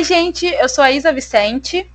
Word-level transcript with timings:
Oi, 0.00 0.04
gente, 0.04 0.46
eu 0.46 0.66
sou 0.66 0.82
a 0.82 0.90
Isa 0.90 1.12
Vicente. 1.12 1.86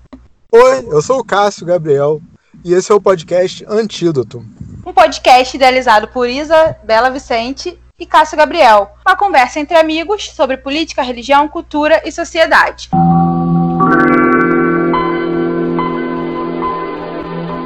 Oi, 0.52 0.88
eu 0.92 1.02
sou 1.02 1.22
o 1.22 1.24
Cássio 1.24 1.66
Gabriel 1.66 2.22
e 2.64 2.72
esse 2.72 2.92
é 2.92 2.94
o 2.94 3.02
podcast 3.02 3.66
Antídoto. 3.68 4.46
Um 4.86 4.94
podcast 4.94 5.58
idealizado 5.58 6.08
por 6.10 6.30
Isa 6.30 6.78
Bela 6.84 7.10
Vicente 7.10 7.80
e 7.98 8.06
Cássio 8.06 8.38
Gabriel. 8.38 8.92
Uma 9.04 9.16
conversa 9.16 9.60
entre 9.60 9.76
amigos 9.76 10.30
sobre 10.30 10.56
política, 10.56 11.02
religião, 11.02 11.48
cultura 11.48 12.00
e 12.06 12.12
sociedade. 12.12 12.92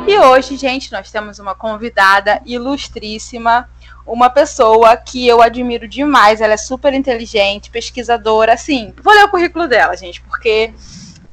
E 0.07 0.17
hoje, 0.19 0.55
gente, 0.55 0.89
nós 0.89 1.11
temos 1.11 1.37
uma 1.39 1.53
convidada 1.53 2.41
ilustríssima, 2.45 3.69
uma 4.09 4.29
pessoa 4.29 4.97
que 4.97 5.27
eu 5.27 5.41
admiro 5.41 5.87
demais. 5.87 6.41
Ela 6.41 6.53
é 6.53 6.57
super 6.57 6.93
inteligente, 6.93 7.69
pesquisadora. 7.69 8.53
Assim, 8.53 8.93
vou 9.01 9.13
ler 9.13 9.25
o 9.25 9.29
currículo 9.29 9.67
dela, 9.67 9.95
gente, 9.95 10.21
porque 10.21 10.73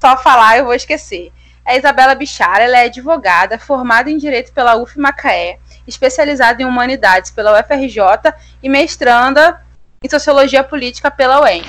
só 0.01 0.17
falar 0.19 0.59
eu 0.59 0.67
vou 0.67 0.75
esquecer. 0.75 1.33
É 1.65 1.77
Isabela 1.77 2.15
Bichara, 2.15 2.65
ela 2.65 2.79
é 2.79 2.85
advogada, 2.85 3.59
formada 3.59 4.09
em 4.09 4.19
Direito 4.19 4.53
pela 4.53 4.77
UF 4.77 5.01
Macaé, 5.01 5.59
especializada 5.87 6.63
em 6.63 6.67
Humanidades 6.67 7.33
pela 7.33 7.59
UFRJ 7.59 8.33
e 8.63 8.69
mestranda 8.69 9.61
em 10.03 10.09
Sociologia 10.09 10.63
Política 10.63 11.11
pela 11.11 11.41
UEM. 11.41 11.65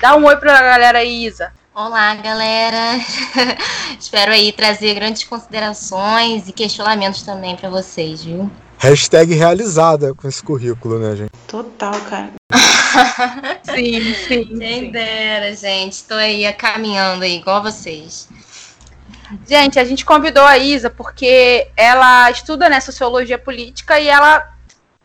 Dá 0.00 0.16
um 0.16 0.24
oi 0.24 0.36
pra 0.38 0.60
galera 0.60 0.98
aí, 0.98 1.26
Isa. 1.26 1.52
Olá, 1.82 2.14
galera. 2.14 2.98
Espero 3.98 4.32
aí 4.32 4.52
trazer 4.52 4.92
grandes 4.92 5.24
considerações 5.24 6.46
e 6.46 6.52
questionamentos 6.52 7.22
também 7.22 7.56
para 7.56 7.70
vocês, 7.70 8.22
viu? 8.22 8.50
Hashtag 8.76 9.32
realizada 9.32 10.14
com 10.14 10.28
esse 10.28 10.42
currículo, 10.42 10.98
né, 10.98 11.16
gente? 11.16 11.30
Total, 11.48 11.98
cara. 12.02 12.32
sim, 13.64 14.14
sim. 14.28 14.58
Quem 14.58 14.80
sim. 14.80 14.90
dera, 14.90 15.56
gente. 15.56 15.92
Estou 15.92 16.18
aí 16.18 16.52
caminhando 16.52 17.24
aí, 17.24 17.36
igual 17.36 17.62
vocês. 17.62 18.28
Gente, 19.48 19.78
a 19.78 19.84
gente 19.84 20.04
convidou 20.04 20.44
a 20.44 20.58
Isa 20.58 20.90
porque 20.90 21.70
ela 21.74 22.30
estuda 22.30 22.68
né, 22.68 22.78
sociologia 22.80 23.38
política 23.38 23.98
e 23.98 24.06
ela 24.06 24.52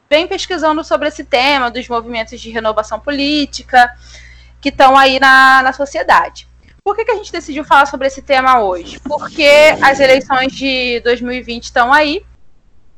vem 0.09 0.27
pesquisando 0.27 0.83
sobre 0.83 1.07
esse 1.07 1.23
tema 1.23 1.71
dos 1.71 1.87
movimentos 1.87 2.37
de 2.41 2.49
renovação 2.49 2.99
política 2.99 3.95
que 4.59 4.67
estão 4.67 4.97
aí 4.97 5.21
na, 5.21 5.63
na 5.63 5.71
sociedade. 5.71 6.53
Por 6.85 6.95
que, 6.95 7.03
que 7.03 7.09
a 7.09 7.15
gente 7.15 7.31
decidiu 7.31 7.65
falar 7.65 7.87
sobre 7.87 8.05
esse 8.05 8.21
tema 8.21 8.61
hoje? 8.61 8.99
Porque 8.99 9.49
as 9.81 9.99
eleições 9.99 10.53
de 10.53 10.99
2020 10.99 11.63
estão 11.63 11.91
aí 11.91 12.23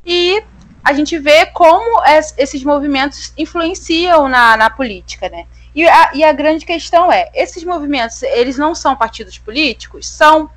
e 0.05 0.43
a 0.83 0.91
gente 0.91 1.17
vê 1.17 1.45
como 1.45 2.03
es, 2.05 2.33
esses 2.37 2.65
movimentos 2.65 3.31
influenciam 3.37 4.27
na, 4.27 4.57
na 4.57 4.69
política, 4.69 5.29
né? 5.29 5.47
E 5.73 5.87
a, 5.87 6.11
e 6.13 6.21
a, 6.21 6.33
grande 6.33 6.65
questão 6.65 7.09
é, 7.09 7.31
esses 7.33 7.63
movimentos, 7.63 8.21
eles 8.23 8.57
não 8.57 8.75
são 8.75 8.93
partidos 8.93 9.37
políticos? 9.37 10.05
São, 10.05 10.49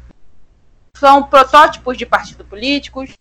são 0.96 1.22
protótipos 1.22 1.96
de 1.96 2.04
partidos 2.04 2.44
políticos? 2.48 3.14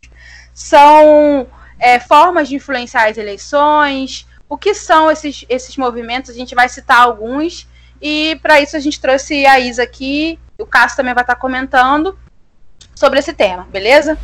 São 0.56 1.46
é, 1.78 2.00
formas 2.00 2.50
de 2.50 2.56
influenciar 2.56 3.10
as 3.10 3.18
eleições? 3.20 4.26
O 4.50 4.58
que 4.58 4.74
são 4.74 5.12
esses, 5.12 5.46
esses 5.48 5.78
movimentos? 5.78 6.32
A 6.32 6.34
gente 6.34 6.56
vai 6.56 6.68
citar 6.68 7.00
alguns 7.00 7.69
e 8.02 8.38
para 8.42 8.62
isso 8.62 8.76
a 8.76 8.80
gente 8.80 9.00
trouxe 9.00 9.46
a 9.46 9.60
Isa 9.60 9.84
aqui, 9.84 10.40
o 10.58 10.66
Cássio 10.66 10.98
também 10.98 11.14
vai 11.14 11.24
estar 11.24 11.36
comentando 11.36 12.18
sobre 12.96 13.20
esse 13.20 13.34
tema, 13.34 13.68
beleza? 13.72 14.18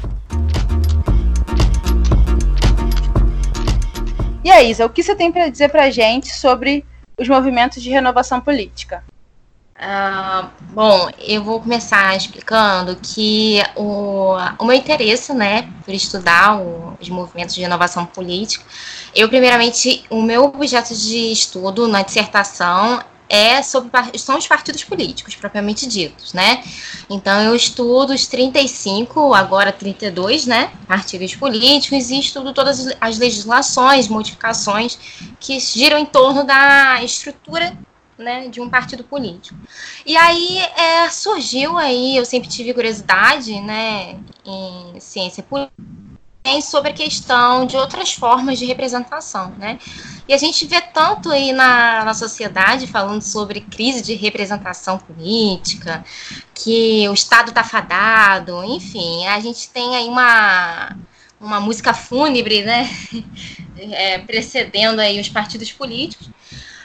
E 4.43 4.51
aí, 4.51 4.69
Isa, 4.69 4.85
o 4.85 4.89
que 4.89 5.01
você 5.01 5.15
tem 5.15 5.31
para 5.31 5.49
dizer 5.49 5.69
para 5.69 5.85
a 5.85 5.89
gente 5.89 6.29
sobre 6.35 6.85
os 7.17 7.27
movimentos 7.27 7.81
de 7.81 7.89
renovação 7.89 8.39
política? 8.39 9.03
Uh, 9.75 10.47
bom, 10.71 11.09
eu 11.19 11.43
vou 11.43 11.59
começar 11.59 12.15
explicando 12.15 12.95
que 12.95 13.61
o, 13.75 14.33
o 14.57 14.65
meu 14.65 14.75
interesse, 14.75 15.33
né, 15.33 15.69
por 15.83 15.93
estudar 15.93 16.61
o, 16.61 16.95
os 16.99 17.09
movimentos 17.09 17.55
de 17.55 17.61
renovação 17.61 18.05
política, 18.05 18.63
eu, 19.13 19.27
primeiramente, 19.27 20.05
o 20.09 20.21
meu 20.21 20.45
objeto 20.45 20.95
de 20.95 21.31
estudo 21.31 21.87
na 21.87 22.03
dissertação 22.03 23.03
é 23.29 23.61
sobre 23.61 23.89
são 24.17 24.37
os 24.37 24.47
partidos 24.47 24.83
políticos 24.83 25.35
propriamente 25.35 25.87
ditos, 25.87 26.33
né? 26.33 26.63
Então 27.09 27.41
eu 27.41 27.55
estudo 27.55 28.13
os 28.13 28.27
35, 28.27 29.33
agora 29.33 29.71
32, 29.71 30.45
né, 30.45 30.71
partidos 30.87 31.35
políticos 31.35 32.09
e 32.09 32.19
estudo 32.19 32.53
todas 32.53 32.87
as 32.99 33.17
legislações, 33.17 34.07
modificações 34.07 34.97
que 35.39 35.59
giram 35.59 35.97
em 35.97 36.05
torno 36.05 36.43
da 36.43 37.03
estrutura 37.03 37.77
né, 38.17 38.47
de 38.47 38.61
um 38.61 38.69
partido 38.69 39.03
político. 39.03 39.57
E 40.05 40.15
aí 40.15 40.57
é, 40.57 41.09
surgiu 41.09 41.77
aí, 41.77 42.15
eu 42.15 42.25
sempre 42.25 42.47
tive 42.47 42.73
curiosidade, 42.73 43.59
né, 43.59 44.17
em 44.45 44.99
ciência 44.99 45.43
política 45.43 46.04
sobre 46.61 46.91
a 46.91 46.93
questão 46.93 47.65
de 47.65 47.75
outras 47.75 48.13
formas 48.13 48.59
de 48.59 48.65
representação, 48.65 49.53
né? 49.57 49.79
E 50.27 50.33
a 50.33 50.37
gente 50.37 50.65
vê 50.65 50.81
tanto 50.81 51.29
aí 51.29 51.51
na, 51.51 52.03
na 52.03 52.13
sociedade 52.13 52.87
falando 52.87 53.21
sobre 53.21 53.61
crise 53.61 54.01
de 54.01 54.15
representação 54.15 54.97
política, 54.97 56.03
que 56.53 57.07
o 57.09 57.13
Estado 57.13 57.49
está 57.49 57.63
fadado, 57.63 58.63
enfim, 58.63 59.25
a 59.27 59.39
gente 59.39 59.69
tem 59.69 59.95
aí 59.95 60.07
uma, 60.07 60.95
uma 61.39 61.59
música 61.59 61.93
fúnebre, 61.93 62.63
né? 62.63 62.89
É, 63.77 64.19
precedendo 64.19 65.01
aí 65.01 65.19
os 65.19 65.27
partidos 65.27 65.69
políticos. 65.69 66.29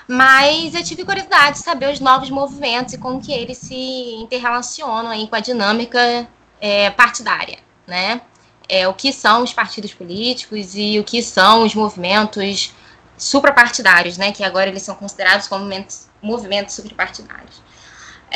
Mas 0.09 0.75
eu 0.75 0.83
tive 0.83 1.05
curiosidade 1.05 1.59
de 1.59 1.63
saber 1.63 1.93
os 1.93 2.01
novos 2.01 2.29
movimentos 2.31 2.95
e 2.95 2.99
como 2.99 3.21
que 3.21 3.33
eles 3.33 3.59
se 3.59 4.15
interrelacionam 4.17 5.09
aí 5.09 5.29
com 5.29 5.37
a 5.37 5.41
dinâmica 5.41 6.29
é, 6.61 6.91
partidária, 6.91 7.59
né? 7.87 8.21
É, 8.71 8.87
o 8.87 8.95
que 8.95 9.13
são 9.13 9.43
os 9.43 9.53
partidos 9.53 9.93
políticos 9.93 10.77
e 10.77 10.99
o 11.01 11.05
que 11.05 11.21
são 11.23 11.65
os 11.65 11.75
movimentos 11.75 12.73
suprapartidários, 13.19 14.17
né, 14.17 14.31
que 14.31 14.45
agora 14.45 14.71
eles 14.71 14.83
são 14.83 14.95
considerados 14.95 15.49
como 15.49 15.65
movimentos, 15.65 16.07
movimentos 16.23 16.75
suprapartidários. 16.77 17.61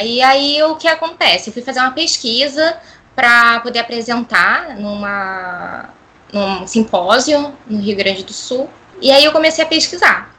E 0.03 0.21
aí 0.21 0.61
o 0.65 0.75
que 0.75 0.89
acontece? 0.89 1.49
Eu 1.49 1.55
fui 1.55 1.63
fazer 1.63 1.79
uma 1.79 1.93
pesquisa 1.93 2.77
para 3.15 3.61
poder 3.61 3.79
apresentar 3.79 4.77
numa, 4.77 5.91
num 6.33 6.67
simpósio 6.67 7.57
no 7.65 7.81
Rio 7.81 7.97
Grande 7.97 8.25
do 8.25 8.33
Sul, 8.33 8.69
e 9.01 9.13
aí 9.13 9.25
eu 9.25 9.31
comecei 9.31 9.63
a 9.63 9.69
pesquisar. 9.69 10.35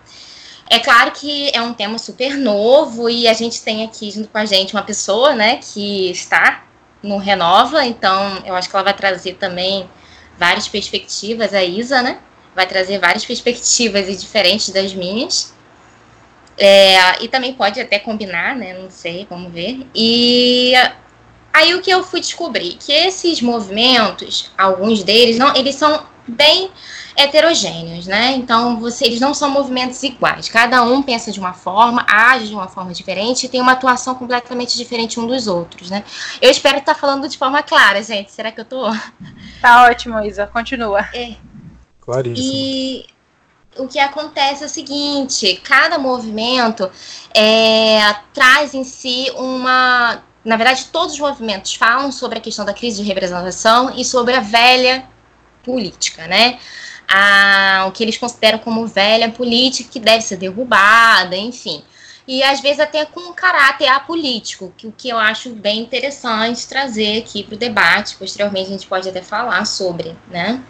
É 0.70 0.80
claro 0.80 1.12
que 1.12 1.50
é 1.54 1.62
um 1.62 1.74
tema 1.74 1.98
super 1.98 2.36
novo 2.36 3.10
e 3.10 3.28
a 3.28 3.34
gente 3.34 3.62
tem 3.62 3.86
aqui 3.86 4.12
junto 4.12 4.28
com 4.28 4.38
a 4.38 4.46
gente 4.46 4.74
uma 4.74 4.84
pessoa, 4.84 5.34
né, 5.34 5.58
que 5.58 6.12
está 6.12 6.65
no 7.06 7.18
Renova, 7.18 7.86
então 7.86 8.42
eu 8.46 8.56
acho 8.56 8.70
que 8.70 8.76
ela 8.76 8.84
vai 8.84 8.94
trazer 8.94 9.36
também 9.36 9.90
várias 10.38 10.68
perspectivas, 10.68 11.54
a 11.54 11.64
Isa, 11.64 12.02
né? 12.02 12.20
Vai 12.56 12.68
trazer 12.68 13.00
várias 13.00 13.26
perspectivas 13.26 14.10
e 14.10 14.16
diferentes 14.16 14.70
das 14.70 14.94
minhas. 14.94 15.54
É, 16.58 17.24
e 17.24 17.28
também 17.28 17.54
pode 17.54 17.80
até 17.80 18.00
combinar, 18.00 18.56
né? 18.56 18.74
Não 18.74 18.90
sei, 18.90 19.28
vamos 19.30 19.52
ver. 19.52 19.86
E 19.94 20.74
aí 21.54 21.74
o 21.74 21.82
que 21.82 21.92
eu 21.92 22.04
fui 22.04 22.20
descobrir? 22.20 22.76
Que 22.76 22.92
esses 22.92 23.42
movimentos, 23.42 24.52
alguns 24.58 25.04
deles, 25.04 25.38
não, 25.38 25.56
eles 25.56 25.76
são 25.76 26.06
bem 26.28 26.72
heterogêneos, 27.16 28.08
né? 28.08 28.34
Então, 28.34 28.80
você, 28.80 29.06
eles 29.06 29.20
não 29.20 29.34
são 29.34 29.50
movimentos 29.50 30.02
iguais. 30.04 30.50
Cada 30.50 30.84
um 30.84 31.02
pensa 31.02 31.32
de 31.32 31.40
uma 31.40 31.54
forma, 31.54 32.06
age 32.08 32.48
de 32.48 32.54
uma 32.54 32.68
forma 32.68 32.94
diferente 32.94 33.46
e 33.46 33.50
tem 33.50 33.62
uma 33.62 33.72
atuação 33.72 34.16
completamente 34.16 34.76
diferente 34.78 35.20
um 35.20 35.26
dos 35.26 35.48
outros, 35.48 35.90
né? 35.90 36.04
Eu 36.42 36.52
espero 36.52 36.78
estar 36.78 36.96
falando 36.96 37.28
de 37.30 37.38
forma 37.38 37.64
clara, 37.64 38.04
gente. 38.04 38.32
Será 38.32 38.52
que 38.52 38.60
eu 38.62 38.66
tô? 38.66 38.84
Tá 39.62 39.84
ótimo, 39.86 40.20
Isa. 40.24 40.46
Continua. 40.48 41.02
É. 41.14 41.36
Claríssimo. 42.02 42.48
E 42.54 43.06
o 43.78 43.88
que 43.88 44.00
acontece 44.00 44.64
é 44.64 44.66
o 44.66 44.70
seguinte: 44.70 45.60
cada 45.64 45.98
movimento 45.98 46.90
é, 47.34 48.14
traz 48.34 48.74
em 48.74 48.84
si 48.84 49.32
uma. 49.36 50.22
Na 50.44 50.58
verdade, 50.58 50.86
todos 50.92 51.14
os 51.14 51.20
movimentos 51.20 51.74
falam 51.74 52.12
sobre 52.12 52.38
a 52.38 52.42
questão 52.42 52.64
da 52.64 52.74
crise 52.74 53.02
de 53.02 53.08
representação 53.08 53.92
e 53.96 54.06
sobre 54.06 54.36
a 54.36 54.42
velha 54.42 55.08
política, 55.64 56.28
né? 56.28 56.60
A, 57.08 57.86
o 57.88 57.92
que 57.92 58.04
eles 58.04 58.18
consideram 58.18 58.60
como 58.60 58.88
velha 58.88 59.30
política 59.30 59.90
que 59.92 60.00
deve 60.00 60.22
ser 60.22 60.38
derrubada, 60.38 61.36
enfim. 61.36 61.84
E 62.28 62.42
às 62.42 62.60
vezes 62.60 62.80
até 62.80 63.06
com 63.06 63.20
um 63.20 63.34
caráter 63.34 63.88
apolítico, 63.88 64.74
que 64.76 64.88
o 64.88 64.92
que 64.92 65.10
eu 65.10 65.18
acho 65.18 65.52
bem 65.52 65.82
interessante 65.82 66.68
trazer 66.68 67.20
aqui 67.20 67.44
para 67.44 67.56
o 67.56 67.58
debate. 67.58 68.16
Posteriormente 68.16 68.68
a 68.68 68.72
gente 68.72 68.88
pode 68.88 69.08
até 69.08 69.22
falar 69.22 69.64
sobre, 69.66 70.16
né? 70.30 70.64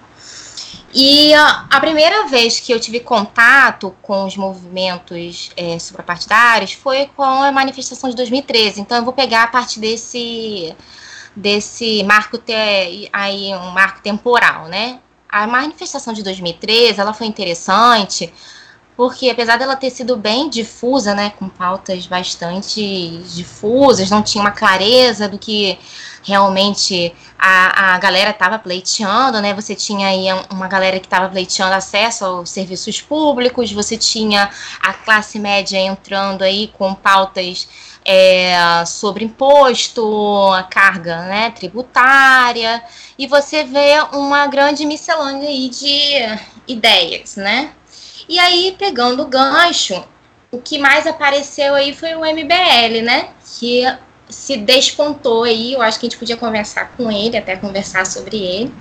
E 0.94 1.34
a 1.34 1.80
primeira 1.82 2.26
vez 2.28 2.60
que 2.60 2.72
eu 2.72 2.80
tive 2.80 3.02
contato 3.02 3.94
com 4.02 4.24
os 4.24 4.38
movimentos 4.38 5.52
é, 5.58 5.78
suprapartidários 5.78 6.72
foi 6.72 7.10
com 7.16 7.24
a 7.24 7.52
manifestação 7.52 8.10
de 8.10 8.16
2013. 8.16 8.80
Então 8.80 8.98
eu 8.98 9.04
vou 9.04 9.12
pegar 9.12 9.44
a 9.44 9.48
partir 9.48 9.80
desse 9.80 10.76
desse 11.36 12.02
marco 12.04 12.38
te, 12.38 13.10
aí 13.12 13.54
um 13.56 13.72
marco 13.72 14.02
temporal, 14.02 14.68
né? 14.68 15.02
A 15.30 15.48
manifestação 15.48 16.14
de 16.14 16.24
2013 16.24 17.00
ela 17.00 17.14
foi 17.14 17.28
interessante 17.28 18.34
porque 18.96 19.30
apesar 19.30 19.58
dela 19.58 19.76
ter 19.76 19.90
sido 19.90 20.16
bem 20.16 20.50
difusa, 20.50 21.14
né, 21.14 21.34
com 21.38 21.50
pautas 21.50 22.08
bastante 22.08 23.18
difusas, 23.34 24.10
não 24.10 24.24
tinha 24.24 24.42
uma 24.42 24.52
clareza 24.52 25.28
do 25.28 25.38
que 25.38 25.78
realmente 26.24 27.14
a, 27.38 27.96
a 27.96 27.98
galera 28.00 28.30
estava 28.30 28.58
pleiteando, 28.58 29.42
né? 29.42 29.54
Você 29.54 29.76
tinha 29.76 30.08
aí 30.08 30.26
uma 30.50 30.68
galera 30.68 31.00
que 31.00 31.06
estava 31.06 31.30
pleiteando 31.30 31.76
acesso 31.76 32.26
aos 32.26 32.50
serviços 32.50 33.02
públicos, 33.02 33.72
você 33.72 33.98
tinha 33.98 34.50
a 34.82 34.94
classe 34.94 35.38
média 35.40 35.78
entrando 35.78 36.42
aí 36.42 36.72
com 36.78 36.96
pautas 36.96 37.68
é, 38.06 38.86
sobre 38.86 39.26
imposto, 39.26 40.52
a 40.54 40.64
carga 40.64 41.24
né, 41.24 41.50
tributária, 41.50 42.82
e 43.18 43.28
você 43.28 43.64
vê 43.64 44.00
uma 44.14 44.48
grande 44.48 44.86
miscelânea 44.86 45.50
aí 45.50 45.70
de 45.70 46.40
ideias, 46.68 47.36
né? 47.36 47.72
E 48.28 48.40
aí, 48.40 48.76
pegando 48.78 49.24
o 49.24 49.28
gancho, 49.28 50.04
o 50.52 50.60
que 50.60 50.78
mais 50.78 51.06
apareceu 51.06 51.76
aí 51.76 51.94
foi 51.94 52.16
o 52.16 52.22
MBL, 52.26 53.04
né? 53.04 53.30
Que 53.58 53.84
se 54.28 54.58
despontou 54.58 55.44
aí, 55.44 55.74
eu 55.74 55.82
acho 55.82 56.00
que 56.00 56.08
a 56.08 56.10
gente 56.10 56.20
podia 56.20 56.38
conversar 56.38 56.92
com 56.98 57.12
ele, 57.12 57.38
até 57.38 57.56
conversar 57.56 58.06
sobre 58.06 58.38
ele, 58.38 58.74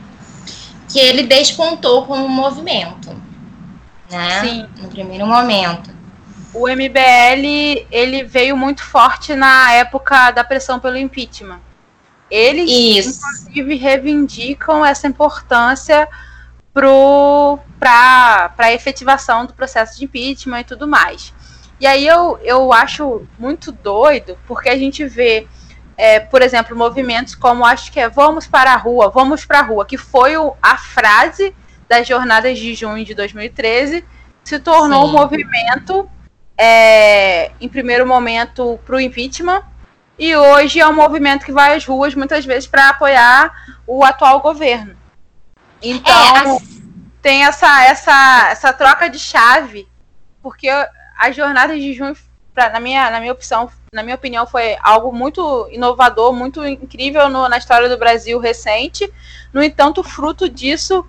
que 0.91 0.99
ele 0.99 1.25
despontou 1.25 2.07
como 2.07 2.29
movimento, 2.29 3.15
né? 4.11 4.41
Sim. 4.41 4.67
No 4.79 4.89
primeiro 4.89 5.27
momento. 5.27 5.93
O 6.53 6.69
MBL, 6.69 7.87
ele 7.91 8.23
veio 8.23 8.57
muito 8.57 8.83
forte 8.83 9.35
na 9.35 9.73
época 9.73 10.31
da 10.31 10.45
pressão 10.45 10.79
pelo 10.79 10.97
impeachment. 10.97 11.61
Eles, 12.35 12.69
Isso. 12.69 13.21
inclusive, 13.21 13.77
reivindicam 13.77 14.85
essa 14.85 15.07
importância 15.07 16.09
para 16.73 18.53
a 18.59 18.73
efetivação 18.73 19.47
do 19.47 19.53
processo 19.53 19.97
de 19.97 20.05
impeachment 20.05 20.63
e 20.63 20.65
tudo 20.65 20.89
mais. 20.89 21.33
E 21.79 21.87
aí 21.87 22.05
eu, 22.05 22.37
eu 22.43 22.73
acho 22.73 23.23
muito 23.39 23.71
doido, 23.71 24.37
porque 24.49 24.69
a 24.69 24.77
gente 24.77 25.07
vê, 25.07 25.47
é, 25.97 26.19
por 26.19 26.43
exemplo, 26.43 26.77
movimentos 26.77 27.37
como 27.37 27.65
acho 27.65 27.93
que 27.93 28.01
é 28.01 28.09
Vamos 28.09 28.49
para 28.49 28.73
a 28.73 28.77
Rua, 28.77 29.11
Vamos 29.11 29.45
para 29.45 29.61
a 29.61 29.63
Rua, 29.63 29.87
que 29.87 29.97
foi 29.97 30.37
o, 30.37 30.57
a 30.61 30.77
frase 30.77 31.55
das 31.89 32.05
jornadas 32.05 32.59
de 32.59 32.75
junho 32.75 33.05
de 33.05 33.15
2013, 33.15 34.05
se 34.43 34.59
tornou 34.59 35.05
Sim. 35.05 35.09
um 35.09 35.13
movimento, 35.13 36.11
é, 36.59 37.53
em 37.61 37.69
primeiro 37.69 38.05
momento, 38.05 38.77
para 38.85 38.97
o 38.97 39.01
impeachment, 39.01 39.63
e 40.19 40.35
hoje 40.37 40.81
é 40.81 40.87
um 40.87 40.95
movimento 40.95 41.45
que 41.45 41.53
vai 41.53 41.75
às 41.75 41.85
ruas 41.85 42.15
muitas 42.15 42.45
vezes 42.45 42.69
para 42.69 42.91
apoiar 42.91 43.53
o 43.87 44.05
atual 44.05 44.41
governo. 44.41 44.97
Então, 45.83 46.57
é, 46.57 46.61
tem 47.21 47.45
essa, 47.45 47.85
essa, 47.85 48.49
essa 48.51 48.73
troca 48.73 49.09
de 49.09 49.19
chave, 49.19 49.89
porque 50.43 50.69
as 51.19 51.35
jornadas 51.35 51.79
de 51.81 51.93
junho, 51.93 52.17
pra, 52.55 52.71
na, 52.71 52.81
minha, 52.81 53.11
na, 53.11 53.21
minha 53.21 53.33
opção, 53.33 53.71
na 53.93 54.03
minha 54.03 54.15
opinião, 54.15 54.47
foi 54.47 54.77
algo 54.83 55.13
muito 55.13 55.69
inovador, 55.71 56.33
muito 56.33 56.65
incrível 56.65 57.29
no, 57.29 57.49
na 57.49 57.59
história 57.59 57.89
do 57.89 57.99
Brasil 57.99 58.39
recente. 58.39 59.13
No 59.53 59.63
entanto, 59.63 60.03
fruto 60.03 60.49
disso 60.49 61.07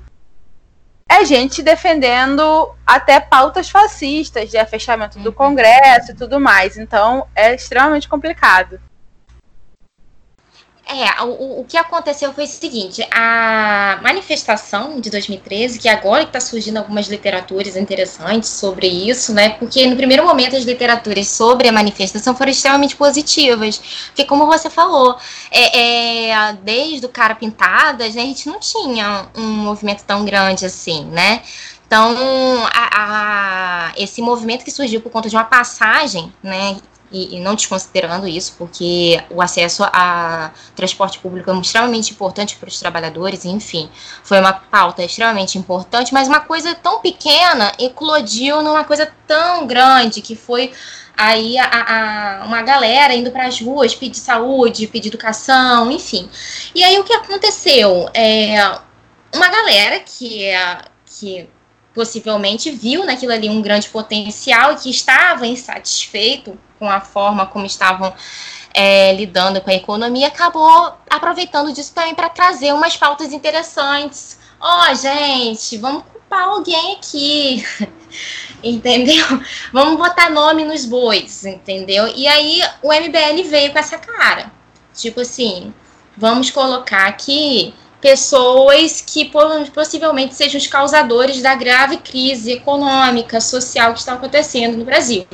é 1.07 1.24
gente 1.24 1.62
defendendo 1.62 2.74
até 2.86 3.19
pautas 3.19 3.69
fascistas, 3.69 4.50
de 4.50 4.66
fechamento 4.66 5.19
do 5.19 5.30
uhum. 5.30 5.36
Congresso 5.36 6.12
e 6.12 6.16
tudo 6.16 6.40
mais. 6.40 6.78
Então, 6.78 7.28
é 7.36 7.54
extremamente 7.54 8.10
complicado. 8.10 8.80
É, 10.88 11.24
o, 11.24 11.62
o 11.62 11.66
que 11.66 11.78
aconteceu 11.78 12.32
foi 12.32 12.44
o 12.44 12.48
seguinte: 12.48 13.06
a 13.12 14.00
manifestação 14.04 15.02
de 15.02 15.10
2013, 15.10 15.80
que 15.80 15.90
agora 15.90 16.24
está 16.24 16.40
surgindo 16.40 16.78
algumas 16.78 17.08
literaturas 17.08 17.76
interessantes 17.76 18.50
sobre 18.50 18.88
isso, 18.88 19.34
né? 19.34 19.50
Porque 19.50 19.88
no 19.88 19.96
primeiro 19.96 20.24
momento 20.24 20.56
as 20.56 20.64
literaturas 20.64 21.28
sobre 21.28 21.68
a 21.68 21.72
manifestação 21.72 22.36
foram 22.36 22.52
extremamente 22.52 22.96
positivas. 22.96 23.82
Porque, 24.08 24.26
como 24.26 24.46
você 24.46 24.70
falou, 24.70 25.18
é, 25.50 26.30
é, 26.30 26.54
desde 26.62 27.06
o 27.06 27.10
Cara 27.10 27.34
Pintadas, 27.34 28.14
né, 28.14 28.22
a 28.22 28.26
gente 28.26 28.48
não 28.48 28.60
tinha 28.60 29.28
um 29.36 29.42
movimento 29.42 30.04
tão 30.04 30.24
grande 30.24 30.66
assim, 30.68 31.06
né? 31.06 31.42
Então, 31.88 32.16
a, 32.74 33.90
a, 33.90 33.94
esse 33.98 34.22
movimento 34.22 34.64
que 34.64 34.72
surgiu 34.72 35.02
por 35.02 35.12
conta 35.12 35.30
de 35.30 35.36
uma 35.36 35.46
passagem, 35.46 36.31
né, 36.44 36.78
e, 37.12 37.36
e, 37.36 37.40
não 37.40 37.56
desconsiderando 37.56 38.28
isso, 38.28 38.56
porque 38.57 39.24
o 39.30 39.42
acesso 39.42 39.84
a 39.84 40.52
transporte 40.75 41.19
público 41.19 41.50
é 41.52 41.60
extremamente 41.60 42.12
importante 42.12 42.56
para 42.56 42.68
os 42.68 42.80
trabalhadores, 42.80 43.46
enfim, 43.46 43.90
foi 44.24 44.40
uma 44.40 44.54
pauta 44.54 45.04
extremamente 45.04 45.57
importante, 45.57 46.13
mas 46.13 46.28
uma 46.28 46.40
coisa 46.40 46.74
tão 46.75 47.00
pequena 47.00 47.72
eclodiu 47.80 48.62
numa 48.62 48.84
coisa 48.84 49.12
tão 49.28 49.68
grande 49.68 50.22
que 50.22 50.36
foi 50.36 50.74
aí 51.16 51.57
a, 51.57 52.42
a, 52.42 52.46
uma 52.46 52.62
galera 52.62 53.13
indo 53.13 53.31
para 53.31 53.48
as 53.48 53.62
ruas 53.62 53.96
pedir 53.96 54.19
saúde, 54.19 54.88
pedir 54.88 55.07
educação, 55.07 55.92
enfim. 55.92 56.30
E 56.74 56.84
aí 56.84 57.00
o 57.00 57.04
que 57.04 57.13
aconteceu? 57.13 58.10
É, 58.13 58.57
uma 59.34 59.50
galera 59.50 60.00
que, 60.00 60.44
é, 60.44 60.80
que 61.06 61.50
possivelmente 61.94 62.72
viu 62.72 63.06
naquilo 63.06 63.31
ali 63.31 63.50
um 63.50 63.62
grande 63.62 63.90
potencial 63.90 64.74
e 64.74 64.75
que 64.75 64.90
estava 64.90 65.48
insatisfeito 65.48 66.60
com 66.80 66.89
a 66.89 67.00
forma 67.01 67.45
como 67.45 67.66
estavam 67.66 68.13
é, 68.74 69.13
lidando 69.13 69.62
com 69.62 69.69
a 69.69 69.75
economia, 69.75 70.27
acabou 70.27 70.94
aproveitando 71.10 71.72
disso 71.72 71.94
também 71.94 72.13
para 72.13 72.30
trazer 72.30 72.74
umas 72.74 72.98
pautas 72.98 73.31
interessantes. 73.31 74.38
Ó, 74.60 74.92
oh, 74.92 74.95
gente, 74.95 75.77
vamos 75.77 76.04
culpar 76.12 76.50
alguém 76.50 76.94
aqui, 76.94 77.66
entendeu? 78.62 79.25
Vamos 79.72 79.98
botar 79.98 80.30
nome 80.30 80.66
nos 80.66 80.86
bois, 80.86 81.45
entendeu? 81.45 82.07
E 82.07 82.27
aí 82.27 82.62
o 82.83 82.92
MBL 82.92 83.50
veio 83.50 83.71
com 83.71 83.80
essa 83.80 83.98
cara. 83.98 84.51
Tipo 84.94 85.21
assim, 85.21 85.74
vamos 86.18 86.50
colocar 86.51 87.07
aqui 87.07 87.74
pessoas 88.01 89.01
que 89.01 89.31
possivelmente 89.74 90.36
sejam 90.36 90.60
os 90.60 90.68
causadores 90.68 91.42
da 91.42 91.56
grave 91.56 91.98
crise 91.98 92.51
econômica, 92.51 93.42
social 93.42 93.94
que 93.94 94.00
está 94.00 94.13
acontecendo 94.13 94.78
no 94.78 94.86
Brasil. 94.86 95.25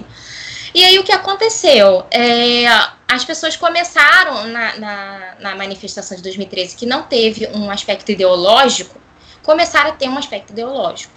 E 0.73 0.83
aí 0.83 0.97
o 1.00 1.03
que 1.03 1.12
aconteceu? 1.12 2.06
É, 2.12 2.65
as 3.07 3.25
pessoas 3.25 3.57
começaram 3.57 4.47
na, 4.47 4.77
na, 4.77 5.35
na, 5.39 5.56
manifestação 5.56 6.15
de 6.15 6.23
2013, 6.23 6.75
que 6.75 6.85
não 6.85 7.03
teve 7.03 7.47
um 7.53 7.69
aspecto 7.69 8.12
ideológico, 8.12 9.00
começaram 9.44 9.89
a 9.89 9.94
ter 9.94 10.07
um 10.07 10.18
aspecto 10.18 10.51
ideológico. 10.51 11.12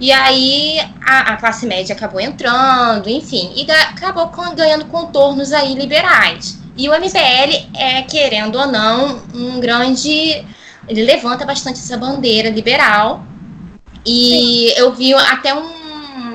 E 0.00 0.12
aí 0.12 0.78
a, 1.04 1.32
a 1.32 1.36
classe 1.36 1.66
média 1.66 1.94
acabou 1.94 2.20
entrando, 2.20 3.08
enfim, 3.08 3.52
e 3.56 3.70
acabou 3.70 4.30
ganhando 4.54 4.84
contornos 4.86 5.52
aí 5.52 5.74
liberais. 5.74 6.58
E 6.76 6.88
o 6.88 6.92
MBL 6.92 7.70
é, 7.74 8.02
querendo 8.02 8.58
ou 8.58 8.66
não, 8.66 9.22
um 9.34 9.58
grande. 9.58 10.44
Ele 10.86 11.02
levanta 11.02 11.44
bastante 11.44 11.80
essa 11.80 11.96
bandeira 11.96 12.50
liberal. 12.50 13.24
E 14.04 14.72
Sim. 14.74 14.80
eu 14.80 14.94
vi 14.94 15.12
até 15.14 15.52
um 15.54 15.85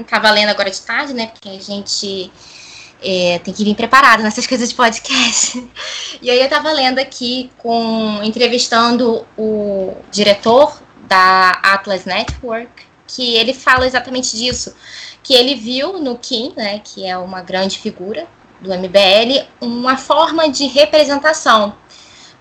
tava 0.03 0.29
lendo 0.31 0.49
agora 0.49 0.69
de 0.69 0.81
tarde, 0.81 1.13
né? 1.13 1.27
Porque 1.27 1.49
a 1.49 1.59
gente 1.59 2.31
é, 3.01 3.39
tem 3.39 3.53
que 3.53 3.63
vir 3.63 3.75
preparado 3.75 4.21
nessas 4.21 4.45
coisas 4.45 4.69
de 4.69 4.75
podcast. 4.75 5.67
E 6.21 6.29
aí 6.29 6.39
eu 6.39 6.47
tava 6.47 6.71
lendo 6.71 6.99
aqui 6.99 7.49
com 7.57 8.19
entrevistando 8.21 9.25
o 9.35 9.95
diretor 10.11 10.79
da 11.07 11.49
Atlas 11.63 12.05
Network, 12.05 12.69
que 13.07 13.33
ele 13.33 13.55
fala 13.55 13.87
exatamente 13.87 14.37
disso, 14.37 14.75
que 15.23 15.33
ele 15.33 15.55
viu 15.55 15.99
no 15.99 16.15
Kim, 16.15 16.53
né, 16.55 16.79
que 16.83 17.07
é 17.07 17.17
uma 17.17 17.41
grande 17.41 17.79
figura 17.79 18.27
do 18.61 18.69
MBL, 18.69 19.47
uma 19.59 19.97
forma 19.97 20.47
de 20.47 20.67
representação 20.67 21.75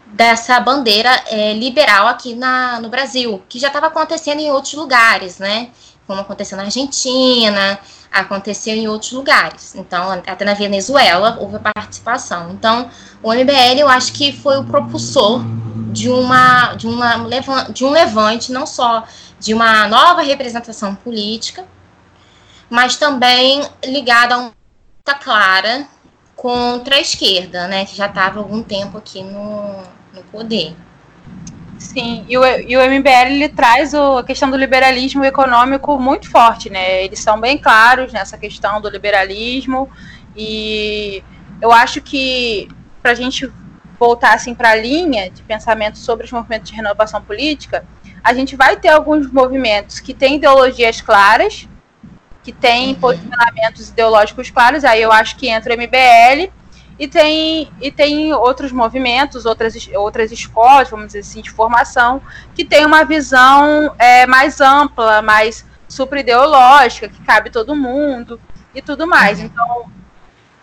dessa 0.06 0.60
bandeira 0.60 1.10
é, 1.28 1.54
liberal 1.54 2.06
aqui 2.08 2.34
na, 2.34 2.80
no 2.80 2.88
Brasil, 2.88 3.42
que 3.48 3.58
já 3.58 3.68
estava 3.68 3.86
acontecendo 3.86 4.40
em 4.40 4.50
outros 4.50 4.74
lugares, 4.74 5.38
né? 5.38 5.70
Como 6.10 6.22
aconteceu 6.22 6.56
na 6.56 6.64
Argentina, 6.64 7.78
aconteceu 8.10 8.74
em 8.74 8.88
outros 8.88 9.12
lugares. 9.12 9.76
Então, 9.76 10.10
até 10.10 10.44
na 10.44 10.54
Venezuela 10.54 11.38
houve 11.38 11.60
participação. 11.60 12.50
Então, 12.50 12.90
o 13.22 13.32
MBL 13.32 13.78
eu 13.78 13.88
acho 13.88 14.12
que 14.12 14.32
foi 14.32 14.58
o 14.58 14.64
propulsor 14.64 15.40
de 15.92 16.08
uma 16.08 16.74
de 16.74 16.88
uma 16.88 17.62
de 17.72 17.84
um 17.84 17.90
levante 17.90 18.50
não 18.50 18.66
só 18.66 19.04
de 19.38 19.54
uma 19.54 19.86
nova 19.86 20.20
representação 20.20 20.96
política, 20.96 21.64
mas 22.68 22.96
também 22.96 23.62
ligada 23.84 24.34
a 24.34 24.38
uma 24.38 24.52
luta 24.98 25.14
clara 25.22 25.86
contra 26.34 26.96
a 26.96 27.00
esquerda, 27.00 27.68
né, 27.68 27.84
que 27.84 27.94
já 27.94 28.06
estava 28.06 28.40
algum 28.40 28.64
tempo 28.64 28.98
aqui 28.98 29.22
no, 29.22 29.80
no 30.12 30.24
poder. 30.32 30.74
Sim, 31.80 32.26
e 32.28 32.36
o, 32.36 32.44
e 32.44 32.76
o 32.76 32.80
MBL 32.80 33.30
ele 33.30 33.48
traz 33.48 33.94
o, 33.94 34.18
a 34.18 34.22
questão 34.22 34.50
do 34.50 34.56
liberalismo 34.56 35.24
econômico 35.24 35.98
muito 35.98 36.30
forte, 36.30 36.68
né? 36.68 37.02
Eles 37.02 37.20
são 37.20 37.40
bem 37.40 37.56
claros 37.56 38.12
nessa 38.12 38.36
questão 38.36 38.82
do 38.82 38.88
liberalismo 38.90 39.90
e 40.36 41.24
eu 41.60 41.72
acho 41.72 42.02
que 42.02 42.68
para 43.02 43.12
a 43.12 43.14
gente 43.14 43.50
voltar 43.98 44.34
assim 44.34 44.54
para 44.54 44.72
a 44.72 44.74
linha 44.76 45.30
de 45.30 45.42
pensamento 45.42 45.96
sobre 45.96 46.26
os 46.26 46.32
movimentos 46.32 46.70
de 46.70 46.76
renovação 46.76 47.22
política, 47.22 47.82
a 48.22 48.34
gente 48.34 48.54
vai 48.56 48.76
ter 48.76 48.88
alguns 48.88 49.32
movimentos 49.32 50.00
que 50.00 50.12
têm 50.12 50.36
ideologias 50.36 51.00
claras, 51.00 51.66
que 52.42 52.52
tem 52.52 52.90
uhum. 52.90 52.94
posicionamentos 52.96 53.88
ideológicos 53.88 54.50
claros, 54.50 54.84
aí 54.84 55.00
eu 55.00 55.10
acho 55.10 55.34
que 55.36 55.48
entra 55.48 55.74
o 55.74 55.78
MBL, 55.78 56.52
e 57.00 57.08
tem, 57.08 57.72
e 57.80 57.90
tem 57.90 58.34
outros 58.34 58.70
movimentos, 58.70 59.46
outras, 59.46 59.88
outras 59.94 60.30
escolas, 60.30 60.90
vamos 60.90 61.06
dizer 61.06 61.20
assim, 61.20 61.40
de 61.40 61.50
formação, 61.50 62.20
que 62.54 62.62
tem 62.62 62.84
uma 62.84 63.04
visão 63.04 63.94
é, 63.98 64.26
mais 64.26 64.60
ampla, 64.60 65.22
mais 65.22 65.64
supra-ideológica, 65.88 67.08
que 67.08 67.18
cabe 67.22 67.48
todo 67.48 67.74
mundo 67.74 68.38
e 68.74 68.82
tudo 68.82 69.06
mais. 69.06 69.38
Uhum. 69.38 69.46
Então, 69.46 69.92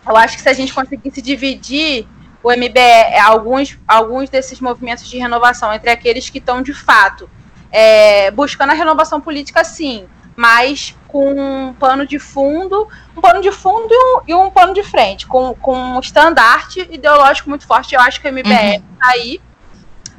eu 0.08 0.16
acho 0.16 0.38
que 0.38 0.44
se 0.44 0.50
a 0.50 0.54
gente 0.54 0.72
conseguisse 0.72 1.24
dividir 1.24 2.08
o 2.44 2.52
MBE, 2.52 3.18
alguns, 3.26 3.76
alguns 3.88 4.30
desses 4.30 4.62
movimentos 4.62 5.10
de 5.10 5.18
renovação, 5.18 5.74
entre 5.74 5.90
aqueles 5.90 6.30
que 6.30 6.38
estão 6.38 6.62
de 6.62 6.72
fato 6.72 7.28
é, 7.72 8.30
buscando 8.30 8.70
a 8.70 8.76
renovação 8.76 9.20
política, 9.20 9.64
sim, 9.64 10.08
mas 10.38 10.96
com 11.08 11.32
um 11.32 11.74
pano 11.74 12.06
de 12.06 12.20
fundo, 12.20 12.88
um 13.16 13.20
pano 13.20 13.42
de 13.42 13.52
fundo 13.52 13.88
e 13.92 13.98
um, 13.98 14.22
e 14.28 14.34
um 14.36 14.52
pano 14.52 14.72
de 14.72 14.84
frente, 14.84 15.26
com, 15.26 15.56
com 15.56 15.76
um 15.76 16.00
estandarte 16.00 16.88
ideológico 16.92 17.50
muito 17.50 17.66
forte. 17.66 17.96
Eu 17.96 18.02
acho 18.02 18.22
que 18.22 18.28
o 18.28 18.32
MBL 18.32 18.44
está 18.44 18.78
uhum. 18.78 18.84
aí. 19.02 19.42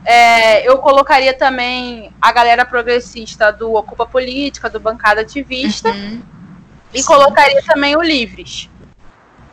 É, 0.04 0.68
eu 0.68 0.78
colocaria 0.78 1.32
também 1.34 2.12
a 2.20 2.32
galera 2.32 2.64
progressista 2.64 3.52
do 3.52 3.74
Ocupa 3.74 4.06
Política, 4.06 4.68
do 4.68 4.80
Bancada 4.80 5.20
Ativista, 5.20 5.90
uhum. 5.90 6.20
e 6.92 7.00
Sim. 7.00 7.06
colocaria 7.06 7.62
também 7.64 7.96
o 7.96 8.02
Livres. 8.02 8.68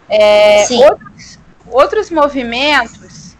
É, 0.09 0.65
outros, 0.71 1.39
outros 1.67 2.09
movimentos, 2.09 3.37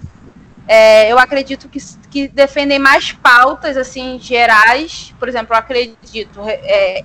é, 0.67 1.11
eu 1.11 1.17
acredito 1.17 1.67
que, 1.69 1.79
que 2.11 2.27
defendem 2.27 2.77
mais 2.77 3.11
pautas 3.11 3.77
assim 3.77 4.19
gerais. 4.19 5.11
Por 5.17 5.27
exemplo, 5.27 5.55
eu 5.55 5.57
acredito 5.57 6.41
é, 6.47 7.03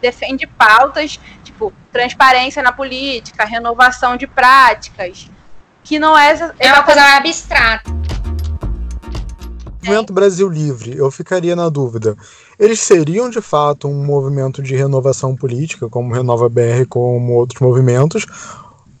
defende 0.00 0.46
pautas 0.46 1.18
tipo 1.44 1.72
transparência 1.92 2.62
na 2.62 2.72
política, 2.72 3.44
renovação 3.44 4.16
de 4.16 4.26
práticas, 4.26 5.30
que 5.82 5.98
não 5.98 6.16
é 6.16 6.52
é 6.58 6.72
uma 6.72 6.82
coisa 6.82 7.02
abstrata. 7.16 7.90
Movimento 9.86 10.12
Brasil 10.12 10.48
Livre, 10.48 10.96
eu 10.96 11.08
ficaria 11.12 11.54
na 11.54 11.68
dúvida. 11.68 12.16
Eles 12.58 12.80
seriam 12.80 13.30
de 13.30 13.40
fato 13.40 13.86
um 13.86 14.04
movimento 14.04 14.60
de 14.60 14.74
renovação 14.74 15.36
política, 15.36 15.88
como 15.88 16.12
Renova 16.12 16.48
BR, 16.48 16.86
como 16.88 17.34
outros 17.34 17.60
movimentos, 17.60 18.26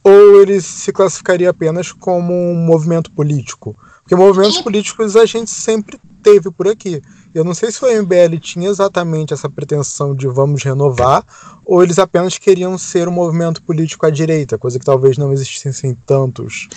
ou 0.04 0.40
ele 0.40 0.60
se 0.60 0.92
classificaria 0.92 1.50
apenas 1.50 1.90
como 1.90 2.32
um 2.32 2.54
movimento 2.54 3.10
político? 3.10 3.76
Porque 4.06 4.14
movimentos 4.14 4.60
políticos 4.60 5.16
a 5.16 5.26
gente 5.26 5.50
sempre 5.50 5.98
teve 6.22 6.48
por 6.48 6.68
aqui. 6.68 7.02
Eu 7.34 7.42
não 7.42 7.52
sei 7.52 7.72
se 7.72 7.84
o 7.84 8.02
MBL 8.02 8.38
tinha 8.40 8.68
exatamente 8.68 9.34
essa 9.34 9.50
pretensão 9.50 10.14
de 10.14 10.28
vamos 10.28 10.62
renovar, 10.62 11.24
ou 11.64 11.82
eles 11.82 11.98
apenas 11.98 12.38
queriam 12.38 12.78
ser 12.78 13.08
um 13.08 13.12
movimento 13.12 13.60
político 13.64 14.06
à 14.06 14.10
direita, 14.10 14.56
coisa 14.56 14.78
que 14.78 14.84
talvez 14.84 15.18
não 15.18 15.32
existissem 15.32 15.96
tantos. 16.06 16.68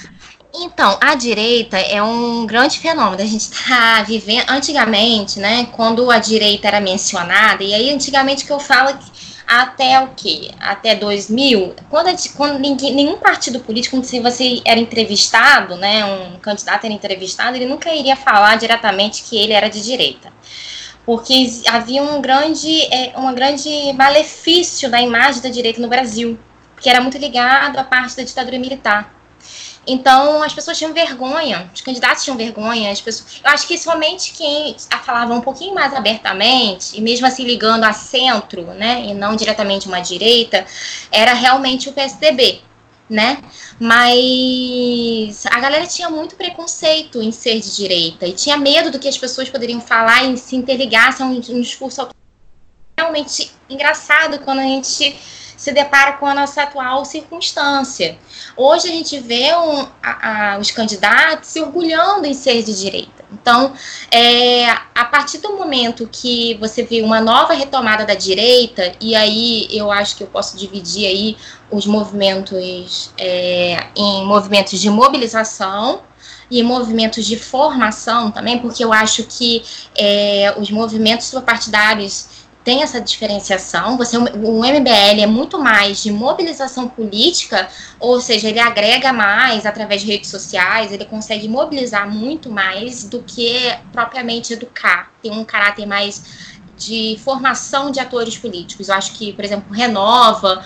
Então, 0.55 0.98
a 1.00 1.13
direita 1.13 1.77
é 1.77 2.01
um 2.01 2.48
grande 2.48 2.79
fenômeno. 2.79 3.21
A 3.21 3.25
gente 3.25 3.41
está 3.41 4.01
vivendo. 4.01 4.50
Antigamente, 4.50 5.39
né, 5.39 5.67
quando 5.67 6.09
a 6.09 6.17
direita 6.17 6.67
era 6.67 6.81
mencionada, 6.81 7.63
e 7.63 7.75
aí 7.75 7.93
antigamente 7.93 8.43
que 8.43 8.51
eu 8.51 8.59
falo 8.59 8.98
que 8.98 9.19
até 9.50 10.00
o 10.00 10.10
quê? 10.15 10.51
Até 10.60 10.94
2000, 10.94 11.74
quando, 11.89 12.15
quando 12.38 12.60
ninguém, 12.60 12.94
nenhum 12.94 13.18
partido 13.18 13.60
político, 13.60 14.01
se 14.03 14.20
você 14.20 14.62
era 14.63 14.79
entrevistado, 14.79 15.75
né, 15.75 16.06
um 16.06 16.38
candidato 16.38 16.86
era 16.86 16.94
entrevistado, 16.94 17.58
ele 17.58 17.65
nunca 17.65 17.91
iria 17.91 18.15
falar 18.15 18.58
diretamente 18.58 19.24
que 19.24 19.36
ele 19.36 19.51
era 19.51 19.68
de 19.68 19.82
direita. 19.82 20.32
Porque 21.03 21.48
havia 21.68 22.03
um 22.03 22.22
grande, 22.22 22.84
é, 22.94 23.13
uma 23.18 23.34
grande 23.34 23.91
malefício 23.94 24.88
da 24.88 25.01
imagem 25.01 25.41
da 25.41 25.50
direita 25.50 25.82
no 25.82 25.88
Brasil, 25.88 26.38
que 26.79 26.88
era 26.88 27.01
muito 27.01 27.18
ligado 27.18 27.79
à 27.79 27.84
parte 27.84 28.15
da 28.18 28.22
ditadura 28.22 28.60
militar. 28.60 29.19
Então, 29.88 30.43
as 30.43 30.53
pessoas 30.53 30.77
tinham 30.77 30.93
vergonha, 30.93 31.69
os 31.74 31.81
candidatos 31.81 32.24
tinham 32.24 32.38
vergonha, 32.38 32.91
as 32.91 33.01
pessoas. 33.01 33.41
Eu 33.43 33.50
acho 33.50 33.67
que 33.67 33.77
somente 33.77 34.33
quem 34.33 34.75
falava 35.03 35.33
um 35.33 35.41
pouquinho 35.41 35.74
mais 35.74 35.93
abertamente, 35.93 36.98
e 36.98 37.01
mesmo 37.01 37.25
assim 37.25 37.43
ligando 37.43 37.83
a 37.83 37.93
centro, 37.93 38.63
né, 38.74 39.05
e 39.07 39.13
não 39.13 39.36
diretamente 39.36 39.88
uma 39.88 40.00
direita, 40.00 40.65
era 41.12 41.33
realmente 41.33 41.89
o 41.89 41.93
PSDB, 41.93 42.62
né? 43.09 43.41
Mas 43.79 45.45
a 45.48 45.59
galera 45.59 45.88
tinha 45.88 46.09
muito 46.09 46.36
preconceito 46.36 47.21
em 47.21 47.31
ser 47.31 47.59
de 47.59 47.75
direita 47.75 48.27
e 48.27 48.33
tinha 48.33 48.57
medo 48.57 48.91
do 48.91 49.00
que 49.00 49.07
as 49.07 49.17
pessoas 49.17 49.50
poderiam 49.50 49.81
falar 49.81 50.25
e 50.25 50.38
se 50.38 50.55
interligassem 50.55 51.25
a 51.25 51.29
um, 51.29 51.36
um 51.36 51.62
discurso 51.62 52.07
realmente 53.00 53.51
engraçado 53.69 54.39
quando 54.39 54.59
a 54.59 54.63
gente 54.63 55.17
se 55.60 55.74
depara 55.74 56.13
com 56.13 56.25
a 56.25 56.34
nossa 56.34 56.63
atual 56.63 57.04
circunstância. 57.04 58.18
Hoje 58.56 58.88
a 58.88 58.92
gente 58.92 59.20
vê 59.20 59.54
um, 59.54 59.86
a, 60.01 60.54
a, 60.54 60.58
os 60.58 60.72
candidatos 60.72 61.50
se 61.50 61.60
orgulhando 61.60 62.25
em 62.25 62.34
ser 62.34 62.63
de 62.63 62.74
direita. 62.80 63.25
Então, 63.30 63.74
é, 64.10 64.70
a 64.70 65.04
partir 65.04 65.39
do 65.39 65.58
momento 65.58 66.08
que 66.10 66.54
você 66.62 66.84
vê 66.84 67.01
uma 67.01 67.20
nova 67.20 67.54
retomada 67.54 68.06
da 68.06 68.16
direita, 68.16 68.94
e 69.01 69.13
aí 69.13 69.68
eu 69.70 69.92
acho 69.92 70.16
que 70.16 70.24
eu 70.24 70.28
posso 70.28 70.58
dividir 70.58 71.06
aí 71.06 71.38
os 71.70 71.86
movimentos 71.86 73.12
é, 73.18 73.88
em 73.98 74.25
movimentos 74.25 74.80
de 74.80 74.89
mobilização, 74.89 76.04
e 76.51 76.63
movimentos 76.63 77.25
de 77.25 77.38
formação 77.38 78.32
também, 78.32 78.58
porque 78.58 78.84
eu 78.84 78.92
acho 78.92 79.24
que 79.25 79.62
é, 79.96 80.54
os 80.58 80.72
movimentos 80.72 81.32
partidários 81.46 82.38
tem 82.63 82.84
essa 82.84 83.00
diferenciação. 83.00 83.98
Você, 83.98 84.18
o 84.18 84.63
MBL 84.63 85.22
é 85.22 85.25
muito 85.25 85.58
mais 85.58 86.04
de 86.04 86.12
mobilização 86.12 86.88
política, 86.88 87.68
ou 88.00 88.20
seja, 88.20 88.50
ele 88.50 88.60
agrega 88.60 89.13
mais 89.13 89.66
através 89.66 90.01
de 90.01 90.08
redes 90.08 90.30
sociais, 90.30 90.92
ele 90.92 91.06
consegue 91.06 91.48
mobilizar 91.48 92.10
muito 92.10 92.51
mais 92.51 93.04
do 93.04 93.24
que 93.24 93.75
propriamente 93.92 94.54
educar. 94.54 95.12
Tem 95.22 95.32
um 95.32 95.46
caráter 95.46 95.86
mais 95.86 96.50
de 96.78 97.20
formação 97.24 97.92
de 97.92 98.00
atores 98.00 98.38
políticos. 98.38 98.89
Eu 98.89 98.96
acho 98.96 99.13
que, 99.13 99.34
por 99.34 99.44
exemplo, 99.44 99.74
Renova, 99.74 100.63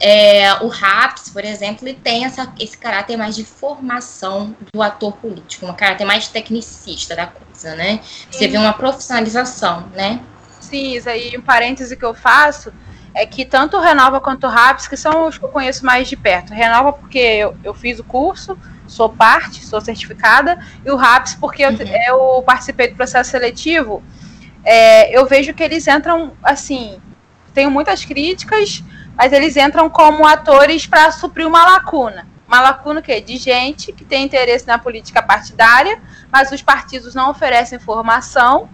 é, 0.00 0.54
o 0.62 0.68
RAPS, 0.68 1.30
por 1.30 1.44
exemplo, 1.44 1.86
ele 1.88 1.98
tem 2.02 2.24
essa, 2.24 2.52
esse 2.60 2.76
caráter 2.76 3.16
mais 3.16 3.34
de 3.34 3.44
formação 3.44 4.54
do 4.72 4.82
ator 4.82 5.12
político, 5.12 5.66
um 5.66 5.74
caráter 5.74 6.04
mais 6.04 6.28
tecnicista 6.28 7.16
da 7.16 7.26
coisa, 7.26 7.74
né? 7.74 8.00
Você 8.30 8.46
vê 8.46 8.58
uma 8.58 8.72
profissionalização, 8.72 9.88
né? 9.94 10.20
Cis, 10.66 11.06
aí 11.06 11.36
um 11.36 11.42
parêntese 11.42 11.96
que 11.96 12.04
eu 12.04 12.14
faço 12.14 12.72
é 13.14 13.24
que 13.24 13.46
tanto 13.46 13.78
o 13.78 13.80
Renova 13.80 14.20
quanto 14.20 14.46
o 14.46 14.50
RAPS, 14.50 14.86
que 14.86 14.96
são 14.96 15.26
os 15.26 15.38
que 15.38 15.44
eu 15.44 15.48
conheço 15.48 15.86
mais 15.86 16.06
de 16.06 16.16
perto. 16.16 16.52
Renova 16.52 16.92
porque 16.92 17.18
eu, 17.18 17.56
eu 17.64 17.72
fiz 17.72 17.98
o 17.98 18.04
curso, 18.04 18.58
sou 18.86 19.08
parte, 19.08 19.64
sou 19.64 19.80
certificada, 19.80 20.58
e 20.84 20.90
o 20.90 20.96
RAPS 20.96 21.34
porque 21.34 21.62
eu, 21.62 21.70
uhum. 21.70 22.36
eu 22.36 22.42
participei 22.42 22.88
do 22.88 22.94
processo 22.94 23.30
seletivo. 23.30 24.02
É, 24.62 25.16
eu 25.16 25.24
vejo 25.24 25.54
que 25.54 25.62
eles 25.62 25.88
entram, 25.88 26.32
assim, 26.42 27.00
tenho 27.54 27.70
muitas 27.70 28.04
críticas, 28.04 28.84
mas 29.16 29.32
eles 29.32 29.56
entram 29.56 29.88
como 29.88 30.26
atores 30.26 30.86
para 30.86 31.10
suprir 31.10 31.46
uma 31.46 31.64
lacuna. 31.64 32.26
Uma 32.46 32.60
lacuna 32.60 33.00
que 33.00 33.18
de 33.20 33.38
gente 33.38 33.92
que 33.92 34.04
tem 34.04 34.24
interesse 34.24 34.66
na 34.66 34.78
política 34.78 35.22
partidária, 35.22 35.98
mas 36.30 36.52
os 36.52 36.60
partidos 36.60 37.14
não 37.14 37.30
oferecem 37.30 37.78
formação 37.78 38.68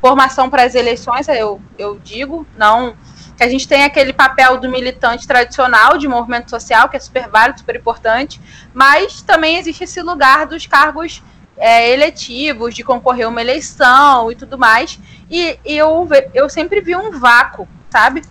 formação 0.00 0.48
para 0.50 0.62
as 0.64 0.74
eleições, 0.74 1.28
eu, 1.28 1.60
eu 1.78 1.98
digo, 1.98 2.46
não 2.56 2.96
que 3.36 3.44
a 3.44 3.48
gente 3.48 3.68
tem 3.68 3.84
aquele 3.84 4.12
papel 4.12 4.58
do 4.58 4.70
militante 4.70 5.26
tradicional 5.26 5.98
de 5.98 6.08
movimento 6.08 6.48
social, 6.48 6.88
que 6.88 6.96
é 6.96 7.00
super 7.00 7.28
válido, 7.28 7.58
super 7.58 7.76
importante, 7.76 8.40
mas 8.72 9.20
também 9.20 9.58
existe 9.58 9.84
esse 9.84 10.00
lugar 10.00 10.46
dos 10.46 10.66
cargos 10.66 11.22
é, 11.58 11.92
eletivos, 11.92 12.74
de 12.74 12.82
concorrer 12.82 13.26
a 13.26 13.28
uma 13.28 13.40
eleição 13.40 14.32
e 14.32 14.34
tudo 14.34 14.56
mais. 14.56 14.98
E, 15.30 15.58
e 15.64 15.76
eu, 15.76 16.08
eu 16.32 16.48
sempre 16.48 16.80
vi 16.80 16.96
um 16.96 17.18
vácuo, 17.18 17.68
sabe? 17.90 18.22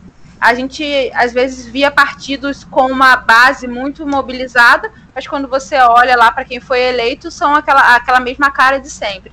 A 0.42 0.54
gente 0.54 1.12
às 1.14 1.34
vezes 1.34 1.66
via 1.66 1.92
partidos 1.92 2.64
com 2.64 2.88
uma 2.88 3.16
base 3.16 3.68
muito 3.68 4.06
mobilizada, 4.08 4.92
mas 5.14 5.28
quando 5.28 5.48
você 5.48 5.76
olha 5.78 6.16
lá 6.16 6.32
para 6.32 6.46
quem 6.46 6.60
foi 6.60 6.82
eleito, 6.82 7.30
são 7.30 7.56
aquela, 7.56 7.96
aquela 7.96 8.20
mesma 8.20 8.52
cara 8.52 8.80
de 8.80 8.90
sempre. 8.90 9.32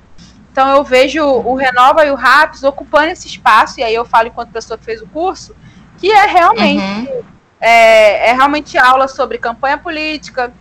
Então 0.53 0.69
eu 0.69 0.83
vejo 0.83 1.25
o 1.25 1.55
Renova 1.55 2.05
e 2.05 2.11
o 2.11 2.15
RAPS 2.15 2.61
ocupando 2.63 3.07
esse 3.07 3.27
espaço, 3.27 3.79
e 3.79 3.83
aí 3.83 3.95
eu 3.95 4.05
falo 4.05 4.27
enquanto 4.27 4.51
pessoa 4.51 4.77
que 4.77 4.85
fez 4.85 5.01
o 5.01 5.07
curso, 5.07 5.55
que 5.97 6.11
é 6.11 6.27
realmente, 6.27 7.09
uhum. 7.09 7.23
é, 7.59 8.29
é 8.29 8.33
realmente 8.33 8.77
aula 8.77 9.07
sobre 9.07 9.39
campanha 9.39 9.79
política, 9.79 10.53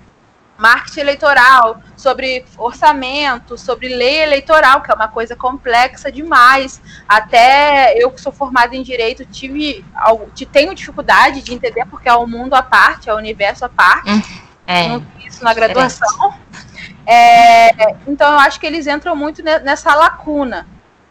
marketing 0.56 1.00
eleitoral, 1.00 1.82
sobre 1.94 2.42
orçamento, 2.56 3.58
sobre 3.58 3.88
lei 3.88 4.22
eleitoral, 4.22 4.80
que 4.80 4.90
é 4.90 4.94
uma 4.94 5.08
coisa 5.08 5.37
complexa 5.37 6.11
demais. 6.11 6.80
Até 7.06 7.94
eu 8.02 8.11
que 8.11 8.20
sou 8.20 8.32
formada 8.32 8.75
em 8.75 8.82
direito 8.82 9.26
tive 9.26 9.84
tenho 10.50 10.75
dificuldade 10.75 11.42
de 11.42 11.52
entender 11.52 11.84
porque 11.90 12.08
é 12.08 12.16
um 12.16 12.26
mundo 12.26 12.54
à 12.54 12.62
parte, 12.62 13.11
é 13.11 13.14
um 13.14 13.18
universo 13.18 13.66
à 13.66 13.68
parte. 13.68 14.11
Hum, 14.11 14.22
é, 14.66 14.88
não 14.88 15.04
isso 15.26 15.44
na 15.44 15.52
graduação. 15.52 16.32
É, 17.06 17.97
então 18.06 18.32
eu 18.32 18.38
acho 18.38 18.61
que 18.61 18.66
eles 18.66 18.87
entram 18.87 19.16
muito 19.16 19.42
nessa 19.42 19.94
lacuna. 19.94 20.66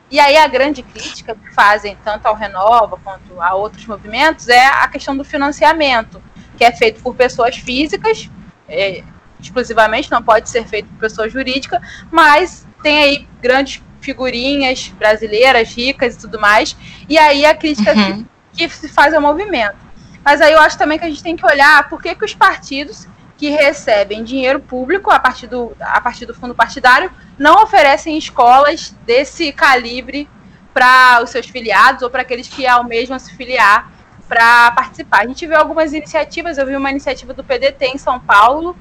E 0.09 0.19
aí 0.19 0.37
a 0.37 0.47
grande 0.47 0.83
crítica 0.83 1.35
que 1.35 1.53
fazem 1.53 1.97
tanto 2.03 2.25
ao 2.25 2.35
Renova 2.35 2.99
quanto 3.01 3.41
a 3.41 3.53
outros 3.53 3.85
movimentos 3.85 4.49
é 4.49 4.65
a 4.67 4.87
questão 4.87 5.15
do 5.15 5.23
financiamento, 5.23 6.21
que 6.57 6.65
é 6.65 6.71
feito 6.71 7.01
por 7.01 7.15
pessoas 7.15 7.55
físicas, 7.55 8.29
é, 8.67 9.03
exclusivamente, 9.39 10.11
não 10.11 10.21
pode 10.21 10.49
ser 10.49 10.65
feito 10.65 10.87
por 10.89 10.99
pessoa 10.99 11.29
jurídica, 11.29 11.81
mas 12.11 12.67
tem 12.83 13.03
aí 13.03 13.27
grandes 13.41 13.81
figurinhas 14.01 14.89
brasileiras, 14.97 15.73
ricas 15.73 16.15
e 16.15 16.19
tudo 16.19 16.39
mais. 16.39 16.75
E 17.07 17.17
aí 17.17 17.45
a 17.45 17.55
crítica 17.55 17.93
uhum. 17.93 18.25
que, 18.53 18.67
que, 18.67 18.75
se 18.75 18.89
faz 18.89 19.13
ao 19.13 19.21
movimento. 19.21 19.77
Mas 20.23 20.41
aí 20.41 20.53
eu 20.53 20.59
acho 20.59 20.77
também 20.77 20.99
que 20.99 21.05
a 21.05 21.09
gente 21.09 21.23
tem 21.23 21.35
que 21.35 21.45
olhar 21.45 21.87
por 21.89 22.01
que, 22.01 22.13
que 22.13 22.25
os 22.25 22.33
partidos 22.33 23.07
que 23.41 23.49
recebem 23.49 24.23
dinheiro 24.23 24.59
público 24.59 25.09
a 25.09 25.17
partir, 25.17 25.47
do, 25.47 25.75
a 25.79 25.99
partir 25.99 26.27
do 26.27 26.33
fundo 26.35 26.53
partidário 26.53 27.11
não 27.39 27.63
oferecem 27.63 28.15
escolas 28.15 28.95
desse 29.03 29.51
calibre 29.51 30.29
para 30.71 31.23
os 31.23 31.31
seus 31.31 31.47
filiados 31.47 32.03
ou 32.03 32.09
para 32.11 32.21
aqueles 32.21 32.47
que 32.47 32.67
almejam 32.67 33.17
se 33.17 33.35
filiar 33.35 33.91
para 34.29 34.69
participar. 34.73 35.21
A 35.21 35.27
gente 35.27 35.47
viu 35.47 35.57
algumas 35.57 35.91
iniciativas, 35.91 36.59
eu 36.59 36.67
vi 36.67 36.75
uma 36.75 36.91
iniciativa 36.91 37.33
do 37.33 37.43
PDT 37.43 37.87
em 37.87 37.97
São 37.97 38.19
Paulo, 38.19 38.77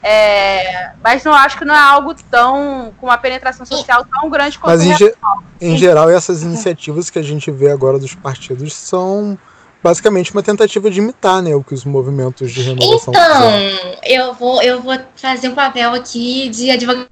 é, 0.00 0.92
mas 1.02 1.24
não 1.24 1.34
acho 1.34 1.58
que 1.58 1.64
não 1.64 1.74
é 1.74 1.80
algo 1.80 2.14
tão 2.30 2.94
com 3.00 3.06
uma 3.06 3.18
penetração 3.18 3.66
social 3.66 4.06
tão 4.08 4.30
grande 4.30 4.60
quanto 4.60 4.76
Mas 4.76 4.82
em, 4.86 4.96
ge 4.96 5.12
em 5.60 5.76
geral 5.76 6.08
essas 6.08 6.44
iniciativas 6.44 7.10
que 7.10 7.18
a 7.18 7.22
gente 7.22 7.50
vê 7.50 7.68
agora 7.68 7.98
dos 7.98 8.14
partidos 8.14 8.74
são 8.74 9.36
basicamente 9.84 10.32
uma 10.32 10.42
tentativa 10.42 10.90
de 10.90 10.98
imitar, 10.98 11.42
né, 11.42 11.54
o 11.54 11.62
que 11.62 11.74
os 11.74 11.84
movimentos 11.84 12.50
de 12.50 12.62
renovação 12.62 13.12
Então, 13.12 13.52
fizeram. 13.52 13.98
eu 14.02 14.32
vou 14.32 14.62
eu 14.62 14.80
vou 14.80 14.98
fazer 15.14 15.50
um 15.50 15.54
papel 15.54 15.92
aqui 15.92 16.48
de 16.48 16.70
advogado. 16.70 17.06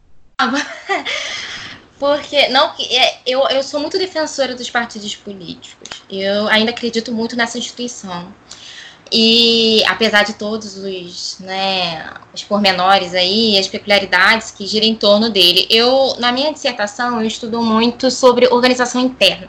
Porque 1.98 2.48
não 2.48 2.72
é, 2.90 3.18
eu, 3.26 3.46
eu 3.48 3.62
sou 3.62 3.78
muito 3.78 3.98
defensora 3.98 4.56
dos 4.56 4.70
partidos 4.70 5.14
políticos. 5.14 6.02
Eu 6.10 6.48
ainda 6.48 6.70
acredito 6.70 7.12
muito 7.12 7.36
nessa 7.36 7.58
instituição. 7.58 8.34
E 9.12 9.84
apesar 9.86 10.24
de 10.24 10.32
todos 10.32 10.78
os, 10.78 11.38
né, 11.38 12.10
os 12.34 12.42
pormenores 12.42 13.14
aí, 13.14 13.56
as 13.58 13.68
peculiaridades 13.68 14.50
que 14.50 14.66
giram 14.66 14.86
em 14.86 14.96
torno 14.96 15.28
dele, 15.30 15.66
eu, 15.70 16.16
na 16.18 16.32
minha 16.32 16.52
dissertação, 16.52 17.20
eu 17.20 17.26
estudo 17.26 17.62
muito 17.62 18.10
sobre 18.10 18.48
organização 18.48 19.00
interna 19.02 19.48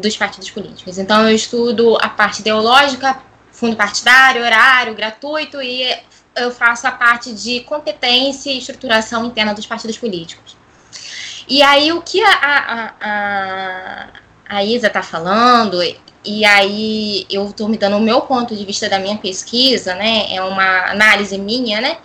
dos 0.00 0.16
partidos 0.16 0.50
políticos. 0.50 0.98
Então, 0.98 1.28
eu 1.28 1.34
estudo 1.34 1.96
a 2.00 2.08
parte 2.08 2.40
ideológica, 2.40 3.22
fundo 3.52 3.76
partidário, 3.76 4.42
horário, 4.42 4.94
gratuito, 4.94 5.62
e 5.62 5.84
eu 6.36 6.50
faço 6.50 6.86
a 6.86 6.90
parte 6.90 7.32
de 7.32 7.60
competência 7.60 8.50
e 8.50 8.58
estruturação 8.58 9.24
interna 9.26 9.54
dos 9.54 9.66
partidos 9.66 9.96
políticos. 9.96 10.56
E 11.48 11.62
aí, 11.62 11.92
o 11.92 12.02
que 12.02 12.22
a, 12.22 12.32
a, 12.32 12.94
a, 13.00 14.06
a 14.48 14.64
Isa 14.64 14.88
está 14.88 15.02
falando 15.02 15.80
e 16.24 16.44
aí 16.44 17.26
eu 17.28 17.44
estou 17.46 17.68
me 17.68 17.76
dando 17.76 17.98
o 17.98 18.00
meu 18.00 18.22
ponto 18.22 18.56
de 18.56 18.64
vista 18.64 18.88
da 18.88 18.98
minha 18.98 19.18
pesquisa, 19.18 19.94
né? 19.94 20.34
É 20.34 20.42
uma 20.42 20.90
análise 20.90 21.36
minha, 21.36 21.80
né? 21.82 21.98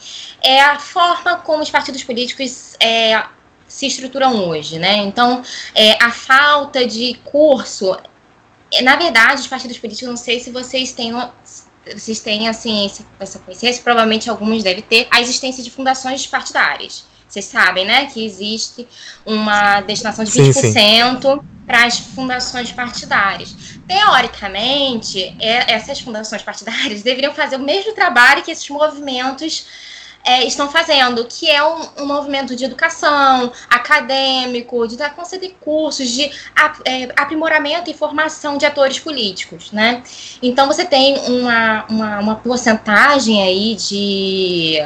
É 0.43 0.61
a 0.61 0.77
forma 0.77 1.37
como 1.37 1.63
os 1.63 1.69
partidos 1.69 2.03
políticos 2.03 2.75
é, 2.81 3.23
se 3.69 3.85
estruturam 3.85 4.49
hoje, 4.49 4.79
né? 4.79 4.97
Então, 4.97 5.41
é, 5.73 6.03
a 6.03 6.11
falta 6.11 6.85
de 6.85 7.13
curso, 7.23 7.95
é, 8.73 8.81
na 8.81 8.95
verdade, 8.95 9.41
os 9.41 9.47
partidos 9.47 9.77
políticos, 9.77 10.09
não 10.09 10.17
sei 10.17 10.39
se 10.39 10.51
vocês 10.51 10.91
têm 10.91 11.13
vocês 11.93 12.19
têm 12.19 12.47
assim 12.47 12.91
essa 13.19 13.39
consciência, 13.39 13.81
provavelmente 13.81 14.29
alguns 14.29 14.61
devem 14.63 14.83
ter 14.83 15.07
a 15.09 15.21
existência 15.21 15.63
de 15.63 15.71
fundações 15.71 16.27
partidárias. 16.27 17.05
Vocês 17.27 17.45
sabem, 17.45 17.85
né, 17.85 18.07
que 18.07 18.25
existe 18.25 18.87
uma 19.25 19.81
destinação 19.81 20.25
de 20.25 20.31
20% 20.31 21.43
para 21.65 21.85
as 21.85 21.99
fundações 21.99 22.71
partidárias. 22.71 23.55
Teoricamente, 23.87 25.35
é, 25.39 25.73
essas 25.73 25.99
fundações 25.99 26.41
partidárias 26.41 27.01
deveriam 27.03 27.33
fazer 27.33 27.57
o 27.57 27.59
mesmo 27.59 27.93
trabalho 27.93 28.41
que 28.41 28.49
esses 28.49 28.67
movimentos 28.69 29.67
é, 30.23 30.45
estão 30.45 30.69
fazendo, 30.69 31.25
que 31.25 31.49
é 31.49 31.63
um, 31.63 31.87
um, 31.99 32.05
movimento 32.05 32.55
de 32.55 32.65
educação, 32.65 33.51
acadêmico, 33.69 34.87
de 34.87 34.97
dar 34.97 35.15
conceder 35.15 35.55
cursos, 35.59 36.09
de 36.09 36.31
é, 36.85 37.09
aprimoramento 37.15 37.89
e 37.89 37.93
formação 37.93 38.57
de 38.57 38.65
atores 38.65 38.99
políticos, 38.99 39.71
né? 39.71 40.03
Então 40.41 40.67
você 40.67 40.85
tem 40.85 41.17
uma, 41.19 41.85
uma, 41.89 42.19
uma 42.19 42.35
porcentagem 42.35 43.41
aí 43.41 43.75
de 43.75 44.77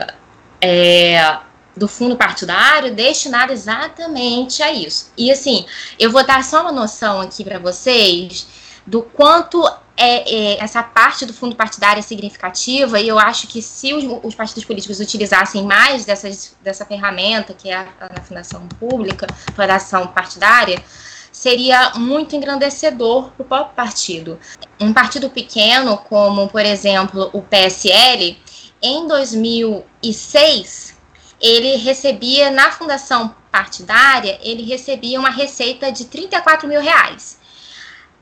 é, 0.62 1.38
do 1.76 1.88
fundo 1.88 2.16
partidário 2.16 2.94
destinado 2.94 3.52
exatamente 3.52 4.62
a 4.62 4.72
isso. 4.72 5.12
E 5.18 5.32
assim, 5.32 5.66
eu 6.00 6.12
vou 6.12 6.24
dar 6.24 6.44
só 6.44 6.62
uma 6.62 6.72
noção 6.72 7.20
aqui 7.20 7.44
para 7.44 7.60
vocês 7.60 8.48
do 8.86 9.02
quanto 9.02 9.66
é, 9.96 10.56
é, 10.56 10.64
essa 10.64 10.82
parte 10.82 11.26
do 11.26 11.34
fundo 11.34 11.56
partidário 11.56 12.00
é 12.00 12.02
significativa, 12.02 13.00
e 13.00 13.08
eu 13.08 13.20
acho 13.20 13.48
que 13.48 13.62
se 13.62 13.94
os, 13.94 14.04
os 14.24 14.36
partidos 14.36 14.66
políticos 14.66 15.00
utilizassem 15.00 15.64
mais 15.64 16.06
dessas, 16.06 16.56
dessa 16.62 16.86
ferramenta, 16.86 17.54
que 17.54 17.70
é 17.70 17.76
a, 17.76 17.88
a 18.00 18.22
fundação 18.22 18.68
pública, 18.80 19.28
fundação 19.56 20.08
partidária, 20.08 20.84
seria 21.32 21.92
muito 21.96 22.36
engrandecedor 22.36 23.32
para 23.32 23.44
o 23.44 23.46
próprio 23.46 23.76
partido. 23.76 24.40
Um 24.80 24.94
partido 24.94 25.30
pequeno, 25.30 25.98
como, 25.98 26.48
por 26.48 26.66
exemplo, 26.66 27.30
o 27.34 27.42
PSL, 27.42 28.38
em 28.82 29.08
2006, 29.08 30.96
ele 31.42 31.76
recebia 31.78 32.52
na 32.52 32.72
fundação 32.72 33.36
partidária, 33.52 34.40
ele 34.42 34.64
recebia 34.64 35.20
uma 35.20 35.30
receita 35.30 35.92
de 35.92 36.06
34 36.06 36.68
mil 36.68 36.82
reais. 36.82 37.38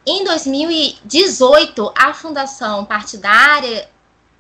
Em 0.06 0.24
2018, 0.24 1.94
a 1.96 2.14
fundação 2.14 2.86
partidária 2.86 3.88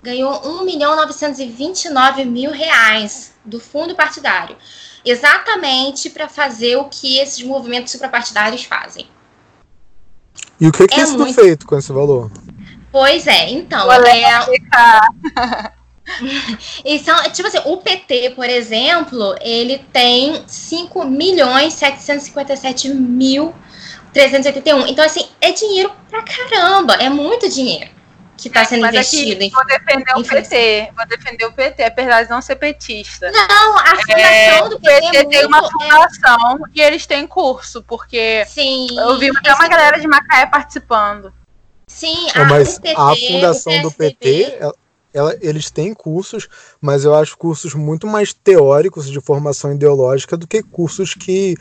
ganhou 0.01 0.41
1 0.43 0.65
milhão 0.65 0.95
929 0.95 2.25
mil 2.25 2.51
reais 2.51 3.35
do 3.45 3.59
fundo 3.59 3.95
partidário, 3.95 4.57
exatamente 5.05 6.09
para 6.09 6.27
fazer 6.27 6.77
o 6.77 6.85
que 6.85 7.19
esses 7.19 7.43
movimentos 7.43 7.91
suprapartidários 7.91 8.63
fazem. 8.63 9.07
E 10.59 10.67
o 10.67 10.71
que, 10.71 10.87
que 10.87 10.99
é, 10.99 11.05
muito... 11.05 11.33
feito 11.33 11.67
com 11.67 11.77
esse 11.77 11.91
valor? 11.91 12.31
Pois 12.91 13.27
é, 13.27 13.49
então. 13.49 13.91
É... 13.91 15.71
E 16.83 16.99
são, 16.99 17.15
tipo 17.31 17.47
assim, 17.47 17.61
o 17.63 17.77
PT, 17.77 18.31
por 18.31 18.49
exemplo, 18.49 19.35
ele 19.39 19.77
tem 19.93 20.43
5 20.45 21.05
milhões 21.05 21.73
757 21.73 22.89
mil 22.89 23.53
381. 24.13 24.87
Então, 24.87 25.05
assim, 25.05 25.27
é 25.39 25.51
dinheiro 25.51 25.91
pra 26.09 26.23
caramba, 26.23 26.95
é 26.95 27.09
muito 27.09 27.49
dinheiro 27.49 27.89
que 28.41 28.47
está 28.47 28.65
sendo 28.65 28.81
Mas 28.81 28.93
investido. 28.93 29.43
Aqui, 29.43 29.51
vou 29.51 29.65
defender 29.65 30.17
o 30.17 30.23
PT, 30.23 30.91
vou 30.95 31.05
defender 31.05 31.45
o 31.45 31.53
PT, 31.53 31.83
apesar 31.83 32.23
de 32.23 32.29
não 32.31 32.41
ser 32.41 32.55
petista. 32.55 33.31
Não, 33.31 33.77
a 33.77 33.95
fundação 33.95 34.65
é, 34.65 34.69
do 34.69 34.79
PT. 34.79 35.07
O 35.07 35.11
PT 35.11 35.17
é 35.17 35.25
tem 35.25 35.45
uma 35.45 35.69
fundação 35.69 36.65
é... 36.65 36.69
e 36.73 36.81
eles 36.81 37.05
têm 37.05 37.27
curso, 37.27 37.83
porque 37.83 38.43
Sim, 38.47 38.87
eu 38.97 39.19
vi 39.19 39.29
até 39.29 39.53
uma 39.53 39.67
galera 39.67 39.99
de 39.99 40.07
Macaé 40.07 40.47
participando. 40.47 41.31
Sim, 41.87 42.29
a, 42.33 42.45
mas 42.45 42.79
PT, 42.79 42.95
a 42.97 43.15
fundação 43.15 43.81
do 43.83 43.91
PT, 43.91 44.59
ela, 45.13 45.37
eles 45.41 45.69
têm 45.69 45.93
cursos, 45.93 46.47
mas 46.79 47.03
eu 47.03 47.13
acho 47.13 47.37
cursos 47.37 47.75
muito 47.75 48.07
mais 48.07 48.33
teóricos 48.33 49.07
de 49.07 49.21
formação 49.21 49.73
ideológica 49.73 50.35
do 50.35 50.47
que 50.47 50.63
cursos 50.63 51.13
que 51.13 51.55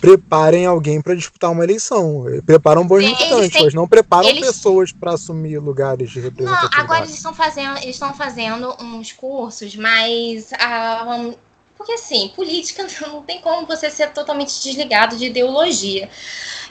preparem 0.00 0.66
alguém 0.66 1.00
para 1.00 1.14
disputar 1.14 1.50
uma 1.50 1.64
eleição. 1.64 2.24
Preparam 2.44 2.86
bons 2.86 3.04
militantes, 3.04 3.62
mas 3.62 3.74
não 3.74 3.88
preparam 3.88 4.28
eles... 4.28 4.46
pessoas 4.46 4.92
para 4.92 5.12
assumir 5.12 5.58
lugares 5.58 6.10
de 6.10 6.20
representatividade. 6.20 6.76
Não, 6.76 6.84
agora 6.84 7.04
eles 7.04 7.16
estão 7.16 7.34
fazendo, 7.34 7.76
eles 7.78 7.96
estão 7.96 8.14
fazendo 8.14 8.76
uns 8.80 9.12
cursos, 9.12 9.76
mas 9.76 10.50
uh, 10.52 11.34
porque 11.76 11.92
assim, 11.92 12.28
política 12.34 12.86
não 13.06 13.22
tem 13.22 13.40
como 13.40 13.66
você 13.66 13.90
ser 13.90 14.10
totalmente 14.10 14.62
desligado 14.62 15.16
de 15.16 15.26
ideologia. 15.26 16.08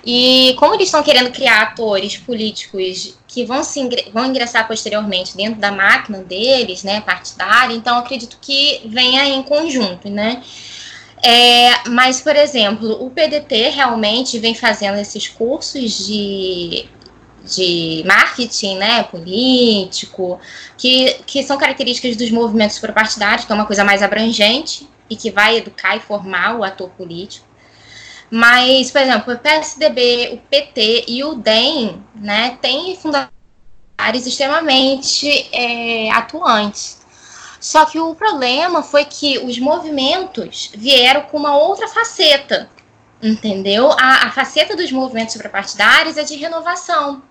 E 0.06 0.56
como 0.60 0.74
eles 0.74 0.88
estão 0.88 1.02
querendo 1.02 1.32
criar 1.32 1.62
atores 1.62 2.18
políticos 2.18 3.18
que 3.28 3.46
vão, 3.46 3.64
se 3.64 3.80
vão 4.12 4.26
ingressar 4.26 4.68
posteriormente 4.68 5.36
dentro 5.38 5.60
da 5.62 5.72
máquina 5.72 6.20
deles, 6.20 6.84
né, 6.84 7.00
partidária, 7.02 7.74
então 7.74 7.98
acredito 7.98 8.38
que 8.42 8.82
venha 8.86 9.26
em 9.26 9.42
conjunto, 9.44 10.10
né? 10.10 10.44
É, 11.26 11.88
mas, 11.90 12.20
por 12.22 12.36
exemplo, 12.36 13.02
o 13.02 13.10
PDT 13.10 13.70
realmente 13.70 14.38
vem 14.40 14.54
fazendo 14.54 14.98
esses 14.98 15.30
cursos 15.30 16.06
de, 16.06 16.86
de 17.46 18.04
marketing 18.06 18.76
né, 18.76 19.04
político, 19.04 20.38
que, 20.78 21.14
que 21.26 21.42
são 21.42 21.58
características 21.58 22.18
dos 22.18 22.30
movimentos 22.30 22.76
suprapartidários, 22.76 23.46
que 23.46 23.52
é 23.54 23.56
uma 23.56 23.66
coisa 23.66 23.86
mais 23.86 24.04
abrangente 24.04 24.90
e 25.10 25.16
que 25.16 25.32
vai 25.32 25.58
educar 25.58 25.96
e 25.96 26.02
formar 26.02 26.58
o 26.58 26.64
ator 26.64 26.90
político. 26.90 27.48
Mas, 28.30 28.92
por 28.92 29.02
exemplo, 29.02 29.34
o 29.34 29.38
PSDB, 29.38 30.32
o 30.34 30.38
PT 30.50 31.06
e 31.08 31.24
o 31.24 31.36
DEM, 31.36 32.04
né, 32.16 32.58
têm 32.62 32.98
fundatários 32.98 34.26
extremamente 34.26 35.30
é, 35.54 36.12
atuantes. 36.12 37.03
Só 37.64 37.86
que 37.86 37.98
o 37.98 38.14
problema 38.14 38.84
foi 38.84 39.06
que 39.06 39.38
os 39.38 39.58
movimentos 39.58 40.70
vieram 40.76 41.22
com 41.22 41.38
uma 41.38 41.56
outra 41.56 41.88
faceta, 41.88 42.70
entendeu? 43.22 43.90
A, 43.94 44.28
a 44.28 44.32
faceta 44.32 44.76
dos 44.76 44.92
movimentos 44.92 45.32
suprapartidários 45.32 46.18
é 46.18 46.24
de 46.24 46.36
renovação. 46.36 47.24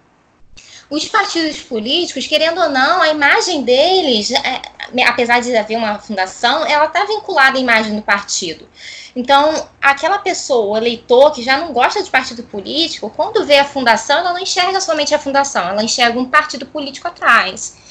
Os 0.88 1.06
partidos 1.06 1.60
políticos, 1.60 2.26
querendo 2.26 2.62
ou 2.62 2.70
não, 2.70 3.02
a 3.02 3.08
imagem 3.10 3.62
deles, 3.62 4.30
é, 4.30 4.62
apesar 5.06 5.42
de 5.42 5.54
haver 5.54 5.76
uma 5.76 5.98
fundação, 5.98 6.64
ela 6.64 6.86
está 6.86 7.04
vinculada 7.04 7.58
à 7.58 7.60
imagem 7.60 7.94
do 7.94 8.00
partido. 8.00 8.66
Então, 9.14 9.68
aquela 9.82 10.18
pessoa, 10.18 10.64
o 10.64 10.76
eleitor, 10.78 11.32
que 11.32 11.42
já 11.42 11.58
não 11.58 11.74
gosta 11.74 12.02
de 12.02 12.08
partido 12.08 12.42
político, 12.44 13.10
quando 13.10 13.44
vê 13.44 13.58
a 13.58 13.66
fundação, 13.66 14.20
ela 14.20 14.32
não 14.32 14.40
enxerga 14.40 14.80
somente 14.80 15.14
a 15.14 15.18
fundação, 15.18 15.68
ela 15.68 15.84
enxerga 15.84 16.18
um 16.18 16.24
partido 16.24 16.64
político 16.64 17.06
atrás. 17.06 17.81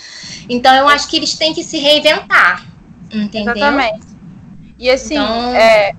Então, 0.50 0.74
eu 0.76 0.88
acho 0.88 1.08
que 1.08 1.18
eles 1.18 1.34
têm 1.36 1.54
que 1.54 1.64
se 1.64 1.78
reinventar, 1.78 2.66
entendeu? 3.12 3.54
Exatamente. 3.56 4.08
E 4.78 4.90
assim, 4.90 5.16
então... 5.16 5.56
é, 5.56 5.94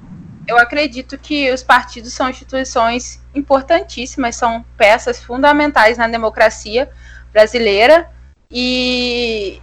eu 0.47 0.59
acredito 0.59 1.17
que 1.17 1.51
os 1.53 1.63
partidos 1.63 2.13
são 2.13 2.29
instituições 2.29 3.23
importantíssimas, 3.35 4.37
são 4.37 4.65
peças 4.77 5.23
fundamentais 5.23 5.97
na 5.97 6.09
democracia 6.09 6.91
brasileira 7.33 8.11
e 8.51 9.61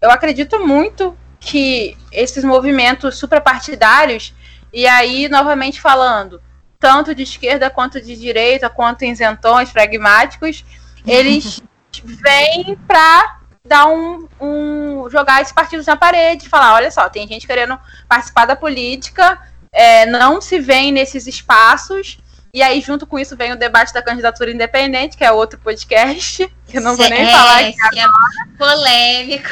eu 0.00 0.10
acredito 0.10 0.66
muito 0.66 1.16
que 1.38 1.96
esses 2.10 2.42
movimentos 2.42 3.18
suprapartidários, 3.18 4.34
e 4.72 4.86
aí 4.86 5.28
novamente 5.28 5.80
falando, 5.80 6.42
tanto 6.80 7.14
de 7.14 7.22
esquerda 7.22 7.70
quanto 7.70 8.00
de 8.00 8.16
direita, 8.16 8.68
quanto 8.68 9.04
isentões 9.04 9.70
pragmáticos, 9.70 10.64
eles 11.06 11.62
vêm 12.02 12.76
para 12.88 13.40
dar 13.66 13.86
um, 13.86 14.28
um 14.38 15.08
jogar 15.08 15.40
esses 15.40 15.52
partidos 15.52 15.86
na 15.86 15.96
parede, 15.96 16.50
falar, 16.50 16.74
olha 16.74 16.90
só, 16.90 17.08
tem 17.08 17.26
gente 17.26 17.46
querendo 17.46 17.78
participar 18.06 18.44
da 18.44 18.54
política, 18.54 19.40
é, 19.72 20.04
não 20.04 20.38
se 20.40 20.60
vê 20.60 20.90
nesses 20.90 21.26
espaços. 21.26 22.18
E 22.52 22.62
aí, 22.62 22.80
junto 22.80 23.06
com 23.06 23.18
isso, 23.18 23.36
vem 23.36 23.52
o 23.52 23.56
debate 23.56 23.92
da 23.92 24.02
candidatura 24.02 24.52
independente, 24.52 25.16
que 25.16 25.24
é 25.24 25.32
outro 25.32 25.58
podcast, 25.58 26.46
que 26.68 26.76
eu 26.76 26.82
não 26.82 26.94
vou 26.94 27.08
nem 27.08 27.22
é, 27.22 27.32
falar 27.32 27.58
aqui 27.60 27.98
é 27.98 28.02
agora. 28.02 28.24
É 28.52 28.58
polêmico. 28.58 29.48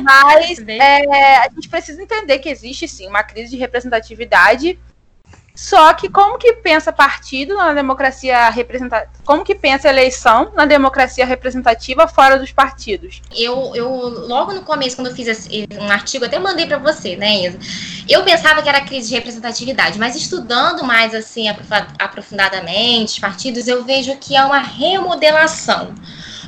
Mas 0.00 0.60
é, 0.66 1.36
a 1.38 1.48
gente 1.50 1.68
precisa 1.68 2.00
entender 2.00 2.38
que 2.38 2.48
existe, 2.48 2.86
sim, 2.86 3.08
uma 3.08 3.24
crise 3.24 3.50
de 3.50 3.56
representatividade 3.56 4.78
só 5.54 5.94
que 5.94 6.08
como 6.08 6.36
que 6.36 6.54
pensa 6.54 6.92
partido 6.92 7.54
na 7.54 7.72
democracia 7.72 8.50
representativa? 8.50 9.08
Como 9.24 9.44
que 9.44 9.54
pensa 9.54 9.88
eleição 9.88 10.50
na 10.52 10.66
democracia 10.66 11.24
representativa 11.24 12.08
fora 12.08 12.36
dos 12.36 12.50
partidos? 12.50 13.22
Eu, 13.32 13.70
eu 13.72 13.88
logo 14.26 14.52
no 14.52 14.62
começo, 14.62 14.96
quando 14.96 15.06
eu 15.08 15.14
fiz 15.14 15.28
esse, 15.28 15.68
um 15.80 15.88
artigo, 15.88 16.24
até 16.24 16.40
mandei 16.40 16.66
para 16.66 16.78
você, 16.78 17.14
né, 17.14 17.46
Isa? 17.46 17.58
Eu 18.08 18.24
pensava 18.24 18.62
que 18.62 18.68
era 18.68 18.80
crise 18.80 19.10
de 19.10 19.14
representatividade, 19.14 19.96
mas 19.96 20.16
estudando 20.16 20.82
mais 20.82 21.14
assim 21.14 21.46
aprofundadamente 21.48 23.12
os 23.12 23.18
partidos, 23.20 23.68
eu 23.68 23.84
vejo 23.84 24.16
que 24.16 24.36
é 24.36 24.44
uma 24.44 24.58
remodelação 24.58 25.94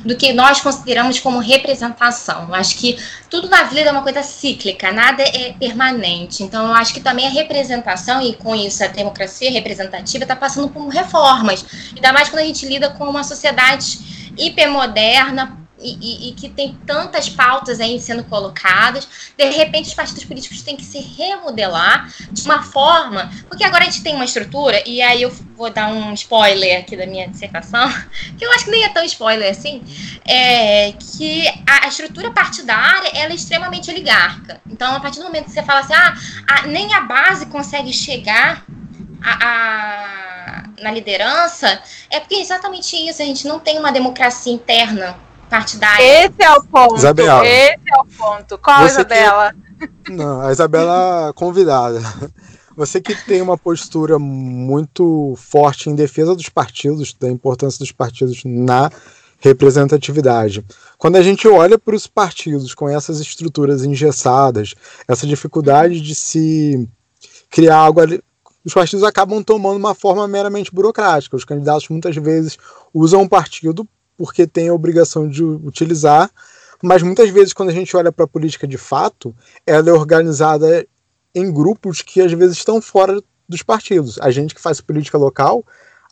do 0.05 0.15
que 0.15 0.33
nós 0.33 0.61
consideramos 0.61 1.19
como 1.19 1.39
representação. 1.39 2.47
Eu 2.47 2.55
acho 2.55 2.77
que 2.77 2.97
tudo 3.29 3.49
na 3.49 3.63
vida 3.63 3.89
é 3.89 3.91
uma 3.91 4.03
coisa 4.03 4.23
cíclica, 4.23 4.91
nada 4.91 5.23
é 5.23 5.53
permanente. 5.53 6.43
Então, 6.43 6.67
eu 6.67 6.73
acho 6.73 6.93
que 6.93 6.99
também 6.99 7.27
a 7.27 7.29
representação, 7.29 8.21
e 8.21 8.33
com 8.33 8.55
isso 8.55 8.83
a 8.83 8.87
democracia 8.87 9.51
representativa, 9.51 10.23
está 10.23 10.35
passando 10.35 10.69
por 10.69 10.87
reformas. 10.87 11.65
Ainda 11.95 12.13
mais 12.13 12.29
quando 12.29 12.41
a 12.41 12.45
gente 12.45 12.65
lida 12.65 12.89
com 12.89 13.05
uma 13.05 13.23
sociedade 13.23 14.31
hipermoderna, 14.37 15.66
e, 15.87 15.97
e, 16.01 16.29
e, 16.29 16.33
que 16.33 16.49
tem 16.49 16.77
tantas 16.85 17.29
pautas 17.29 17.79
aí 17.79 17.99
sendo 17.99 18.23
colocadas, 18.25 19.07
de 19.37 19.49
repente 19.49 19.87
os 19.87 19.93
partidos 19.93 20.25
políticos 20.25 20.61
têm 20.61 20.75
que 20.75 20.83
se 20.83 20.99
remodelar 20.99 22.11
de 22.31 22.43
uma 22.43 22.61
forma, 22.61 23.31
porque 23.47 23.63
agora 23.63 23.83
a 23.83 23.85
gente 23.85 24.03
tem 24.03 24.13
uma 24.13 24.25
estrutura, 24.25 24.83
e 24.85 25.01
aí 25.01 25.21
eu 25.21 25.31
vou 25.55 25.69
dar 25.69 25.87
um 25.87 26.13
spoiler 26.13 26.79
aqui 26.79 26.97
da 26.97 27.05
minha 27.05 27.27
dissertação, 27.27 27.89
que 28.37 28.45
eu 28.45 28.51
acho 28.51 28.65
que 28.65 28.71
nem 28.71 28.83
é 28.83 28.89
tão 28.89 29.03
spoiler 29.05 29.49
assim, 29.49 29.81
é 30.25 30.91
que 30.91 31.47
a, 31.65 31.87
estrutura 31.87 32.31
partidária 32.31 33.09
ela 33.13 33.31
é 33.31 33.35
extremamente 33.35 33.89
oligarca. 33.89 34.61
Então, 34.69 34.93
a 34.93 34.99
partir 34.99 35.19
do 35.19 35.25
momento 35.25 35.45
que 35.45 35.51
você 35.51 35.63
fala 35.63 35.79
assim, 35.79 35.93
ah, 35.93 36.15
a, 36.47 36.67
nem 36.67 36.93
a 36.93 37.01
base 37.01 37.45
consegue 37.45 37.93
chegar 37.93 38.65
a, 39.23 39.47
a, 39.47 40.63
na 40.81 40.91
liderança, 40.91 41.81
é 42.09 42.19
porque 42.19 42.35
é 42.35 42.41
exatamente 42.41 42.95
isso, 42.95 43.21
a 43.21 43.25
gente 43.25 43.47
não 43.47 43.59
tem 43.59 43.79
uma 43.79 43.91
democracia 43.91 44.51
interna 44.51 45.26
partidária. 45.49 46.25
Esse 46.25 46.43
é 46.43 46.51
o 46.51 46.63
ponto. 46.63 46.95
Isabela. 46.95 47.45
Esse 47.45 47.81
é 47.87 47.99
o 47.99 48.05
ponto. 48.05 48.57
Qual, 48.57 48.81
Você 48.81 49.01
Isabela? 49.01 49.53
Que... 50.03 50.11
Não, 50.11 50.41
a 50.41 50.51
Isabela 50.51 51.33
convidada. 51.35 52.01
Você 52.75 53.01
que 53.01 53.15
tem 53.25 53.41
uma 53.41 53.57
postura 53.57 54.19
muito 54.19 55.33
forte 55.37 55.89
em 55.89 55.95
defesa 55.95 56.35
dos 56.35 56.49
partidos, 56.49 57.13
da 57.19 57.29
importância 57.29 57.79
dos 57.79 57.91
partidos 57.91 58.43
na 58.45 58.91
representatividade. 59.39 60.63
Quando 60.97 61.15
a 61.15 61.21
gente 61.21 61.47
olha 61.47 61.77
para 61.77 61.95
os 61.95 62.07
partidos 62.07 62.73
com 62.73 62.89
essas 62.89 63.19
estruturas 63.19 63.83
engessadas, 63.83 64.75
essa 65.07 65.27
dificuldade 65.27 66.01
de 66.01 66.13
se 66.15 66.87
criar 67.49 67.77
algo 67.77 67.99
ali, 67.99 68.21
os 68.65 68.73
partidos 68.73 69.03
acabam 69.03 69.41
tomando 69.43 69.77
uma 69.77 69.95
forma 69.95 70.27
meramente 70.27 70.73
burocrática. 70.73 71.35
Os 71.35 71.45
candidatos 71.45 71.87
muitas 71.87 72.15
vezes 72.15 72.57
usam 72.93 73.21
o 73.21 73.29
partido 73.29 73.87
porque 74.17 74.47
tem 74.47 74.69
a 74.69 74.73
obrigação 74.73 75.29
de 75.29 75.43
utilizar, 75.43 76.29
mas 76.81 77.03
muitas 77.03 77.29
vezes 77.29 77.53
quando 77.53 77.69
a 77.69 77.73
gente 77.73 77.95
olha 77.95 78.11
para 78.11 78.25
a 78.25 78.27
política 78.27 78.67
de 78.67 78.77
fato, 78.77 79.35
ela 79.65 79.89
é 79.89 79.93
organizada 79.93 80.85
em 81.33 81.51
grupos 81.51 82.01
que 82.01 82.21
às 82.21 82.31
vezes 82.33 82.57
estão 82.57 82.81
fora 82.81 83.21
dos 83.47 83.61
partidos. 83.61 84.17
A 84.19 84.31
gente 84.31 84.55
que 84.55 84.61
faz 84.61 84.81
política 84.81 85.17
local, 85.17 85.63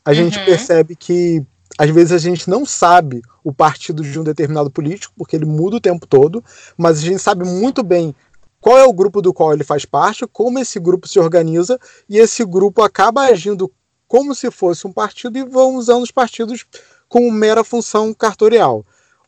a 0.03 0.11
uhum. 0.11 0.15
gente 0.15 0.43
percebe 0.45 0.95
que 0.95 1.43
às 1.77 1.89
vezes 1.89 2.11
a 2.13 2.17
gente 2.17 2.49
não 2.49 2.65
sabe 2.65 3.21
o 3.43 3.51
partido 3.51 4.03
de 4.03 4.19
um 4.19 4.23
determinado 4.23 4.71
político, 4.71 5.13
porque 5.17 5.35
ele 5.35 5.45
muda 5.45 5.75
o 5.75 5.81
tempo 5.81 6.07
todo, 6.07 6.43
mas 6.77 6.99
a 6.99 7.01
gente 7.01 7.19
sabe 7.19 7.45
muito 7.45 7.83
bem 7.83 8.15
qual 8.61 8.77
é 8.77 8.85
o 8.85 8.93
grupo 8.93 9.21
do 9.21 9.33
qual 9.33 9.53
ele 9.53 9.63
faz 9.63 9.85
parte, 9.85 10.25
como 10.25 10.57
esse 10.57 10.79
grupo 10.79 11.07
se 11.07 11.19
organiza, 11.19 11.79
e 12.09 12.17
esse 12.17 12.43
grupo 12.45 12.81
acaba 12.81 13.25
agindo 13.25 13.71
como 14.07 14.33
se 14.33 14.49
fosse 14.49 14.87
um 14.87 14.91
partido 14.91 15.37
e 15.37 15.43
vão 15.43 15.75
usando 15.75 16.03
os 16.03 16.11
partidos 16.11 16.65
com 17.07 17.31
mera 17.31 17.63
função 17.63 18.13
cartorial. 18.13 18.85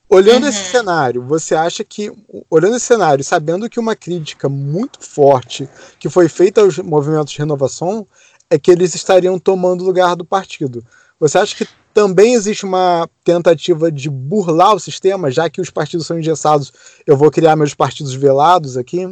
Olhando 0.10 0.44
uhum. 0.44 0.50
esse 0.50 0.72
cenário, 0.72 1.22
você 1.22 1.54
acha 1.54 1.84
que, 1.84 2.12
olhando 2.50 2.78
esse 2.78 2.86
cenário, 2.86 3.24
sabendo 3.24 3.70
que 3.70 3.80
uma 3.80 3.96
crítica 3.96 4.48
muito 4.48 5.04
forte 5.04 5.68
que 6.00 6.10
foi 6.10 6.30
feita 6.30 6.62
aos 6.62 6.78
movimentos 6.78 7.34
de 7.34 7.40
renovação 7.40 8.08
é 8.50 8.58
que 8.58 8.72
eles 8.72 8.96
estariam 8.96 9.38
tomando 9.38 9.84
lugar 9.84 10.16
do 10.16 10.24
partido. 10.24 10.82
Você 11.20 11.38
acha 11.38 11.56
que 11.56 11.68
também 11.94 12.36
existe 12.36 12.64
uma 12.64 13.10
tentativa 13.24 13.92
de 13.92 14.10
burlar 14.10 14.76
o 14.76 14.80
sistema, 14.80 15.30
já 15.30 15.50
que 15.50 15.60
os 15.60 15.70
partidos 15.70 16.08
são 16.08 16.18
engessados, 16.18 16.72
eu 17.06 17.18
vou 17.18 17.30
criar 17.30 17.56
meus 17.56 17.74
partidos 17.74 18.14
velados 18.14 18.78
aqui? 18.78 19.06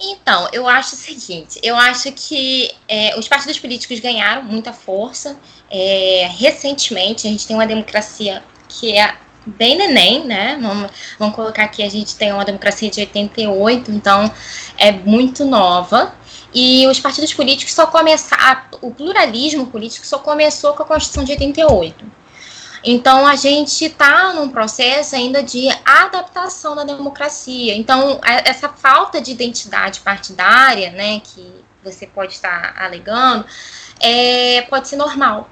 Então, 0.00 0.48
eu 0.52 0.68
acho 0.68 0.94
o 0.94 0.98
seguinte: 0.98 1.58
eu 1.62 1.76
acho 1.76 2.10
que 2.12 2.70
é, 2.88 3.18
os 3.18 3.28
partidos 3.28 3.58
políticos 3.58 4.00
ganharam 4.00 4.42
muita 4.42 4.72
força. 4.72 5.38
É, 5.70 6.28
recentemente, 6.38 7.26
a 7.26 7.30
gente 7.30 7.46
tem 7.46 7.56
uma 7.56 7.66
democracia 7.66 8.42
que 8.68 8.92
é 8.96 9.16
bem 9.46 9.76
neném, 9.76 10.24
né? 10.24 10.58
Vamos, 10.60 10.90
vamos 11.18 11.34
colocar 11.34 11.64
aqui: 11.64 11.82
a 11.82 11.88
gente 11.88 12.16
tem 12.16 12.32
uma 12.32 12.44
democracia 12.44 12.90
de 12.90 13.00
88, 13.00 13.90
então 13.90 14.32
é 14.76 14.92
muito 14.92 15.44
nova. 15.44 16.14
E 16.52 16.86
os 16.86 17.00
partidos 17.00 17.34
políticos 17.34 17.74
só 17.74 17.86
começaram. 17.86 18.62
O 18.80 18.92
pluralismo 18.92 19.66
político 19.66 20.06
só 20.06 20.18
começou 20.18 20.72
com 20.74 20.84
a 20.84 20.86
Constituição 20.86 21.24
de 21.24 21.32
88. 21.32 22.23
Então, 22.84 23.26
a 23.26 23.34
gente 23.34 23.86
está 23.86 24.34
num 24.34 24.50
processo 24.50 25.16
ainda 25.16 25.42
de 25.42 25.68
adaptação 25.84 26.76
da 26.76 26.84
democracia. 26.84 27.74
Então, 27.74 28.20
essa 28.22 28.68
falta 28.68 29.20
de 29.20 29.32
identidade 29.32 30.00
partidária, 30.00 30.90
né, 30.90 31.20
que 31.20 31.64
você 31.82 32.06
pode 32.06 32.34
estar 32.34 32.74
alegando, 32.78 33.46
é, 34.00 34.62
pode 34.62 34.88
ser 34.88 34.96
normal. 34.96 35.48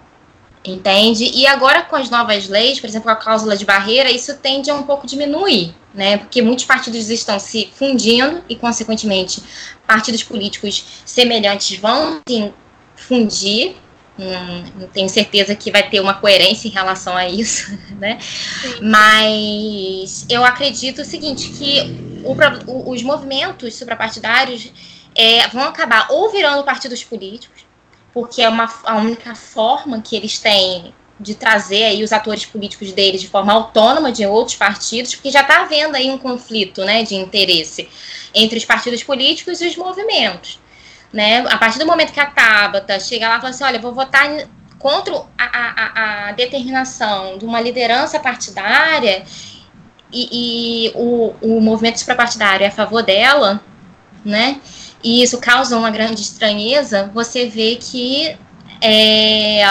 Entende? 0.64 1.24
E 1.24 1.44
agora 1.44 1.82
com 1.82 1.96
as 1.96 2.08
novas 2.08 2.46
leis, 2.46 2.78
por 2.78 2.86
exemplo, 2.86 3.10
a 3.10 3.16
cláusula 3.16 3.56
de 3.56 3.64
barreira, 3.64 4.08
isso 4.10 4.36
tende 4.36 4.70
a 4.70 4.74
um 4.74 4.84
pouco 4.84 5.08
diminuir, 5.08 5.74
né? 5.92 6.18
Porque 6.18 6.40
muitos 6.40 6.64
partidos 6.64 7.10
estão 7.10 7.36
se 7.40 7.72
fundindo 7.74 8.44
e, 8.48 8.54
consequentemente, 8.54 9.42
partidos 9.88 10.22
políticos 10.22 11.02
semelhantes 11.04 11.76
vão 11.80 12.20
se 12.28 12.54
fundir 12.94 13.74
não, 14.18 14.88
tenho 14.88 15.08
certeza 15.08 15.54
que 15.54 15.70
vai 15.70 15.88
ter 15.88 16.00
uma 16.00 16.14
coerência 16.14 16.68
em 16.68 16.70
relação 16.70 17.16
a 17.16 17.28
isso, 17.28 17.76
né? 17.98 18.18
Sim. 18.20 18.78
Mas 18.82 20.26
eu 20.28 20.44
acredito 20.44 21.02
o 21.02 21.04
seguinte, 21.04 21.48
que 21.50 22.22
o, 22.24 22.90
os 22.90 23.02
movimentos 23.02 23.74
suprapartidários 23.74 24.70
é, 25.14 25.48
vão 25.48 25.62
acabar 25.62 26.08
ou 26.10 26.30
virando 26.30 26.62
partidos 26.64 27.02
políticos, 27.02 27.64
porque 28.12 28.42
é 28.42 28.48
uma, 28.48 28.72
a 28.84 28.96
única 28.96 29.34
forma 29.34 30.00
que 30.02 30.14
eles 30.14 30.38
têm 30.38 30.94
de 31.18 31.34
trazer 31.34 31.84
aí 31.84 32.02
os 32.02 32.12
atores 32.12 32.44
políticos 32.44 32.92
deles 32.92 33.20
de 33.20 33.28
forma 33.28 33.52
autônoma 33.52 34.10
de 34.10 34.26
outros 34.26 34.56
partidos, 34.56 35.14
porque 35.14 35.30
já 35.30 35.42
está 35.42 35.62
havendo 35.62 35.96
aí 35.96 36.10
um 36.10 36.18
conflito 36.18 36.84
né, 36.84 37.02
de 37.04 37.14
interesse 37.14 37.88
entre 38.34 38.58
os 38.58 38.64
partidos 38.64 39.02
políticos 39.02 39.60
e 39.60 39.68
os 39.68 39.76
movimentos. 39.76 40.58
Né? 41.12 41.44
A 41.48 41.58
partir 41.58 41.78
do 41.78 41.86
momento 41.86 42.12
que 42.12 42.20
a 42.20 42.26
Tabata 42.26 42.98
chega 42.98 43.28
lá 43.28 43.36
e 43.36 43.40
fala 43.40 43.50
assim, 43.50 43.64
olha, 43.64 43.80
vou 43.80 43.92
votar 43.92 44.26
contra 44.78 45.14
a, 45.14 45.22
a, 45.38 46.28
a 46.28 46.32
determinação 46.32 47.38
de 47.38 47.44
uma 47.44 47.60
liderança 47.60 48.18
partidária 48.18 49.22
e, 50.12 50.88
e 50.88 50.92
o, 50.94 51.34
o 51.40 51.60
movimento 51.60 51.98
suprapartidário 51.98 52.64
é 52.64 52.68
a 52.68 52.72
favor 52.72 53.02
dela, 53.02 53.62
né? 54.24 54.60
E 55.02 55.22
isso 55.22 55.38
causa 55.38 55.76
uma 55.76 55.90
grande 55.90 56.20
estranheza, 56.22 57.10
você 57.12 57.48
vê 57.48 57.76
que 57.76 58.36
é, 58.80 59.62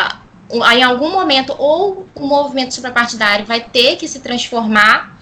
em 0.51 0.83
algum 0.83 1.11
momento 1.11 1.55
ou 1.57 2.07
o 2.15 2.25
movimento 2.25 2.73
suprapartidário 2.73 3.45
vai 3.45 3.61
ter 3.61 3.95
que 3.95 4.07
se 4.07 4.19
transformar 4.19 5.17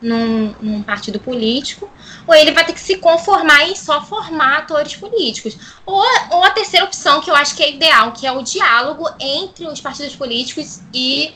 num, 0.00 0.54
num, 0.60 0.82
partido 0.82 1.20
político, 1.20 1.88
ou 2.26 2.34
ele 2.34 2.52
vai 2.52 2.64
ter 2.64 2.72
que 2.72 2.80
se 2.80 2.96
conformar 2.96 3.68
em 3.68 3.74
só 3.74 4.02
formar 4.04 4.58
atores 4.58 4.94
políticos. 4.96 5.56
Ou, 5.84 6.04
ou 6.30 6.44
a 6.44 6.50
terceira 6.50 6.84
opção, 6.84 7.20
que 7.20 7.30
eu 7.30 7.34
acho 7.34 7.54
que 7.54 7.62
é 7.62 7.70
ideal, 7.70 8.12
que 8.12 8.26
é 8.26 8.32
o 8.32 8.42
diálogo 8.42 9.08
entre 9.20 9.66
os 9.66 9.80
partidos 9.80 10.14
políticos 10.14 10.80
e 10.92 11.34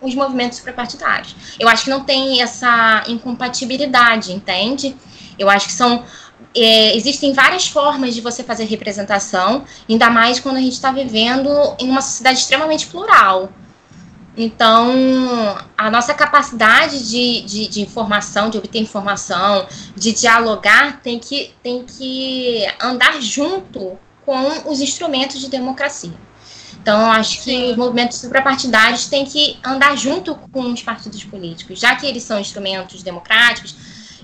os 0.00 0.14
movimentos 0.14 0.58
suprapartidários. 0.58 1.34
Eu 1.58 1.68
acho 1.68 1.84
que 1.84 1.90
não 1.90 2.04
tem 2.04 2.42
essa 2.42 3.02
incompatibilidade, 3.08 4.32
entende? 4.32 4.96
Eu 5.38 5.48
acho 5.48 5.66
que 5.66 5.72
são. 5.72 6.04
É, 6.54 6.96
existem 6.96 7.32
várias 7.32 7.66
formas 7.68 8.14
de 8.14 8.20
você 8.20 8.42
fazer 8.42 8.64
representação, 8.64 9.64
ainda 9.88 10.10
mais 10.10 10.40
quando 10.40 10.56
a 10.56 10.60
gente 10.60 10.72
está 10.72 10.90
vivendo 10.90 11.50
em 11.78 11.88
uma 11.88 12.00
sociedade 12.00 12.38
extremamente 12.38 12.86
plural. 12.86 13.50
Então, 14.36 14.92
a 15.78 15.90
nossa 15.90 16.12
capacidade 16.12 17.08
de, 17.08 17.40
de, 17.42 17.68
de, 17.68 17.80
informação, 17.80 18.50
de 18.50 18.58
obter 18.58 18.80
informação, 18.80 19.66
de 19.96 20.12
dialogar, 20.12 21.00
tem 21.00 21.18
que, 21.18 21.54
tem 21.62 21.84
que 21.84 22.66
andar 22.78 23.20
junto 23.22 23.98
com 24.26 24.70
os 24.70 24.80
instrumentos 24.80 25.40
de 25.40 25.48
democracia. 25.48 26.12
Então, 26.82 27.10
acho 27.10 27.38
que 27.38 27.44
Sim. 27.44 27.70
os 27.70 27.76
movimentos 27.76 28.18
suprapartidários 28.18 29.06
têm 29.06 29.24
que 29.24 29.58
andar 29.64 29.96
junto 29.96 30.34
com 30.52 30.72
os 30.72 30.82
partidos 30.82 31.24
políticos, 31.24 31.80
já 31.80 31.96
que 31.96 32.06
eles 32.06 32.22
são 32.22 32.38
instrumentos 32.38 33.02
democráticos, 33.02 33.74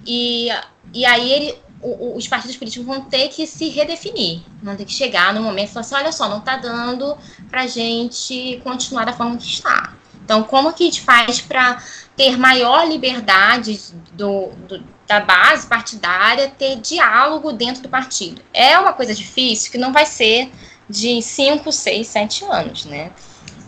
e, 0.07 0.49
e 0.93 1.07
aí 1.07 1.33
ele, 1.33 1.59
o, 1.81 2.17
os 2.17 2.29
partidos 2.29 2.57
políticos 2.57 2.87
vão 2.87 3.01
ter 3.01 3.29
que 3.29 3.47
se 3.47 3.69
redefinir, 3.71 4.43
vão 4.63 4.77
ter 4.77 4.85
que 4.85 4.93
chegar 4.93 5.33
no 5.33 5.43
momento 5.43 5.71
e 5.71 5.73
falar 5.73 5.81
assim, 5.81 5.95
olha 5.95 6.13
só, 6.13 6.29
não 6.29 6.39
está 6.39 6.57
dando 6.57 7.17
para 7.49 7.63
a 7.63 7.67
gente 7.67 8.61
continuar 8.63 9.07
da 9.07 9.13
forma 9.13 9.37
que 9.39 9.47
está. 9.47 10.02
Então, 10.33 10.43
como 10.45 10.73
que 10.73 10.85
a 10.85 10.87
gente 10.87 11.03
faz 11.03 11.43
para 11.43 11.83
ter 12.17 12.39
maior 12.39 12.89
liberdade 12.89 13.79
do, 14.15 14.49
do, 14.67 14.83
da 15.07 15.21
base 15.21 15.67
partidária, 15.67 16.49
ter 16.49 16.77
diálogo 16.77 17.53
dentro 17.53 17.83
do 17.83 17.89
partido? 17.91 18.41
É 18.55 18.79
uma 18.79 18.95
coisa 18.95 19.15
difícil 19.15 19.71
que 19.71 19.77
não 19.77 19.93
vai 19.93 20.07
ser 20.07 20.51
de 20.89 21.21
5, 21.21 21.71
6, 21.71 22.07
7 22.07 22.45
anos, 22.47 22.85
né? 22.87 23.11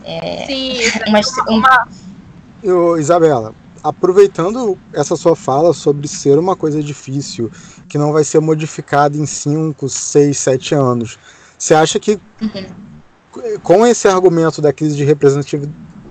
É, 0.03 0.47
Sim, 0.47 0.79
mas, 1.11 1.31
uma... 1.47 1.87
Eu, 2.63 2.97
Isabela, 2.97 3.53
aproveitando 3.83 4.75
essa 4.91 5.15
sua 5.15 5.35
fala 5.35 5.71
sobre 5.71 6.07
ser 6.07 6.39
uma 6.39 6.55
coisa 6.55 6.81
difícil, 6.81 7.51
que 7.87 7.99
não 7.99 8.11
vai 8.11 8.23
ser 8.23 8.39
modificada 8.39 9.15
em 9.15 9.27
5, 9.27 9.87
6, 9.87 10.35
7 10.35 10.73
anos, 10.73 11.19
você 11.59 11.75
acha 11.75 11.99
que 11.99 12.19
uhum. 12.41 13.59
com 13.61 13.85
esse 13.85 14.07
argumento 14.07 14.63
da 14.63 14.73
crise 14.73 14.95
de 14.95 15.03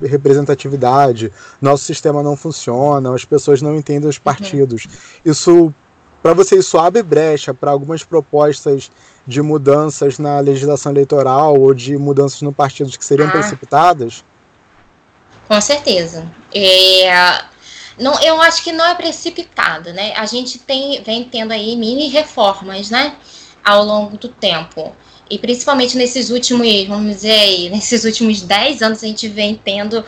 representatividade 0.06 1.32
nosso 1.60 1.84
sistema 1.84 2.22
não 2.22 2.36
funciona, 2.36 3.14
as 3.14 3.24
pessoas 3.24 3.62
não 3.62 3.76
entendem 3.76 4.08
os 4.08 4.16
uhum. 4.16 4.22
partidos. 4.22 4.84
Uhum. 4.84 5.32
Isso, 5.32 5.74
para 6.22 6.34
você, 6.34 6.56
isso 6.56 6.78
abre 6.78 7.02
brecha 7.02 7.52
para 7.52 7.70
algumas 7.70 8.02
propostas 8.02 8.90
de 9.26 9.40
mudanças 9.40 10.18
na 10.18 10.38
legislação 10.40 10.92
eleitoral 10.92 11.58
ou 11.58 11.72
de 11.72 11.96
mudanças 11.96 12.42
no 12.42 12.52
partido 12.52 12.96
que 12.96 13.04
seriam 13.04 13.28
ah. 13.28 13.32
precipitadas? 13.32 14.24
Com 15.48 15.60
certeza. 15.60 16.26
É, 16.54 17.44
não, 17.98 18.20
eu 18.22 18.40
acho 18.40 18.62
que 18.62 18.72
não 18.72 18.84
é 18.84 18.94
precipitado, 18.94 19.92
né? 19.92 20.14
A 20.16 20.26
gente 20.26 20.58
tem, 20.58 21.02
vem 21.02 21.24
tendo 21.24 21.52
aí 21.52 21.76
mini 21.76 22.08
reformas, 22.08 22.90
né? 22.90 23.16
Ao 23.62 23.84
longo 23.84 24.16
do 24.16 24.28
tempo. 24.28 24.94
E 25.30 25.38
principalmente 25.38 25.96
nesses 25.96 26.30
últimos, 26.30 26.86
vamos 26.86 27.14
dizer 27.14 27.32
aí, 27.32 27.70
nesses 27.70 28.04
últimos 28.04 28.42
10 28.42 28.82
anos 28.82 29.02
a 29.02 29.06
gente 29.06 29.28
vem 29.28 29.54
tendo 29.54 30.04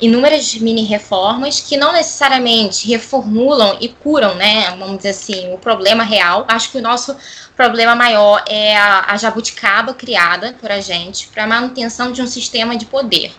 inúmeras 0.00 0.54
mini 0.54 0.84
reformas 0.84 1.60
que 1.60 1.76
não 1.76 1.92
necessariamente 1.92 2.86
reformulam 2.86 3.78
e 3.80 3.88
curam, 3.88 4.34
né, 4.34 4.70
vamos 4.78 4.98
dizer 4.98 5.10
assim, 5.10 5.52
o 5.52 5.58
problema 5.58 6.04
real. 6.04 6.44
Acho 6.48 6.70
que 6.70 6.78
o 6.78 6.82
nosso 6.82 7.16
problema 7.56 7.94
maior 7.94 8.44
é 8.46 8.76
a, 8.76 9.06
a 9.12 9.16
jabuticaba 9.16 9.94
criada 9.94 10.54
por 10.60 10.70
a 10.70 10.80
gente 10.80 11.28
para 11.28 11.46
manutenção 11.46 12.12
de 12.12 12.22
um 12.22 12.26
sistema 12.26 12.76
de 12.76 12.86
poder, 12.86 13.34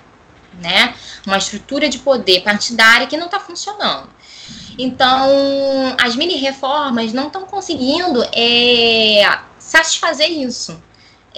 né, 0.61 0.93
uma 1.25 1.37
estrutura 1.37 1.87
de 1.87 1.99
poder 1.99 2.41
partidária 2.41 3.07
que 3.07 3.15
não 3.15 3.27
está 3.27 3.39
funcionando. 3.39 4.09
Então, 4.77 5.29
as 6.01 6.15
mini 6.15 6.35
reformas 6.35 7.13
não 7.13 7.27
estão 7.27 7.45
conseguindo 7.45 8.21
é, 8.33 9.39
satisfazer 9.57 10.29
isso 10.29 10.81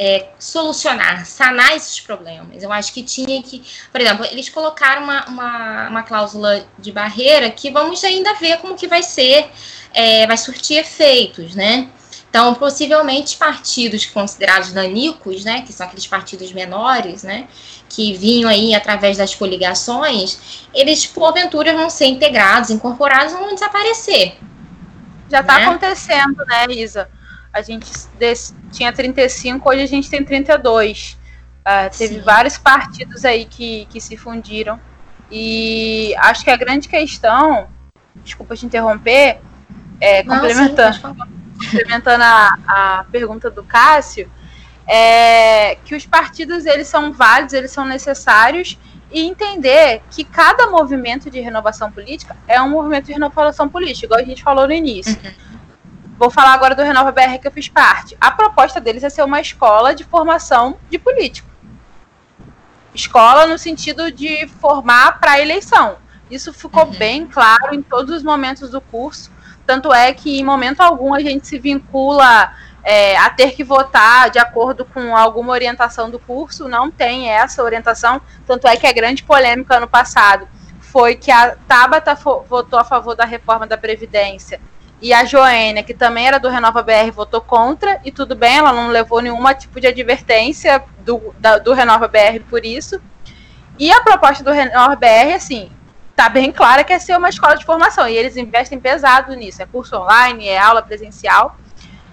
é, 0.04 0.30
solucionar, 0.40 1.28
sanar 1.28 1.76
esses 1.76 2.00
problemas. 2.00 2.64
Eu 2.64 2.74
acho 2.74 2.92
que 2.92 3.04
tinha 3.04 3.40
que, 3.44 3.62
por 3.92 4.02
exemplo, 4.02 4.26
eles 4.26 4.50
colocaram 4.50 5.04
uma, 5.04 5.28
uma, 5.28 5.90
uma 5.90 6.02
cláusula 6.02 6.66
de 6.80 6.92
barreira 6.92 7.52
que 7.52 7.70
vamos 7.70 8.04
ainda 8.04 8.34
ver 8.34 8.58
como 8.58 8.76
que 8.76 8.88
vai 8.88 9.04
ser, 9.04 9.52
é, 9.94 10.26
vai 10.26 10.38
surtir 10.40 10.80
efeitos, 10.80 11.54
né? 11.54 11.88
Então, 12.28 12.56
possivelmente, 12.56 13.38
partidos 13.38 14.04
considerados 14.06 14.72
danicos, 14.72 15.46
né, 15.46 15.62
que 15.62 15.74
são 15.74 15.86
aqueles 15.86 16.08
partidos 16.08 16.52
menores, 16.52 17.24
né, 17.24 17.48
que 17.90 18.14
vinham 18.14 18.50
aí 18.50 18.74
através 18.74 19.18
das 19.18 19.36
coligações, 19.36 20.68
eles, 20.74 21.06
porventura, 21.06 21.76
vão 21.76 21.90
ser 21.90 22.06
integrados, 22.06 22.70
incorporados, 22.72 23.34
vão 23.34 23.54
desaparecer. 23.54 24.38
Já 25.30 25.42
está 25.42 25.58
né? 25.58 25.66
acontecendo, 25.66 26.38
né, 26.48 26.66
Isa? 26.70 27.08
A 27.54 27.62
gente 27.62 27.92
tinha 28.72 28.94
35, 28.94 29.70
hoje 29.70 29.82
a 29.82 29.88
gente 29.88 30.10
tem 30.10 30.24
32. 30.24 31.18
Uh, 31.62 31.96
teve 31.96 32.16
Sim. 32.16 32.22
vários 32.22 32.58
partidos 32.58 33.26
aí 33.26 33.46
que, 33.46 33.86
que 33.90 34.00
se 34.00 34.18
fundiram. 34.18 34.80
E 35.30 36.14
acho 36.18 36.44
que 36.44 36.50
a 36.50 36.58
grande 36.58 36.88
questão, 36.88 37.68
desculpa 38.24 38.56
te 38.56 38.66
interromper, 38.66 39.40
é, 40.00 40.24
Não, 40.24 40.36
complementando, 40.36 40.96
sim, 40.96 41.02
complementando 41.72 42.24
a, 42.24 42.58
a 42.68 43.06
pergunta 43.12 43.50
do 43.50 43.64
Cássio, 43.64 44.30
é 44.88 45.78
que 45.86 45.96
os 45.96 46.06
partidos 46.06 46.66
eles 46.66 46.88
são 46.88 47.14
válidos, 47.14 47.54
eles 47.54 47.72
são 47.72 47.86
necessários 47.86 48.78
e 49.12 49.22
entender 49.22 50.02
que 50.10 50.24
cada 50.24 50.68
movimento 50.68 51.30
de 51.30 51.40
renovação 51.40 51.92
política 51.92 52.36
é 52.48 52.62
um 52.62 52.70
movimento 52.70 53.06
de 53.06 53.14
renovação 53.14 53.70
política, 53.70 54.06
igual 54.06 54.20
a 54.20 54.24
gente 54.24 54.42
falou 54.42 54.68
no 54.68 54.74
início. 54.74 55.18
Uhum. 55.24 55.32
Vou 56.22 56.30
falar 56.30 56.54
agora 56.54 56.76
do 56.76 56.84
Renova 56.84 57.12
BR 57.12 57.40
que 57.42 57.48
eu 57.48 57.52
fiz 57.52 57.68
parte. 57.68 58.16
A 58.22 58.30
proposta 58.30 58.80
deles 58.80 59.04
é 59.04 59.10
ser 59.10 59.24
uma 59.24 59.42
escola 59.42 59.96
de 59.96 60.04
formação 60.04 60.78
de 60.88 61.00
político. 61.00 61.50
Escola 62.94 63.48
no 63.48 63.58
sentido 63.58 64.12
de 64.12 64.48
formar 64.48 65.20
para 65.20 65.32
a 65.32 65.40
eleição. 65.40 65.96
Isso 66.30 66.54
ficou 66.54 66.86
uhum. 66.86 66.92
bem 66.92 67.26
claro 67.26 67.74
em 67.74 67.82
todos 67.82 68.16
os 68.16 68.22
momentos 68.22 68.70
do 68.70 68.80
curso. 68.80 69.32
Tanto 69.66 69.92
é 69.92 70.14
que, 70.14 70.40
em 70.40 70.44
momento 70.44 70.82
algum, 70.82 71.12
a 71.12 71.20
gente 71.20 71.48
se 71.48 71.58
vincula 71.58 72.54
é, 72.84 73.18
a 73.18 73.32
ter 73.32 73.54
que 73.56 73.64
votar 73.64 74.30
de 74.30 74.38
acordo 74.38 74.86
com 74.86 75.18
alguma 75.18 75.52
orientação 75.52 76.08
do 76.08 76.20
curso. 76.20 76.68
Não 76.68 76.92
tem 76.92 77.32
essa 77.32 77.64
orientação. 77.64 78.22
Tanto 78.46 78.68
é 78.68 78.78
que 78.78 78.86
a 78.86 78.94
grande 78.94 79.24
polêmica 79.24 79.78
ano 79.78 79.88
passado 79.88 80.48
foi 80.82 81.16
que 81.16 81.32
a 81.32 81.56
Tabata 81.68 82.14
votou 82.14 82.78
a 82.78 82.84
favor 82.84 83.16
da 83.16 83.26
reforma 83.26 83.66
da 83.66 83.76
Previdência 83.76 84.62
e 85.02 85.12
a 85.12 85.26
Joênia, 85.26 85.82
que 85.82 85.96
também 85.96 86.28
era 86.28 86.40
do 86.40 86.48
Renova 86.48 86.84
BR, 86.84 87.12
votou 87.12 87.42
contra, 87.42 88.00
e 88.06 88.12
tudo 88.12 88.36
bem, 88.36 88.58
ela 88.58 88.72
não 88.72 88.90
levou 88.90 89.20
nenhum 89.20 89.44
tipo 89.56 89.82
de 89.82 89.88
advertência 89.88 90.84
do, 91.00 91.34
da, 91.40 91.58
do 91.58 91.74
Renova 91.74 92.08
BR 92.08 92.40
por 92.48 92.64
isso. 92.64 93.02
E 93.80 93.92
a 93.92 94.02
proposta 94.02 94.44
do 94.44 94.52
Renova 94.52 94.96
BR, 94.96 95.34
assim, 95.36 95.72
tá 96.16 96.30
bem 96.30 96.52
clara 96.52 96.84
que 96.84 96.94
é 96.94 97.00
ser 97.00 97.18
uma 97.18 97.30
escola 97.30 97.58
de 97.58 97.66
formação, 97.66 98.08
e 98.08 98.16
eles 98.16 98.38
investem 98.38 98.80
pesado 98.80 99.36
nisso, 99.36 99.64
é 99.64 99.66
curso 99.66 99.98
online, 99.98 100.48
é 100.48 100.60
aula 100.60 100.84
presencial. 100.84 101.58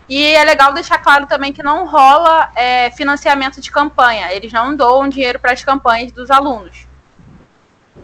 E 0.08 0.24
é 0.34 0.42
legal 0.42 0.72
deixar 0.72 0.96
claro 0.96 1.26
também 1.26 1.52
que 1.52 1.62
não 1.62 1.86
rola 1.86 2.50
é, 2.56 2.90
financiamento 2.92 3.60
de 3.60 3.70
campanha, 3.70 4.32
eles 4.32 4.50
não 4.50 4.74
doam 4.74 5.06
dinheiro 5.10 5.38
para 5.38 5.52
as 5.52 5.62
campanhas 5.62 6.10
dos 6.10 6.30
alunos. 6.30 6.87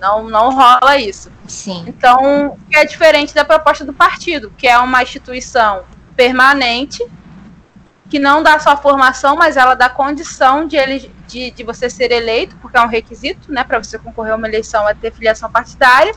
Não, 0.04 0.22
não 0.28 0.50
rola 0.50 0.98
isso. 0.98 1.32
Sim. 1.48 1.82
Então, 1.86 2.58
é 2.70 2.84
diferente 2.84 3.34
da 3.34 3.42
proposta 3.42 3.86
do 3.86 3.92
partido, 3.94 4.52
que 4.54 4.68
é 4.68 4.76
uma 4.78 5.02
instituição 5.02 5.84
permanente, 6.14 7.02
que 8.10 8.18
não 8.18 8.42
dá 8.42 8.58
só 8.58 8.76
formação, 8.76 9.34
mas 9.34 9.56
ela 9.56 9.74
dá 9.74 9.88
condição 9.88 10.66
de, 10.66 10.76
ele, 10.76 11.10
de, 11.26 11.50
de 11.52 11.64
você 11.64 11.88
ser 11.88 12.12
eleito, 12.12 12.54
porque 12.60 12.76
é 12.76 12.82
um 12.82 12.86
requisito, 12.86 13.50
né, 13.50 13.64
para 13.64 13.82
você 13.82 13.98
concorrer 13.98 14.34
a 14.34 14.36
uma 14.36 14.46
eleição 14.46 14.86
é 14.86 14.92
ter 14.92 15.10
filiação 15.10 15.50
partidária. 15.50 16.14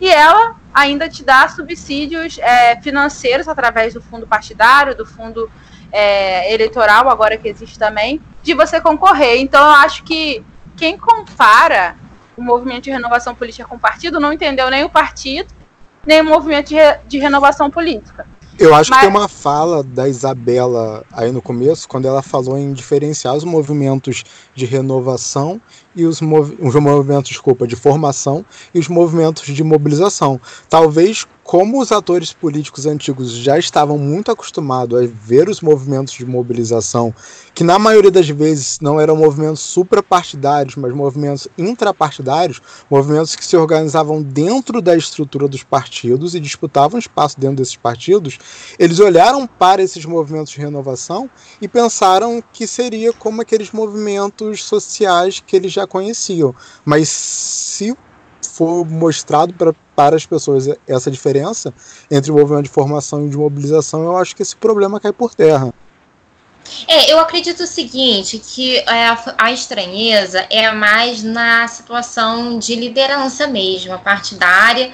E 0.00 0.08
ela 0.08 0.56
ainda 0.74 1.08
te 1.08 1.22
dá 1.22 1.48
subsídios 1.48 2.38
é, 2.38 2.80
financeiros 2.80 3.46
através 3.46 3.94
do 3.94 4.02
fundo 4.02 4.26
partidário, 4.26 4.96
do 4.96 5.06
fundo 5.06 5.48
é, 5.92 6.52
eleitoral, 6.52 7.08
agora 7.08 7.36
que 7.36 7.46
existe 7.46 7.78
também, 7.78 8.20
de 8.42 8.52
você 8.52 8.80
concorrer. 8.80 9.40
Então 9.40 9.64
eu 9.64 9.74
acho 9.74 10.02
que 10.02 10.44
quem 10.76 10.98
compara 10.98 12.01
o 12.36 12.42
movimento 12.42 12.84
de 12.84 12.90
renovação 12.90 13.34
política 13.34 13.66
com 13.66 13.76
o 13.76 13.78
partido 13.78 14.20
não 14.20 14.32
entendeu 14.32 14.70
nem 14.70 14.84
o 14.84 14.90
partido, 14.90 15.52
nem 16.06 16.20
o 16.20 16.24
movimento 16.24 16.68
de, 16.68 16.74
re, 16.74 16.98
de 17.06 17.18
renovação 17.18 17.70
política. 17.70 18.26
Eu 18.58 18.74
acho 18.74 18.90
Mas... 18.90 19.00
que 19.00 19.06
tem 19.06 19.16
uma 19.16 19.28
fala 19.28 19.82
da 19.82 20.08
Isabela 20.08 21.04
aí 21.12 21.32
no 21.32 21.40
começo, 21.40 21.88
quando 21.88 22.06
ela 22.06 22.22
falou 22.22 22.58
em 22.58 22.72
diferenciar 22.72 23.34
os 23.34 23.44
movimentos 23.44 24.22
de 24.54 24.66
renovação 24.66 25.60
e 25.94 26.04
os, 26.04 26.20
mov... 26.20 26.52
os 26.60 26.74
movimentos, 26.74 27.30
desculpa, 27.30 27.66
de 27.66 27.76
formação 27.76 28.44
e 28.74 28.78
os 28.78 28.88
movimentos 28.88 29.46
de 29.46 29.64
mobilização. 29.64 30.40
Talvez 30.68 31.26
como 31.44 31.80
os 31.80 31.90
atores 31.90 32.32
políticos 32.32 32.86
antigos 32.86 33.32
já 33.32 33.58
estavam 33.58 33.98
muito 33.98 34.30
acostumados 34.30 34.98
a 34.98 35.06
ver 35.06 35.48
os 35.48 35.60
movimentos 35.60 36.14
de 36.14 36.24
mobilização, 36.24 37.12
que 37.54 37.64
na 37.64 37.78
maioria 37.78 38.10
das 38.10 38.28
vezes 38.28 38.78
não 38.80 39.00
eram 39.00 39.16
movimentos 39.16 39.60
suprapartidários, 39.60 40.76
mas 40.76 40.92
movimentos 40.92 41.48
intrapartidários, 41.58 42.60
movimentos 42.88 43.34
que 43.34 43.44
se 43.44 43.56
organizavam 43.56 44.22
dentro 44.22 44.80
da 44.80 44.96
estrutura 44.96 45.48
dos 45.48 45.62
partidos 45.62 46.34
e 46.34 46.40
disputavam 46.40 46.98
espaço 46.98 47.38
dentro 47.38 47.56
desses 47.56 47.76
partidos, 47.76 48.38
eles 48.78 49.00
olharam 49.00 49.46
para 49.46 49.82
esses 49.82 50.04
movimentos 50.04 50.52
de 50.52 50.60
renovação 50.60 51.28
e 51.60 51.66
pensaram 51.66 52.42
que 52.52 52.66
seria 52.66 53.12
como 53.12 53.42
aqueles 53.42 53.72
movimentos 53.72 54.64
sociais 54.64 55.42
que 55.44 55.56
eles 55.56 55.72
já 55.72 55.81
conheciam. 55.86 56.54
Mas 56.84 57.08
se 57.08 57.96
for 58.42 58.84
mostrado 58.84 59.54
pra, 59.54 59.72
para 59.96 60.16
as 60.16 60.26
pessoas 60.26 60.68
essa 60.86 61.10
diferença 61.10 61.72
entre 62.10 62.30
o 62.30 62.34
movimento 62.34 62.64
de 62.64 62.70
formação 62.70 63.26
e 63.26 63.30
de 63.30 63.36
mobilização, 63.36 64.04
eu 64.04 64.16
acho 64.16 64.36
que 64.36 64.42
esse 64.42 64.56
problema 64.56 65.00
cai 65.00 65.12
por 65.12 65.34
terra. 65.34 65.72
É, 66.86 67.12
eu 67.12 67.18
acredito 67.18 67.64
o 67.64 67.66
seguinte, 67.66 68.38
que 68.38 68.78
é, 68.78 69.16
a 69.36 69.52
estranheza 69.52 70.46
é 70.48 70.70
mais 70.72 71.22
na 71.22 71.66
situação 71.66 72.58
de 72.58 72.74
liderança 72.76 73.46
mesmo, 73.46 73.92
a 73.92 73.98
partidária, 73.98 74.92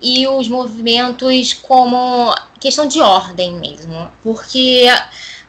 e 0.00 0.26
os 0.28 0.46
movimentos 0.46 1.54
como 1.54 2.34
questão 2.60 2.86
de 2.86 3.00
ordem 3.00 3.54
mesmo. 3.58 4.10
Porque 4.22 4.86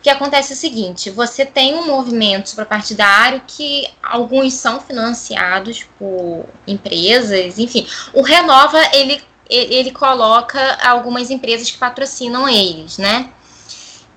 que 0.07 0.11
acontece 0.11 0.53
é 0.53 0.55
o 0.55 0.57
seguinte: 0.57 1.09
você 1.09 1.45
tem 1.45 1.75
um 1.75 1.85
movimento 1.85 2.49
suprapartidário 2.49 3.41
que 3.45 3.85
alguns 4.01 4.53
são 4.53 4.79
financiados 4.79 5.83
por 5.99 6.45
empresas, 6.65 7.59
enfim. 7.59 7.85
O 8.13 8.21
Renova 8.21 8.79
ele, 8.93 9.21
ele 9.49 9.91
coloca 9.91 10.77
algumas 10.81 11.29
empresas 11.29 11.69
que 11.69 11.77
patrocinam 11.77 12.47
eles, 12.47 12.97
né? 12.97 13.29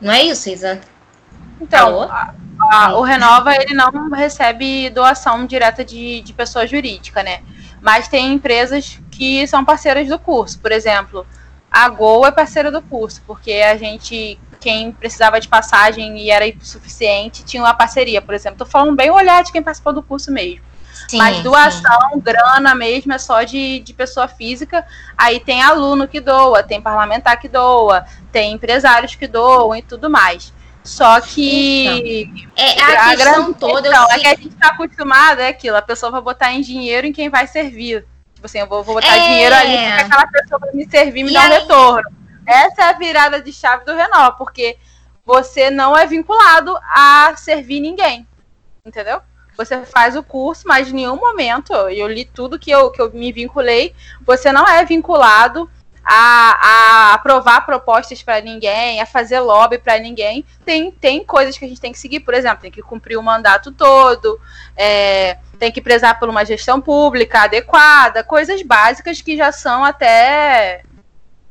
Não 0.00 0.12
é 0.12 0.22
isso, 0.22 0.48
Isa? 0.48 0.80
Então, 1.60 2.02
a, 2.02 2.34
a, 2.72 2.96
o 2.96 3.02
Renova 3.02 3.52
ele 3.56 3.74
não 3.74 4.10
recebe 4.10 4.90
doação 4.90 5.44
direta 5.44 5.84
de, 5.84 6.20
de 6.20 6.32
pessoa 6.32 6.68
jurídica, 6.68 7.24
né? 7.24 7.42
Mas 7.82 8.06
tem 8.06 8.32
empresas 8.32 9.00
que 9.10 9.44
são 9.48 9.64
parceiras 9.64 10.06
do 10.06 10.20
curso. 10.20 10.60
Por 10.60 10.70
exemplo, 10.70 11.26
a 11.68 11.88
Gol 11.88 12.24
é 12.24 12.30
parceira 12.30 12.70
do 12.70 12.80
curso, 12.80 13.20
porque 13.26 13.52
a 13.54 13.76
gente 13.76 14.38
quem 14.60 14.92
precisava 14.92 15.40
de 15.40 15.48
passagem 15.48 16.18
e 16.18 16.30
era 16.30 16.44
suficiente 16.60 17.42
tinha 17.44 17.62
uma 17.62 17.74
parceria, 17.74 18.20
por 18.20 18.34
exemplo. 18.34 18.58
Tô 18.58 18.66
falando 18.66 18.94
bem 18.94 19.10
o 19.10 19.14
olhar 19.14 19.42
de 19.42 19.50
quem 19.50 19.62
participou 19.62 19.92
do 19.92 20.02
curso 20.02 20.30
mesmo. 20.30 20.60
Sim, 21.08 21.18
Mas 21.18 21.42
doação, 21.42 22.10
sim. 22.12 22.20
grana 22.20 22.74
mesmo, 22.74 23.12
é 23.12 23.18
só 23.18 23.42
de, 23.42 23.80
de 23.80 23.92
pessoa 23.92 24.28
física. 24.28 24.86
Aí 25.16 25.40
tem 25.40 25.62
aluno 25.62 26.06
que 26.06 26.20
doa, 26.20 26.62
tem 26.62 26.80
parlamentar 26.80 27.40
que 27.40 27.48
doa, 27.48 28.04
tem 28.30 28.52
empresários 28.52 29.16
que 29.16 29.26
doam 29.26 29.74
e 29.74 29.82
tudo 29.82 30.08
mais. 30.08 30.52
Só 30.84 31.20
que. 31.20 32.22
Então, 32.22 32.52
é, 32.56 32.80
a, 32.80 33.10
a 33.10 33.16
questão 33.16 33.52
toda. 33.52 33.88
Questão 33.88 34.10
é 34.10 34.18
que 34.18 34.26
a 34.26 34.34
gente 34.34 34.48
está 34.48 34.68
acostumado, 34.68 35.40
é 35.40 35.48
aquilo, 35.48 35.76
a 35.76 35.82
pessoa 35.82 36.12
vai 36.12 36.20
botar 36.20 36.52
em 36.52 36.60
dinheiro 36.60 37.06
em 37.06 37.12
quem 37.12 37.28
vai 37.28 37.46
servir. 37.46 38.06
Tipo 38.34 38.46
assim, 38.46 38.58
eu 38.58 38.66
vou, 38.66 38.82
vou 38.82 38.94
botar 38.94 39.16
é... 39.16 39.20
dinheiro 39.20 39.54
ali 39.54 39.76
para 39.76 40.00
aquela 40.00 40.26
pessoa 40.28 40.60
vai 40.60 40.72
me 40.72 40.88
servir 40.88 41.24
me 41.24 41.30
e 41.30 41.34
dar 41.34 41.50
um 41.50 41.52
retorno. 41.52 42.10
Essa 42.50 42.82
é 42.82 42.84
a 42.86 42.92
virada 42.94 43.40
de 43.40 43.52
chave 43.52 43.84
do 43.84 43.94
Renova, 43.94 44.32
porque 44.32 44.76
você 45.24 45.70
não 45.70 45.96
é 45.96 46.04
vinculado 46.04 46.76
a 46.82 47.32
servir 47.36 47.78
ninguém. 47.78 48.26
Entendeu? 48.84 49.20
Você 49.56 49.84
faz 49.84 50.16
o 50.16 50.22
curso, 50.22 50.66
mas 50.66 50.88
em 50.88 50.94
nenhum 50.94 51.14
momento, 51.14 51.72
eu 51.72 52.08
li 52.08 52.24
tudo 52.24 52.58
que 52.58 52.70
eu, 52.70 52.90
que 52.90 53.00
eu 53.00 53.12
me 53.12 53.30
vinculei, 53.30 53.94
você 54.26 54.50
não 54.50 54.66
é 54.66 54.84
vinculado 54.84 55.70
a, 56.04 57.12
a 57.12 57.14
aprovar 57.14 57.64
propostas 57.64 58.20
para 58.20 58.40
ninguém, 58.40 59.00
a 59.00 59.06
fazer 59.06 59.38
lobby 59.38 59.78
para 59.78 59.98
ninguém. 60.00 60.44
Tem, 60.64 60.90
tem 60.90 61.24
coisas 61.24 61.56
que 61.56 61.64
a 61.64 61.68
gente 61.68 61.80
tem 61.80 61.92
que 61.92 61.98
seguir, 62.00 62.20
por 62.20 62.34
exemplo, 62.34 62.62
tem 62.62 62.70
que 62.70 62.82
cumprir 62.82 63.16
o 63.16 63.22
mandato 63.22 63.70
todo, 63.70 64.40
é, 64.76 65.38
tem 65.56 65.70
que 65.70 65.80
prezar 65.80 66.18
por 66.18 66.28
uma 66.28 66.44
gestão 66.44 66.80
pública 66.80 67.42
adequada, 67.42 68.24
coisas 68.24 68.60
básicas 68.62 69.20
que 69.20 69.36
já 69.36 69.52
são 69.52 69.84
até 69.84 70.82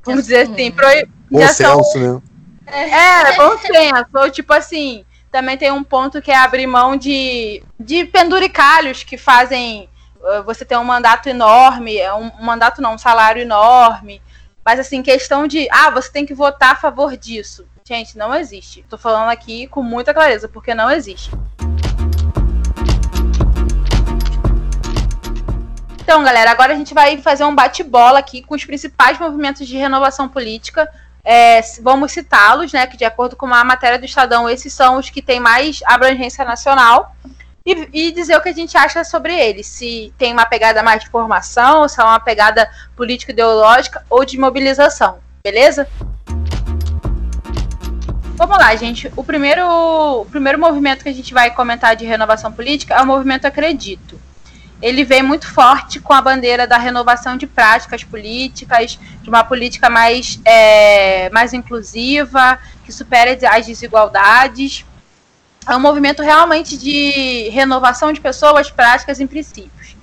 vamos 0.04 0.24
dizer 0.24 0.50
assim, 0.50 0.72
pro... 0.72 0.88
bom 1.30 1.48
senso, 1.48 2.00
né? 2.00 2.22
É, 2.68 3.36
bom 3.36 3.58
senso. 3.58 4.06
Ou 4.14 4.30
tipo 4.30 4.54
assim, 4.54 5.06
também 5.32 5.58
tem 5.58 5.72
um 5.72 5.84
ponto 5.84 6.22
que 6.22 6.32
é 6.32 6.38
abrir 6.38 6.68
mão 6.68 6.96
de, 6.96 7.64
de 7.80 8.06
penduricalhos 8.06 9.04
que 9.04 9.18
fazem 9.18 9.90
uh, 10.20 10.44
você 10.44 10.66
ter 10.66 10.78
um 10.78 10.84
mandato 10.84 11.30
enorme, 11.30 11.98
é 11.98 12.14
um, 12.14 12.32
um 12.40 12.44
mandato 12.44 12.82
não, 12.82 12.96
um 12.96 12.98
salário 12.98 13.42
enorme. 13.42 14.22
Mas 14.64 14.80
assim, 14.80 15.02
questão 15.02 15.48
de, 15.48 15.68
ah, 15.72 15.90
você 15.90 16.12
tem 16.12 16.26
que 16.26 16.34
votar 16.34 16.74
a 16.74 16.76
favor 16.76 17.16
disso. 17.18 17.66
Gente, 17.84 18.18
não 18.18 18.36
existe. 18.36 18.86
Tô 18.88 18.98
falando 18.98 19.30
aqui 19.30 19.66
com 19.66 19.82
muita 19.82 20.14
clareza, 20.14 20.48
porque 20.48 20.76
não 20.76 20.92
existe. 20.92 21.32
Então, 26.10 26.24
galera, 26.24 26.50
agora 26.50 26.74
a 26.74 26.76
gente 26.76 26.92
vai 26.92 27.22
fazer 27.22 27.44
um 27.44 27.54
bate-bola 27.54 28.18
aqui 28.18 28.42
com 28.42 28.56
os 28.56 28.66
principais 28.66 29.20
movimentos 29.20 29.68
de 29.68 29.78
renovação 29.78 30.28
política. 30.28 30.90
É, 31.24 31.62
vamos 31.84 32.12
citá-los, 32.12 32.74
né? 32.74 32.88
Que 32.88 32.98
de 32.98 33.06
acordo 33.06 33.36
com 33.36 33.46
a 33.46 33.64
matéria 33.64 34.00
do 34.00 34.06
Estadão, 34.06 34.50
esses 34.50 34.74
são 34.74 34.98
os 34.98 35.12
que 35.12 35.22
têm 35.22 35.40
mais 35.40 35.82
abrangência 35.86 36.44
nacional. 36.44 37.16
E, 37.64 37.90
e, 37.94 38.12
dizer 38.12 38.36
o 38.36 38.42
que 38.42 38.50
a 38.50 38.54
gente 38.54 38.76
acha 38.76 39.04
sobre 39.04 39.40
eles. 39.40 39.68
Se 39.68 40.12
tem 40.18 40.34
uma 40.34 40.48
pegada 40.48 40.82
mais 40.82 41.04
de 41.04 41.10
formação, 41.12 41.88
se 41.88 42.02
é 42.02 42.04
uma 42.04 42.20
pegada 42.20 42.68
político-ideológica 42.96 44.04
ou 44.10 44.26
de 44.26 44.36
mobilização. 44.36 45.20
Beleza? 45.44 45.88
Vamos 48.34 48.58
lá, 48.58 48.76
gente. 48.76 49.14
O 49.16 49.24
primeiro, 49.24 49.64
o 50.22 50.26
primeiro 50.26 50.58
movimento 50.58 51.04
que 51.04 51.10
a 51.10 51.14
gente 51.14 51.36
vai 51.36 51.52
comentar 51.52 51.96
de 51.96 52.04
renovação 52.04 52.52
política 52.52 52.96
é 52.96 53.02
o 53.04 53.06
movimento 53.06 53.46
Acredito 53.46 54.20
ele 54.82 55.04
vem 55.04 55.22
muito 55.22 55.48
forte 55.48 56.00
com 56.00 56.14
a 56.14 56.22
bandeira 56.22 56.66
da 56.66 56.78
renovação 56.78 57.36
de 57.36 57.46
práticas 57.46 58.04
políticas, 58.04 58.98
de 59.22 59.30
uma 59.30 59.44
política 59.44 59.90
mais, 59.90 60.40
é, 60.46 61.30
mais 61.32 61.54
inclusiva, 61.54 62.58
que 62.86 62.92
supere 62.92 63.46
as 63.46 63.66
desigualdades. 63.66 64.86
É 65.68 65.76
um 65.76 65.80
movimento 65.80 66.22
realmente 66.22 66.78
de 66.78 67.50
renovação 67.50 68.14
de 68.14 68.22
pessoas, 68.22 68.72
práticas 68.72 69.20
e 69.20 69.28
princípios. 69.28 69.98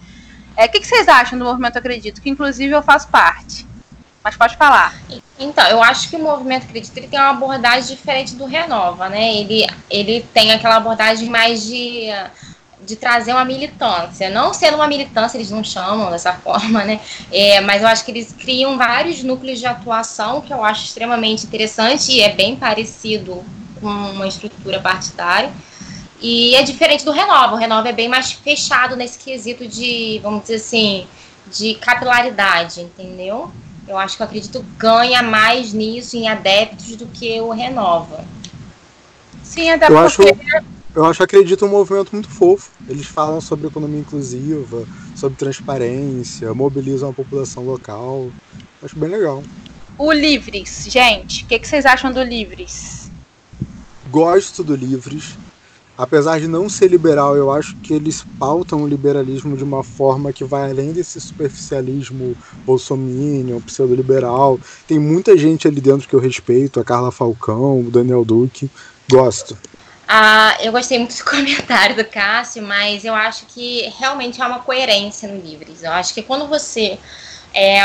É, 0.57 0.67
o 0.67 0.69
que, 0.69 0.81
que 0.81 0.87
vocês 0.87 1.09
acham 1.09 1.39
do 1.39 1.45
movimento 1.45 1.79
Acredito? 1.79 2.21
Que 2.21 2.31
inclusive 2.31 2.73
eu 2.73 2.83
faço 2.83 3.09
parte. 3.09 3.67
Mas 4.23 4.37
pode 4.37 4.57
falar. 4.57 4.95
Então, 5.39 5.67
eu 5.69 5.83
acho 5.83 6.11
que 6.11 6.17
o 6.17 6.19
movimento 6.19 6.65
Acredito 6.65 6.97
ele 6.97 7.09
tem 7.09 7.19
uma 7.19 7.31
abordagem 7.31 7.95
diferente 7.95 8.35
do 8.35 8.45
Renova, 8.45 9.09
né? 9.09 9.37
Ele, 9.37 9.67
ele 9.89 10.27
tem 10.35 10.53
aquela 10.53 10.77
abordagem 10.77 11.31
mais 11.31 11.65
de 11.65 12.09
de 12.87 12.97
trazer 12.97 13.33
uma 13.33 13.45
militância. 13.45 14.31
Não 14.31 14.55
sendo 14.55 14.77
uma 14.77 14.87
militância, 14.87 15.37
eles 15.37 15.51
não 15.51 15.63
chamam 15.65 16.11
dessa 16.11 16.33
forma, 16.39 16.85
né? 16.85 17.01
É, 17.33 17.61
mas 17.61 17.83
eu 17.83 17.89
acho 17.89 18.05
que 18.05 18.13
eles 18.13 18.33
criam 18.33 18.79
vários 18.79 19.23
núcleos 19.23 19.59
de 19.59 19.67
atuação 19.67 20.41
que 20.41 20.53
eu 20.53 20.65
acho 20.65 20.85
extremamente 20.85 21.45
interessante 21.45 22.13
e 22.13 22.21
é 22.21 22.33
bem 22.33 22.57
parecido 22.57 23.45
com 23.81 23.89
uma 23.89 24.27
estrutura 24.27 24.81
partidária. 24.81 25.53
E 26.21 26.55
é 26.55 26.63
diferente 26.63 27.05
do 27.05 27.11
Renova. 27.11 27.55
O 27.55 27.59
Renova 27.59 27.89
é 27.89 27.93
bem 27.93 28.09
mais 28.09 28.33
fechado 28.33 28.97
nesse 28.97 29.19
quesito 29.19 29.67
de, 29.67 30.19
vamos 30.23 30.43
dizer 30.43 30.57
assim, 30.57 31.07
de 31.53 31.75
capilaridade, 31.75 32.81
entendeu? 32.81 33.51
Eu 33.87 33.99
acho 33.99 34.17
que 34.17 34.23
eu 34.23 34.27
acredito 34.27 34.65
ganha 34.79 35.23
mais 35.23 35.73
nisso 35.73 36.17
em 36.17 36.29
adeptos 36.29 36.97
do 36.97 37.07
que 37.07 37.41
o 37.41 37.51
Renova. 37.51 38.25
Sim, 39.43 39.71
até 39.71 39.87
eu 39.87 39.97
porque 39.97 40.07
acho 40.07 40.23
eu 40.97 41.05
acho 41.05 41.23
acredito 41.23 41.67
um 41.67 41.69
movimento 41.69 42.11
muito 42.11 42.31
fofo. 42.31 42.71
Eles 42.89 43.05
falam 43.05 43.39
sobre 43.39 43.67
economia 43.67 44.01
inclusiva, 44.01 44.85
sobre 45.15 45.37
transparência, 45.37 46.55
mobilizam 46.55 47.11
a 47.11 47.13
população 47.13 47.67
local. 47.67 48.31
Acho 48.83 48.99
bem 48.99 49.11
legal. 49.11 49.43
O 49.99 50.11
Livres, 50.11 50.87
gente, 50.89 51.45
o 51.45 51.47
que, 51.49 51.59
que, 51.59 51.69
vocês 51.69 51.85
acham 51.85 52.11
do 52.11 52.23
Livres? 52.23 53.11
Gosto 54.11 54.65
do 54.65 54.75
Livres. 54.75 55.37
apesar 55.99 56.41
de 56.41 56.49
não 56.49 56.67
ser 56.67 56.89
liberal, 56.89 57.37
eu 57.37 57.53
acho 57.53 57.77
que 57.77 57.93
eles 57.93 58.25
pautam 58.39 58.83
o 58.83 58.89
liberalismo 58.89 59.55
de 59.55 59.65
uma 59.65 59.83
forma 59.83 60.33
que 60.33 60.45
vai 60.45 60.71
além 60.71 60.93
desse 60.93 61.21
superficialismo 61.21 62.35
bolsominion, 62.65 63.61
pseudo-liberal. 63.61 64.59
Tem 64.89 64.99
muita 64.99 65.37
gente 65.37 65.69
ali 65.69 65.81
dentro 65.81 66.09
que 66.09 66.15
eu 66.15 66.21
respeito, 66.21 66.81
a 66.81 66.85
Carla 66.85 67.13
Falcão, 67.13 67.81
o 67.81 67.91
Daniel 67.91 68.25
Duque. 68.25 68.71
Gosto. 69.11 69.57
Ah, 70.09 70.57
eu 70.61 70.71
gostei 70.71 70.99
muito 70.99 71.17
do 71.17 71.25
comentário 71.25 71.97
do 71.97 72.05
Cássio, 72.05 72.63
mas 72.63 73.05
eu 73.05 73.15
acho 73.15 73.45
que 73.47 73.93
realmente 73.99 74.41
há 74.41 74.47
uma 74.47 74.61
coerência 74.61 75.29
no 75.29 75.41
Livres. 75.41 75.83
Eu 75.83 75.93
acho 75.93 76.15
que 76.15 76.23
quando 76.23 76.47
você 76.47 76.99
é, 77.53 77.81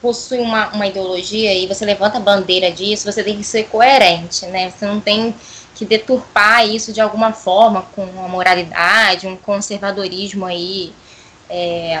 possui 0.00 0.38
uma, 0.38 0.68
uma 0.68 0.86
ideologia 0.86 1.54
e 1.54 1.66
você 1.66 1.84
levanta 1.86 2.18
a 2.18 2.20
bandeira 2.20 2.70
disso, 2.70 3.10
você 3.10 3.24
tem 3.24 3.38
que 3.38 3.44
ser 3.44 3.64
coerente, 3.64 4.44
né? 4.46 4.70
Você 4.70 4.84
não 4.84 5.00
tem 5.00 5.34
que 5.74 5.84
deturpar 5.84 6.68
isso 6.68 6.92
de 6.92 7.00
alguma 7.00 7.32
forma 7.32 7.82
com 7.94 8.04
uma 8.04 8.28
moralidade, 8.28 9.26
um 9.26 9.36
conservadorismo 9.36 10.46
aí 10.46 10.92
é, 11.48 11.98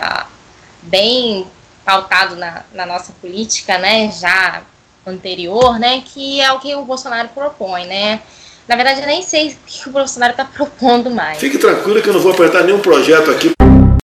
bem 0.82 1.46
pautado 1.84 2.36
na, 2.36 2.64
na 2.72 2.86
nossa 2.86 3.12
política, 3.20 3.78
né, 3.78 4.10
já 4.10 4.62
anterior, 5.06 5.78
né, 5.78 6.02
que 6.02 6.40
é 6.40 6.52
o 6.52 6.60
que 6.60 6.74
o 6.74 6.84
Bolsonaro 6.84 7.28
propõe, 7.28 7.86
né. 7.86 8.22
Na 8.66 8.76
verdade, 8.76 9.00
eu 9.00 9.06
nem 9.06 9.22
sei 9.22 9.50
o 9.50 9.56
que 9.66 9.88
o 9.88 9.92
Bolsonaro 9.92 10.32
está 10.32 10.44
propondo 10.44 11.10
mais. 11.10 11.38
Fique 11.38 11.58
tranquilo 11.58 12.00
que 12.00 12.08
eu 12.08 12.14
não 12.14 12.20
vou 12.20 12.32
apertar 12.32 12.64
nenhum 12.64 12.80
projeto 12.80 13.30
aqui. 13.30 13.52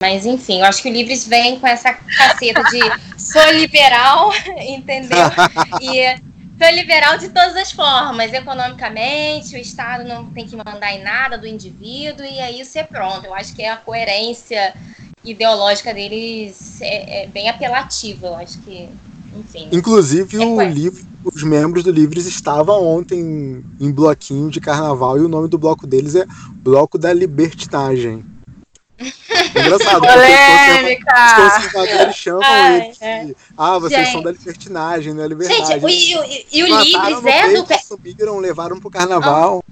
Mas 0.03 0.24
enfim, 0.26 0.61
eu 0.61 0.64
acho 0.64 0.82
que 0.82 0.88
o 0.88 0.92
Livres 0.92 1.26
vem 1.26 1.61
com 1.61 1.66
essa 1.66 1.92
caceta 1.92 2.62
de 2.64 2.80
sou 3.20 3.51
liberal, 3.53 4.32
entendeu? 4.59 5.18
E 5.80 6.30
foi 6.59 6.72
liberal 6.72 7.16
de 7.16 7.28
todas 7.28 7.57
as 7.57 7.72
formas, 7.72 8.32
economicamente, 8.32 9.55
o 9.55 9.59
Estado 9.59 10.05
não 10.05 10.26
tem 10.26 10.46
que 10.46 10.57
mandar 10.57 10.92
em 10.92 11.03
nada 11.03 11.38
do 11.38 11.46
indivíduo, 11.46 12.24
e 12.24 12.38
aí 12.40 12.61
isso 12.61 12.78
é 12.78 12.82
pronto. 12.82 13.24
Eu 13.24 13.34
acho 13.34 13.55
que 13.55 13.64
a 13.64 13.76
coerência 13.76 14.74
ideológica 15.24 15.94
deles 15.94 16.80
é, 16.80 17.22
é 17.22 17.26
bem 17.26 17.48
apelativa, 17.48 18.26
eu 18.26 18.36
acho 18.36 18.59
que, 18.61 18.88
enfim. 19.35 19.68
Inclusive, 19.72 20.43
é 20.43 20.47
o 20.47 20.62
livro, 20.62 21.05
os 21.24 21.43
membros 21.43 21.85
do 21.85 21.91
Livres 21.91 22.26
estavam 22.26 22.85
ontem 22.85 23.64
em 23.81 23.93
bloquinho 23.93 24.51
de 24.51 24.61
carnaval, 24.61 25.18
e 25.18 25.22
o 25.22 25.28
nome 25.28 25.49
do 25.49 25.59
bloco 25.59 25.87
deles 25.87 26.14
é 26.14 26.26
Bloco 26.62 26.99
da 26.99 27.12
Libertinagem. 27.12 28.24
Engraçado, 29.51 30.01
Polêmica. 30.01 31.14
os 31.14 31.55
conservadores 31.55 32.16
chamam 32.16 32.43
Ai, 32.45 32.83
eles 32.83 32.99
de, 32.99 33.05
é. 33.05 33.35
ah, 33.57 33.78
vocês 33.78 34.01
gente. 34.01 34.12
são 34.12 34.22
da 34.22 34.31
libertinagem, 34.31 35.14
não 35.14 35.24
é 35.24 35.28
liberdade. 35.28 35.66
Gente, 35.66 35.87
e, 35.87 36.47
e, 36.53 36.59
e 36.59 36.62
o 36.62 36.78
Livres 36.83 37.24
é 37.24 37.62
do... 37.62 37.83
Subiram, 37.83 38.39
levaram 38.39 38.78
pro 38.78 38.91
carnaval. 38.91 39.64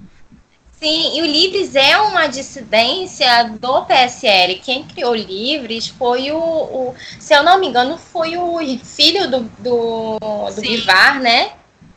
Sim, 0.79 1.17
e 1.17 1.21
o 1.21 1.25
Livres 1.25 1.75
é 1.75 1.97
uma 1.97 2.27
dissidência 2.27 3.43
do 3.59 3.83
PSL. 3.83 4.61
Quem 4.63 4.85
criou 4.85 5.13
Livres 5.13 5.89
foi 5.89 6.31
o, 6.31 6.37
o 6.37 6.95
se 7.19 7.33
eu 7.33 7.43
não 7.43 7.59
me 7.59 7.67
engano, 7.67 7.97
foi 7.97 8.37
o 8.37 8.59
filho 8.81 9.29
do, 9.29 9.41
do, 9.59 10.17
do 10.55 10.61
Bivar, 10.61 11.19
né? 11.19 11.51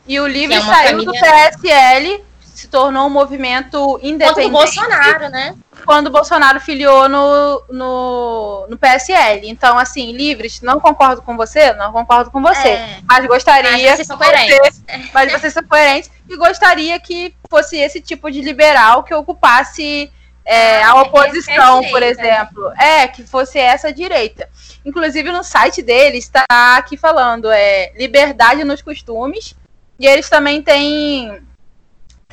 E 0.05 0.19
o 0.19 0.27
Livres 0.27 0.57
é 0.57 0.61
saiu 0.61 0.89
família... 0.89 1.05
do 1.05 1.13
PSL 1.13 2.23
se 2.53 2.67
tornou 2.67 3.07
um 3.07 3.09
movimento 3.09 3.99
independente. 4.01 4.33
Contra 4.33 4.47
o 4.47 4.51
Bolsonaro, 4.51 5.29
né? 5.29 5.55
Quando 5.85 6.07
o 6.07 6.11
Bolsonaro 6.11 6.59
filiou 6.59 7.09
no, 7.09 7.63
no, 7.69 8.67
no 8.69 8.77
PSL. 8.77 9.49
Então, 9.49 9.77
assim, 9.77 10.11
livres, 10.11 10.61
não 10.61 10.79
concordo 10.79 11.21
com 11.21 11.35
você, 11.35 11.73
não 11.73 11.91
concordo 11.91 12.29
com 12.29 12.41
você. 12.41 12.69
É. 12.69 12.99
Mas 13.09 13.25
gostaria. 13.25 13.71
Mas 13.71 13.81
vocês 13.81 14.07
são 14.07 14.17
coerentes. 14.17 14.57
Você, 14.59 15.09
mas 15.13 15.31
vocês 15.31 15.53
são 15.53 15.63
coerentes. 15.63 16.11
E 16.29 16.37
gostaria 16.37 16.99
que 16.99 17.35
fosse 17.49 17.77
esse 17.77 17.99
tipo 17.99 18.31
de 18.31 18.41
liberal 18.41 19.03
que 19.03 19.13
ocupasse 19.13 20.11
é, 20.45 20.83
ah, 20.83 20.91
a 20.91 21.01
oposição, 21.01 21.83
é 21.83 21.89
por 21.89 22.03
exemplo. 22.03 22.71
É, 22.77 23.07
que 23.07 23.23
fosse 23.23 23.57
essa 23.57 23.91
direita. 23.91 24.47
Inclusive, 24.85 25.31
no 25.31 25.43
site 25.43 25.81
deles 25.81 26.25
está 26.25 26.45
aqui 26.49 26.97
falando 26.97 27.49
é 27.51 27.91
liberdade 27.97 28.63
nos 28.63 28.81
costumes. 28.81 29.55
E 29.99 30.05
eles 30.05 30.29
também 30.29 30.61
têm 30.61 31.41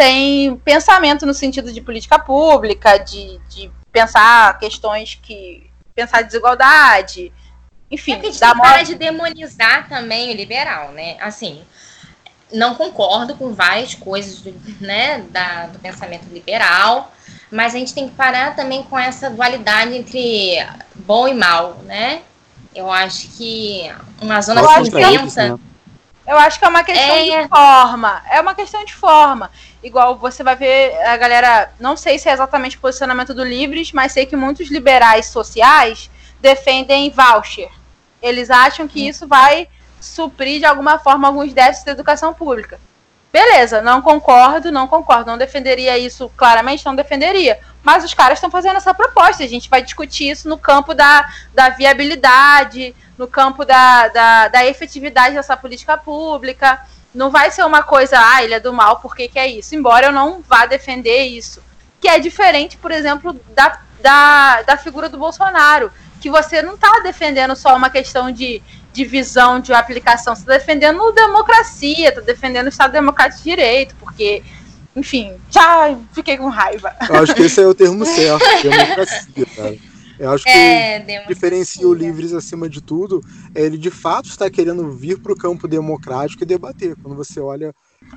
tem 0.01 0.57
pensamento 0.57 1.27
no 1.27 1.35
sentido 1.35 1.71
de 1.71 1.83
política 1.83 2.19
pública, 2.19 2.97
de, 2.97 3.39
de 3.51 3.71
pensar 3.93 4.59
questões 4.59 5.19
que. 5.23 5.69
pensar 5.95 6.23
desigualdade. 6.23 7.31
Enfim, 7.91 8.15
é 8.15 8.31
dá 8.39 8.55
para 8.55 8.83
de 8.83 8.95
demonizar 8.95 9.91
também 9.91 10.33
o 10.33 10.35
liberal, 10.35 10.93
né? 10.93 11.19
Assim, 11.21 11.63
não 12.51 12.75
concordo 12.75 13.35
com 13.35 13.53
várias 13.53 13.95
coisas 13.95 14.41
do, 14.41 14.55
né, 14.81 15.23
da, 15.29 15.67
do 15.67 15.79
pensamento 15.79 16.33
liberal, 16.33 17.13
mas 17.51 17.75
a 17.75 17.79
gente 17.79 17.93
tem 17.93 18.09
que 18.09 18.15
parar 18.15 18.57
também 18.57 18.83
com 18.85 18.99
essa 18.99 19.29
dualidade 19.29 19.95
entre 19.95 20.67
bom 20.95 21.29
e 21.29 21.35
mal, 21.35 21.75
né? 21.85 22.23
Eu 22.75 22.91
acho 22.91 23.29
que 23.37 23.93
uma 24.23 24.41
zona 24.41 24.63
cinzenta. 24.83 25.61
Eu 26.27 26.39
acho 26.39 26.59
que 26.59 26.65
é 26.65 26.69
uma 26.69 26.85
questão 26.85 27.17
é... 27.17 27.43
de 27.43 27.49
forma. 27.49 28.23
É 28.31 28.41
uma 28.41 28.55
questão 28.55 28.85
de 28.85 28.95
forma. 28.95 29.51
Igual 29.83 30.17
você 30.17 30.43
vai 30.43 30.57
ver 30.57 30.95
a 31.07 31.17
galera, 31.17 31.73
não 31.81 31.97
sei 31.97 32.19
se 32.19 32.29
é 32.29 32.33
exatamente 32.33 32.77
o 32.77 32.81
posicionamento 32.81 33.35
do 33.35 33.45
Livres, 33.45 33.93
mas 33.93 34.13
sei 34.13 34.27
que 34.27 34.37
muitos 34.37 34.71
liberais 34.71 35.27
sociais 35.27 36.11
defendem 36.41 37.11
voucher. 37.11 37.71
Eles 38.23 38.51
acham 38.51 38.87
que 38.87 39.07
isso 39.09 39.27
vai 39.27 39.69
suprir 40.01 40.59
de 40.59 40.67
alguma 40.67 40.99
forma 40.99 41.29
alguns 41.29 41.53
déficits 41.53 41.85
da 41.85 41.93
educação 41.93 42.33
pública. 42.33 42.79
Beleza, 43.33 43.81
não 43.81 44.03
concordo, 44.03 44.73
não 44.73 44.89
concordo, 44.89 45.31
não 45.31 45.39
defenderia 45.39 45.97
isso 45.97 46.29
claramente, 46.37 46.85
não 46.85 46.97
defenderia. 46.97 47.61
Mas 47.83 48.05
os 48.05 48.13
caras 48.13 48.39
estão 48.39 48.51
fazendo 48.51 48.77
essa 48.77 48.93
proposta, 48.93 49.45
a 49.45 49.49
gente 49.49 49.71
vai 49.71 49.83
discutir 49.83 50.31
isso 50.31 50.49
no 50.49 50.59
campo 50.59 50.95
da, 50.95 51.29
da 51.55 51.69
viabilidade, 51.69 52.95
no 53.21 53.29
campo 53.29 53.67
da, 53.67 54.09
da, 54.09 54.49
da 54.49 54.67
efetividade 54.67 55.35
dessa 55.35 55.55
política 55.55 55.95
pública. 55.95 56.81
Não 57.15 57.31
vai 57.31 57.51
ser 57.51 57.63
uma 57.67 57.83
coisa, 57.83 58.17
ah, 58.19 58.43
ele 58.43 58.55
é 58.55 58.61
do 58.61 58.73
mal, 58.73 58.99
por 58.99 59.15
que, 59.15 59.29
que 59.29 59.39
é 59.39 59.47
isso? 59.47 59.75
Embora 59.75 60.07
eu 60.07 60.13
não 60.13 60.41
vá 60.41 60.65
defender 60.65 61.25
isso. 61.25 61.63
Que 62.01 62.09
é 62.09 62.19
diferente, 62.19 62.79
por 62.79 62.91
exemplo, 62.91 63.39
da, 63.51 63.79
da, 64.01 64.63
da 64.63 64.77
figura 64.79 65.07
do 65.07 65.19
Bolsonaro. 65.19 65.93
Que 66.19 66.31
você 66.31 66.63
não 66.63 66.75
está 66.75 67.01
defendendo 67.01 67.55
só 67.55 67.77
uma 67.77 67.91
questão 67.91 68.31
de, 68.31 68.63
de 68.91 69.05
visão, 69.05 69.61
de 69.61 69.71
aplicação, 69.75 70.35
você 70.35 70.41
está 70.41 70.55
defendendo 70.55 71.13
democracia, 71.13 72.09
está 72.09 72.23
defendendo 72.23 72.67
o 72.67 72.71
Estado 72.71 72.93
Democrático 72.93 73.43
de 73.43 73.51
Direito, 73.51 73.95
porque, 74.01 74.43
enfim, 74.97 75.37
já 75.51 75.95
fiquei 76.15 76.39
com 76.39 76.49
raiva. 76.49 76.95
Eu 77.07 77.23
acho 77.23 77.35
que 77.35 77.43
esse 77.43 77.61
é 77.61 77.67
o 77.67 77.75
termo 77.75 78.03
certo, 78.07 78.63
democracia, 78.63 79.47
cara. 79.55 79.90
Eu 80.21 80.31
acho 80.33 80.45
que 80.45 80.51
é, 80.51 81.25
diferencia 81.27 81.89
o 81.89 81.95
Livres 81.95 82.35
acima 82.35 82.69
de 82.69 82.83
tudo, 82.83 83.25
é 83.55 83.63
ele 83.63 83.79
de 83.79 83.91
fato 83.91 84.29
está 84.29 84.51
querendo 84.51 84.91
vir 84.91 85.19
para 85.19 85.33
o 85.33 85.37
campo 85.37 85.67
democrático 85.67 86.43
e 86.43 86.47
debater. 86.47 86.95
Quando 87.03 87.17
você 87.17 87.41
olha 87.41 87.75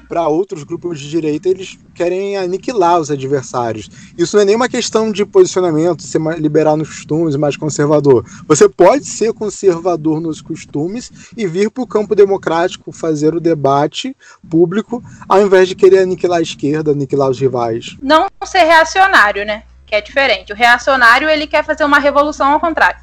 para 0.09 0.27
outros 0.27 0.65
grupos 0.65 0.99
de 0.99 1.09
direita, 1.09 1.47
eles 1.47 1.79
querem 1.95 2.35
aniquilar 2.35 2.99
os 2.99 3.09
adversários. 3.09 3.89
Isso 4.17 4.35
não 4.35 4.43
é 4.43 4.45
nem 4.45 4.55
uma 4.55 4.67
questão 4.67 5.13
de 5.13 5.25
posicionamento, 5.25 6.03
ser 6.03 6.19
mais 6.19 6.39
liberal 6.41 6.75
nos 6.75 6.89
costumes, 6.89 7.37
mais 7.37 7.55
conservador. 7.55 8.25
Você 8.47 8.67
pode 8.67 9.05
ser 9.05 9.31
conservador 9.31 10.19
nos 10.19 10.41
costumes 10.41 11.09
e 11.37 11.47
vir 11.47 11.71
para 11.71 11.83
o 11.83 11.87
campo 11.87 12.15
democrático 12.15 12.91
fazer 12.91 13.33
o 13.33 13.39
debate 13.39 14.13
público, 14.49 15.01
ao 15.27 15.41
invés 15.41 15.69
de 15.69 15.75
querer 15.75 15.99
aniquilar 15.99 16.39
a 16.39 16.43
esquerda, 16.43 16.91
aniquilar 16.91 17.29
os 17.29 17.39
rivais. 17.39 17.95
Não 18.01 18.27
ser 18.45 18.63
reacionário, 18.63 19.45
né? 19.45 19.63
Que 19.93 19.97
é 19.97 20.01
diferente. 20.01 20.51
O 20.51 20.55
reacionário, 20.55 21.29
ele 21.29 21.45
quer 21.45 21.63
fazer 21.63 21.83
uma 21.83 21.99
revolução 21.99 22.51
ao 22.51 22.59
contrário. 22.59 22.99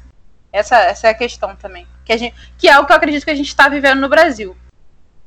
Essa, 0.51 0.75
essa 0.75 1.07
é 1.07 1.11
a 1.11 1.13
questão 1.13 1.55
também. 1.55 1.87
Que, 2.03 2.11
a 2.11 2.17
gente, 2.17 2.35
que 2.57 2.67
é 2.67 2.77
o 2.77 2.85
que 2.85 2.91
eu 2.91 2.97
acredito 2.97 3.23
que 3.23 3.31
a 3.31 3.35
gente 3.35 3.47
está 3.47 3.69
vivendo 3.69 4.01
no 4.01 4.09
Brasil. 4.09 4.57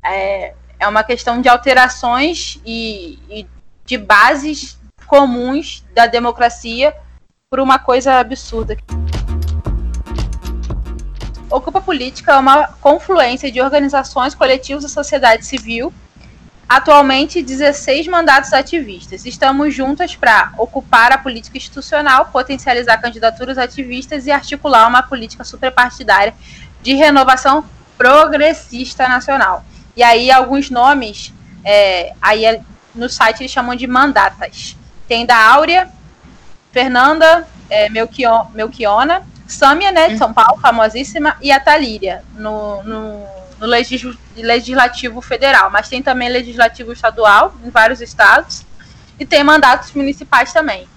É, 0.05 0.53
é 0.79 0.87
uma 0.87 1.03
questão 1.03 1.41
de 1.41 1.49
alterações 1.49 2.61
e, 2.67 3.19
e 3.31 3.47
de 3.87 3.97
bases 3.97 4.79
comuns 5.07 5.83
da 5.95 6.07
democracia 6.07 6.95
por 7.49 7.59
uma 7.59 7.79
coisa 7.79 8.19
absurda. 8.19 8.77
Ocupa 11.51 11.81
Política 11.81 12.33
é 12.33 12.37
uma 12.37 12.69
confluência 12.75 13.51
de 13.51 13.63
organizações, 13.63 14.35
coletivos 14.35 14.85
e 14.85 14.89
sociedade 14.91 15.47
civil 15.47 15.95
Atualmente, 16.69 17.43
16 17.43 18.09
mandatos 18.09 18.53
ativistas. 18.53 19.27
Estamos 19.27 19.75
juntas 19.75 20.17
para 20.17 20.53
ocupar 20.57 21.13
a 21.13 21.19
política 21.19 21.59
institucional, 21.59 22.27
potencializar 22.27 23.01
candidaturas 23.01 23.59
ativistas 23.59 24.27
e 24.27 24.31
articular 24.31 24.89
uma 24.89 25.03
política 25.03 25.45
superpartidária 25.45 26.35
de 26.83 26.95
renovação 26.95 27.65
progressista 27.99 29.09
nacional. 29.09 29.65
E 29.97 30.03
aí, 30.03 30.31
alguns 30.31 30.71
nomes, 30.71 31.33
é, 31.65 32.15
aí 32.21 32.45
é, 32.45 32.61
no 32.95 33.09
site 33.09 33.43
eles 33.43 33.53
chamam 33.53 33.75
de 33.75 33.87
mandatas. 33.87 34.77
Tem 35.07 35.27
da 35.27 35.37
Áurea, 35.37 35.89
Fernanda 36.73 37.47
é, 37.69 37.89
Melchiona, 37.89 39.23
Sâmia, 39.47 39.93
né, 39.93 40.09
de 40.09 40.19
São 40.19 40.33
Paulo, 40.33 40.61
famosíssima, 40.61 41.37
e 41.41 41.53
a 41.53 41.61
Talíria, 41.61 42.25
no, 42.35 42.83
no 42.83 43.27
no 43.61 43.67
legislativo 44.37 45.21
federal, 45.21 45.71
mas 45.71 45.89
tem 45.89 46.03
também 46.03 46.29
legislativo 46.29 46.93
estadual 46.93 47.55
em 47.65 47.71
vários 47.71 48.01
estados. 48.01 48.65
e 49.19 49.25
tem 49.25 49.45
mandatos 49.45 49.93
municipais 49.93 50.53
também. 50.53 50.89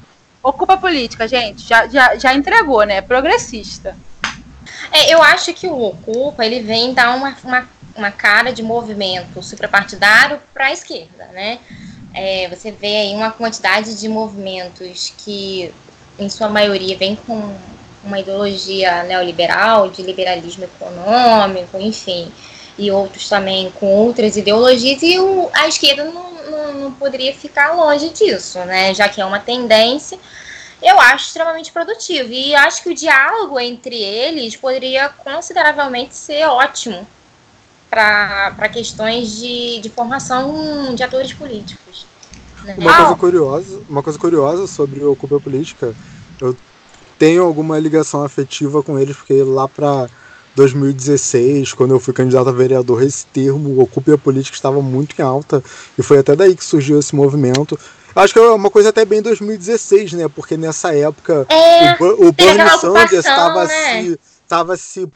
Ocupa 0.41 0.77
política, 0.77 1.27
gente, 1.27 1.67
já, 1.67 1.87
já, 1.87 2.15
já 2.15 2.33
entregou, 2.33 2.83
né? 2.83 3.01
Progressista. 3.01 3.95
É, 4.91 5.13
eu 5.13 5.21
acho 5.21 5.53
que 5.53 5.67
o 5.67 5.79
Ocupa 5.79 6.45
ele 6.45 6.61
vem 6.61 6.93
dar 6.93 7.15
uma, 7.15 7.35
uma, 7.43 7.69
uma 7.95 8.11
cara 8.11 8.51
de 8.51 8.63
movimento 8.63 9.43
suprapartidário 9.43 10.39
para 10.53 10.67
a 10.67 10.71
esquerda, 10.71 11.25
né? 11.33 11.59
É, 12.13 12.47
você 12.49 12.71
vê 12.71 12.97
aí 12.97 13.13
uma 13.13 13.31
quantidade 13.31 13.99
de 13.99 14.07
movimentos 14.07 15.13
que, 15.17 15.71
em 16.17 16.29
sua 16.29 16.49
maioria, 16.49 16.97
vem 16.97 17.15
com 17.15 17.55
uma 18.03 18.19
ideologia 18.19 19.03
neoliberal, 19.03 19.89
de 19.89 20.01
liberalismo 20.01 20.63
econômico, 20.63 21.77
enfim, 21.79 22.31
e 22.77 22.91
outros 22.91 23.27
também 23.27 23.71
com 23.71 23.87
outras 23.87 24.37
ideologias, 24.37 25.01
e 25.01 25.19
o, 25.19 25.49
a 25.53 25.67
esquerda 25.67 26.05
não, 26.05 26.33
não, 26.45 26.73
não 26.73 26.91
poderia 26.91 27.33
ficar 27.33 27.73
longe 27.73 28.09
disso, 28.09 28.59
né? 28.59 28.93
Já 28.93 29.09
que 29.09 29.19
é 29.19 29.25
uma 29.25 29.39
tendência 29.39 30.17
eu 30.81 30.99
acho 30.99 31.27
extremamente 31.27 31.71
produtivo. 31.71 32.29
E 32.31 32.55
acho 32.55 32.83
que 32.83 32.89
o 32.89 32.95
diálogo 32.95 33.59
entre 33.59 33.95
eles 33.95 34.55
poderia 34.55 35.09
consideravelmente 35.09 36.15
ser 36.15 36.45
ótimo 36.47 37.07
para 37.89 38.69
questões 38.71 39.37
de, 39.37 39.79
de 39.79 39.89
formação 39.89 40.93
de 40.93 41.01
atores 41.03 41.33
políticos. 41.33 42.05
Né? 42.63 42.75
Uma, 42.77 42.95
coisa 42.95 43.15
curiosa, 43.15 43.81
uma 43.89 44.03
coisa 44.03 44.19
curiosa 44.19 44.67
sobre 44.67 45.03
o 45.03 45.13
Ocupa 45.13 45.39
Política, 45.39 45.95
eu 46.39 46.55
tenho 47.17 47.43
alguma 47.43 47.79
ligação 47.79 48.23
afetiva 48.23 48.81
com 48.83 48.97
eles, 48.97 49.15
porque 49.15 49.41
lá 49.43 49.67
para 49.67 50.07
2016, 50.55 51.73
quando 51.73 51.91
eu 51.91 51.99
fui 51.99 52.13
candidato 52.13 52.49
a 52.49 52.51
vereador, 52.51 53.03
esse 53.03 53.25
termo, 53.27 53.79
Ocupe 53.79 54.11
a 54.11 54.17
Política, 54.17 54.55
estava 54.55 54.81
muito 54.81 55.19
em 55.19 55.23
alta, 55.23 55.63
e 55.97 56.01
foi 56.01 56.17
até 56.17 56.35
daí 56.35 56.55
que 56.55 56.65
surgiu 56.65 56.99
esse 56.99 57.15
movimento. 57.15 57.79
Acho 58.15 58.33
que 58.33 58.39
é 58.39 58.49
uma 58.49 58.71
coisa 58.71 58.89
até 58.89 59.05
bem 59.05 59.21
2016, 59.21 60.13
né? 60.13 60.27
Porque 60.27 60.57
nessa 60.57 60.95
época 60.95 61.45
é, 61.49 61.95
o, 62.03 62.27
o 62.27 62.31
Bernie 62.31 62.67
Sanders 62.79 63.11
estava 63.11 63.65
né? 63.65 64.01
se 64.01 64.19
estava 64.47 64.77
se, 64.77 65.07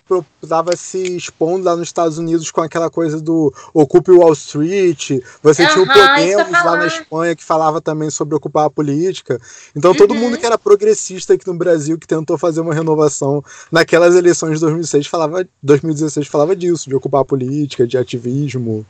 tava 0.47 0.75
se 0.75 1.15
expondo 1.15 1.63
lá 1.63 1.75
nos 1.75 1.88
Estados 1.88 2.17
Unidos 2.17 2.51
com 2.51 2.61
aquela 2.61 2.89
coisa 2.89 3.19
do 3.21 3.53
Ocupe 3.73 4.11
Wall 4.11 4.34
Street. 4.34 5.21
Você 5.41 5.65
tinha 5.65 5.84
o 5.84 5.88
Podemos 5.88 6.65
lá 6.65 6.77
na 6.77 6.88
Espanha 6.88 7.36
que 7.36 7.43
falava 7.43 7.79
também 7.82 8.09
sobre 8.09 8.36
ocupar 8.36 8.65
a 8.65 8.69
política. 8.69 9.39
Então, 9.75 9.91
uhum. 9.91 9.97
todo 9.97 10.13
mundo 10.13 10.38
que 10.38 10.45
era 10.45 10.57
progressista 10.57 11.34
aqui 11.34 11.47
no 11.47 11.53
Brasil, 11.53 11.97
que 11.97 12.05
tentou 12.05 12.38
fazer 12.38 12.59
uma 12.59 12.73
renovação 12.73 13.43
naquelas 13.71 14.15
eleições 14.15 14.55
de 14.55 14.59
2006, 14.59 15.07
falava, 15.07 15.47
2016 15.63 16.27
falava 16.27 16.55
disso, 16.55 16.89
de 16.89 16.95
ocupar 16.95 17.21
a 17.21 17.25
política, 17.25 17.88
de 17.88 17.97
ativismo. 17.97 18.86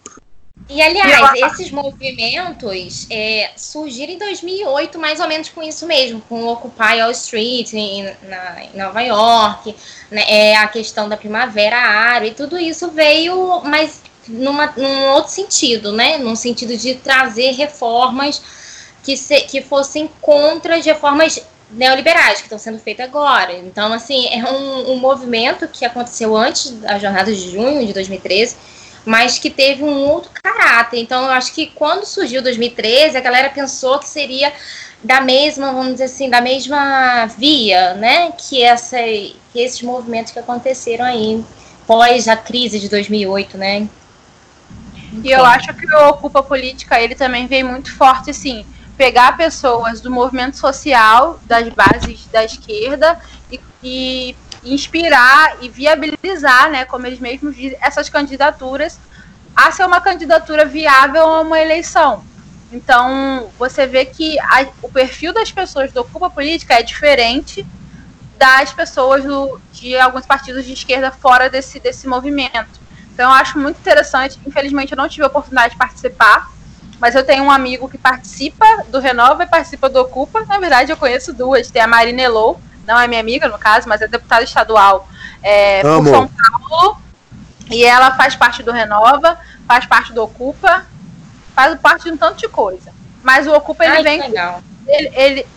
E, 0.70 0.82
aliás, 0.82 1.34
esses 1.54 1.72
movimentos 1.72 3.08
é, 3.10 3.52
surgiram 3.58 4.14
em 4.14 4.18
2008, 4.18 5.00
mais 5.00 5.20
ou 5.20 5.28
menos 5.28 5.50
com 5.50 5.62
isso 5.62 5.86
mesmo, 5.86 6.22
com 6.30 6.44
o 6.44 6.48
Occupy 6.48 7.02
Wall 7.02 7.12
Street 7.12 7.74
em, 7.74 8.04
na, 8.24 8.64
em 8.64 8.78
Nova 8.78 9.02
York, 9.02 9.76
né, 10.10 10.24
é, 10.28 10.58
a 10.58 10.68
questão 10.68 11.10
da 11.10 11.18
Primavera 11.18 11.78
Árabe, 11.78 12.28
e 12.28 12.34
tudo 12.34 12.58
isso 12.58 12.90
veio, 12.92 13.62
mas 13.66 14.02
numa, 14.28 14.74
num 14.78 15.08
outro 15.10 15.32
sentido, 15.32 15.92
né? 15.92 16.18
Num 16.18 16.36
sentido 16.36 16.76
de 16.78 16.96
trazer 16.96 17.52
reformas 17.52 18.42
que, 19.04 19.18
se, 19.18 19.42
que 19.42 19.62
fossem 19.62 20.10
contra 20.22 20.78
as 20.78 20.86
reformas 20.86 21.42
neoliberais 21.72 22.38
que 22.38 22.44
estão 22.44 22.60
sendo 22.60 22.80
feitas 22.80 23.06
agora. 23.06 23.54
Então, 23.54 23.92
assim, 23.94 24.28
é 24.28 24.44
um, 24.44 24.92
um 24.92 24.98
movimento 24.98 25.68
que 25.68 25.86
aconteceu 25.86 26.36
antes 26.36 26.72
da 26.72 27.00
jornada 27.00 27.34
de 27.34 27.52
junho 27.52 27.86
de 27.86 27.94
2013 27.94 28.56
mas 29.06 29.40
que 29.40 29.50
teve 29.50 29.84
um 29.84 30.08
outro 30.08 30.32
caráter. 30.44 31.00
Então, 31.00 31.26
eu 31.26 31.32
acho 31.32 31.54
que 31.54 31.68
quando 31.68 32.06
surgiu 32.06 32.42
2013, 32.42 33.18
a 33.18 33.22
galera 33.22 33.50
pensou 33.50 34.00
que 34.00 34.08
seria 34.08 34.54
da 35.04 35.20
mesma, 35.20 35.74
vamos 35.74 35.94
dizer 35.94 36.04
assim, 36.06 36.30
da 36.30 36.42
mesma 36.42 37.26
via, 37.26 37.96
né, 37.96 38.32
que, 38.34 38.64
essa, 38.64 38.98
que 38.98 39.60
esses 39.60 39.82
movimentos 39.82 40.32
que 40.32 40.40
aconteceram 40.40 41.06
aí 41.06 41.44
pós 41.88 42.28
a 42.28 42.38
crise 42.38 42.80
de 42.80 42.88
2008, 42.88 43.58
né. 43.58 43.88
E 45.24 45.32
eu 45.32 45.44
acho 45.44 45.74
que 45.74 45.86
o 45.94 46.10
Ocupa 46.10 46.42
Política, 46.42 47.02
ele 47.02 47.16
também 47.16 47.48
veio 47.48 47.68
muito 47.68 47.94
forte, 47.94 48.30
assim, 48.30 48.66
pegar 48.96 49.36
pessoas 49.36 50.00
do 50.00 50.12
movimento 50.12 50.56
social, 50.58 51.40
das 51.46 51.68
bases 51.70 52.28
da 52.32 52.46
esquerda, 52.46 53.20
e, 53.52 53.60
e 53.84 54.36
inspirar 54.64 55.58
e 55.62 55.70
viabilizar, 55.70 56.70
né, 56.70 56.86
como 56.86 57.08
eles 57.08 57.20
mesmos 57.20 57.56
dizem, 57.56 57.78
essas 57.82 58.10
candidaturas 58.10 59.00
a 59.56 59.72
ser 59.72 59.86
uma 59.86 60.00
candidatura 60.00 60.66
viável 60.66 61.24
a 61.24 61.42
uma 61.42 61.60
eleição. 61.60 62.24
Então, 62.72 63.50
você 63.60 63.86
vê 63.86 64.06
que 64.06 64.40
a, 64.40 64.66
o 64.82 64.90
perfil 64.90 65.34
das 65.34 65.52
pessoas 65.52 65.92
do 65.92 66.02
Ocupa 66.02 66.30
Política 66.30 66.76
é 66.76 66.84
diferente 66.84 67.66
das 68.38 68.74
pessoas 68.74 69.24
do, 69.24 69.60
de 69.74 69.98
alguns 69.98 70.26
partidos 70.26 70.66
de 70.66 70.74
esquerda 70.74 71.12
fora 71.12 71.50
desse, 71.50 71.80
desse 71.80 72.08
movimento. 72.08 72.80
Então, 73.14 73.30
eu 73.30 73.36
acho 73.36 73.60
muito 73.60 73.78
interessante. 73.78 74.40
Infelizmente, 74.48 74.94
eu 74.94 74.98
não 74.98 75.10
tive 75.10 75.24
a 75.24 75.28
oportunidade 75.28 75.74
de 75.74 75.78
participar, 75.78 76.50
mas 77.00 77.14
eu 77.14 77.26
tenho 77.26 77.44
um 77.44 77.52
amigo 77.52 77.90
que 77.90 77.98
participa 77.98 78.66
do 78.88 79.00
Renova 79.00 79.44
e 79.44 79.48
participa 79.48 79.90
do 79.90 80.00
Ocupa. 80.00 80.46
Na 80.46 80.58
verdade, 80.58 80.92
eu 80.92 80.98
conheço 80.98 81.34
duas. 81.34 81.70
Tem 81.70 81.82
a 81.82 81.88
Marina 81.88 82.22
Elou, 82.22 82.60
não 82.88 83.00
é 83.00 83.08
minha 83.08 83.20
amiga, 83.20 83.48
no 83.48 83.58
caso, 83.58 83.88
mas 83.88 84.02
é 84.02 84.08
deputada 84.08 84.44
estadual 84.44 85.08
é, 85.42 85.82
por 85.82 86.08
São 86.08 86.28
Paulo. 86.28 86.98
E 87.70 87.84
ela 87.86 88.12
faz 88.12 88.36
parte 88.36 88.62
do 88.62 88.72
Renova, 88.72 89.38
faz 89.68 89.86
parte 89.86 90.12
do 90.12 90.24
Ocupa, 90.24 90.86
faz 91.56 91.80
parte 91.80 92.04
de 92.04 92.12
um 92.12 92.18
tanto 92.18 92.38
de 92.38 92.50
coisa. 92.50 92.92
Mas 93.24 93.48
o 93.48 93.54
Ocupa 93.54 93.86
ele 93.86 93.96
Ai, 93.96 94.04
vem. 94.04 94.20
Com, 94.20 94.64
ele, 94.88 95.12
ele, 95.16 95.48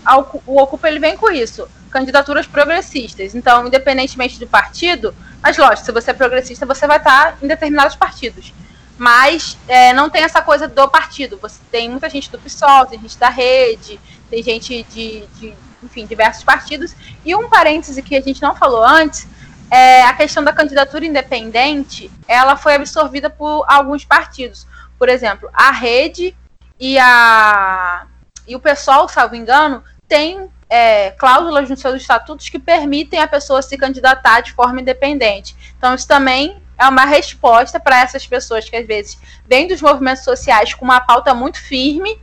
o 0.47 0.61
Ocupa 0.61 0.89
ele 0.89 1.01
vem 1.01 1.17
com 1.17 1.31
isso. 1.31 1.69
Candidaturas 1.91 2.47
progressistas. 2.47 3.35
Então, 3.35 3.67
independentemente 3.67 4.39
do 4.39 4.47
partido, 4.47 5.15
mas 5.43 5.57
lógico, 5.59 5.85
se 5.85 5.93
você 5.93 6.11
é 6.11 6.15
progressista, 6.15 6.65
você 6.65 6.87
vai 6.87 6.99
estar 6.99 7.37
em 7.43 7.47
determinados 7.47 7.97
partidos. 7.97 8.53
Mas 8.97 9.59
é, 9.67 9.93
não 9.93 10.09
tem 10.09 10.23
essa 10.23 10.41
coisa 10.41 10.69
do 10.69 10.89
partido. 10.89 11.39
Você 11.43 11.59
tem 11.71 11.89
muita 11.91 12.09
gente 12.09 12.31
do 12.31 12.39
PSOL, 12.39 12.87
tem 12.87 13.01
gente 13.01 13.19
da 13.19 13.29
rede, 13.29 14.01
tem 14.31 14.43
gente 14.43 14.85
de, 14.85 15.27
de 15.39 15.55
enfim, 15.85 16.07
diversos 16.07 16.43
partidos. 16.43 16.95
E 17.25 17.35
um 17.35 17.49
parêntese 17.49 18.03
que 18.03 18.17
a 18.17 18.21
gente 18.21 18.43
não 18.43 18.55
falou 18.55 18.83
antes 18.83 19.27
é 19.71 20.03
a 20.05 20.13
questão 20.13 20.45
da 20.45 20.53
candidatura 20.53 21.05
independente, 21.05 22.11
ela 22.29 22.57
foi 22.57 22.75
absorvida 22.75 23.29
por 23.29 23.65
alguns 23.67 24.05
partidos. 24.05 24.67
Por 24.99 25.09
exemplo, 25.09 25.49
a 25.53 25.71
Rede 25.71 26.37
e, 26.79 26.99
a, 26.99 28.07
e 28.47 28.55
o 28.55 28.61
PSOL, 28.61 29.09
salvo 29.09 29.35
engano, 29.35 29.83
tem 30.07 30.49
é, 30.69 31.11
cláusulas 31.13 31.69
nos 31.69 31.81
seus 31.81 32.01
estatutos 32.01 32.49
que 32.49 32.59
permitem 32.59 33.21
a 33.21 33.29
pessoa 33.29 33.63
se 33.63 33.77
candidatar 33.77 34.41
de 34.41 34.53
forma 34.53 34.81
independente. 34.81 35.57
Então, 35.77 35.95
isso 35.95 36.07
também 36.07 36.63
é 36.79 36.89
uma 36.89 37.05
resposta 37.05 37.79
para 37.79 38.01
essas 38.01 38.27
pessoas 38.27 38.69
que 38.69 38.77
às 38.77 38.87
vezes 38.87 39.19
vêm 39.47 39.67
dos 39.67 39.81
movimentos 39.81 40.25
sociais 40.25 40.75
com 40.75 40.85
uma 40.85 41.01
pauta 41.01 41.35
muito 41.35 41.61
firme 41.61 42.21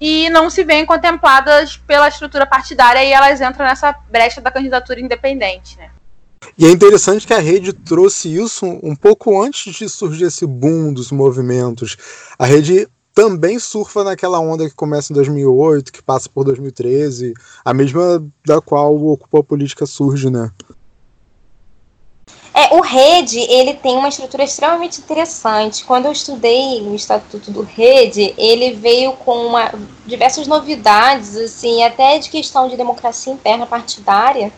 e 0.00 0.30
não 0.30 0.48
se 0.48 0.62
veem 0.64 0.86
contempladas 0.86 1.76
pela 1.76 2.08
estrutura 2.08 2.46
partidária 2.46 3.02
e 3.04 3.12
elas 3.12 3.40
entram 3.40 3.66
nessa 3.66 3.92
brecha 4.10 4.40
da 4.40 4.50
candidatura 4.50 5.00
independente, 5.00 5.76
né? 5.76 5.90
E 6.56 6.66
é 6.66 6.70
interessante 6.70 7.26
que 7.26 7.34
a 7.34 7.40
rede 7.40 7.72
trouxe 7.72 8.34
isso 8.34 8.64
um 8.82 8.94
pouco 8.94 9.42
antes 9.42 9.74
de 9.74 9.88
surgir 9.88 10.24
esse 10.24 10.46
boom 10.46 10.92
dos 10.92 11.10
movimentos. 11.10 11.96
A 12.38 12.46
rede 12.46 12.88
também 13.12 13.58
surfa 13.58 14.04
naquela 14.04 14.38
onda 14.38 14.68
que 14.68 14.76
começa 14.76 15.12
em 15.12 15.16
2008, 15.16 15.92
que 15.92 16.02
passa 16.02 16.28
por 16.28 16.44
2013, 16.44 17.34
a 17.64 17.74
mesma 17.74 18.24
da 18.46 18.60
qual 18.60 18.94
o 18.96 19.12
Ocupa 19.12 19.42
Política 19.42 19.86
surge, 19.86 20.30
né? 20.30 20.52
É, 22.54 22.74
o 22.74 22.80
Rede, 22.80 23.38
ele 23.38 23.74
tem 23.74 23.96
uma 23.96 24.08
estrutura 24.08 24.42
extremamente 24.42 25.00
interessante. 25.00 25.84
Quando 25.84 26.06
eu 26.06 26.12
estudei 26.12 26.80
no 26.80 26.94
Estatuto 26.94 27.50
do 27.50 27.62
Rede, 27.62 28.34
ele 28.36 28.72
veio 28.72 29.12
com 29.12 29.46
uma, 29.46 29.72
diversas 30.06 30.46
novidades, 30.46 31.36
assim, 31.36 31.84
até 31.84 32.18
de 32.18 32.30
questão 32.30 32.68
de 32.68 32.76
democracia 32.76 33.32
interna 33.32 33.66
partidária. 33.66 34.52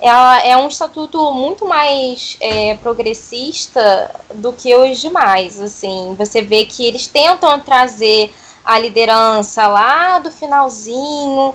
É, 0.00 0.52
é 0.52 0.56
um 0.56 0.68
estatuto 0.68 1.32
muito 1.32 1.66
mais 1.66 2.38
é, 2.40 2.74
progressista 2.76 4.14
do 4.34 4.52
que 4.52 4.74
os 4.74 4.98
demais. 4.98 5.60
Assim, 5.60 6.14
você 6.16 6.40
vê 6.40 6.64
que 6.64 6.86
eles 6.86 7.06
tentam 7.06 7.60
trazer 7.60 8.32
a 8.64 8.78
liderança 8.78 9.66
lá 9.66 10.18
do 10.18 10.30
finalzinho 10.30 11.54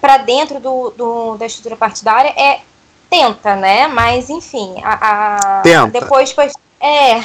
para 0.00 0.18
dentro 0.18 0.58
do, 0.58 0.90
do, 0.90 1.36
da 1.36 1.46
estrutura 1.46 1.76
partidária. 1.76 2.30
É, 2.30 2.60
tenta, 3.08 3.56
né? 3.56 3.86
Mas 3.88 4.30
enfim, 4.30 4.74
a, 4.82 5.58
a 5.58 5.62
tenta. 5.62 6.00
depois 6.00 6.34
é 6.80 7.22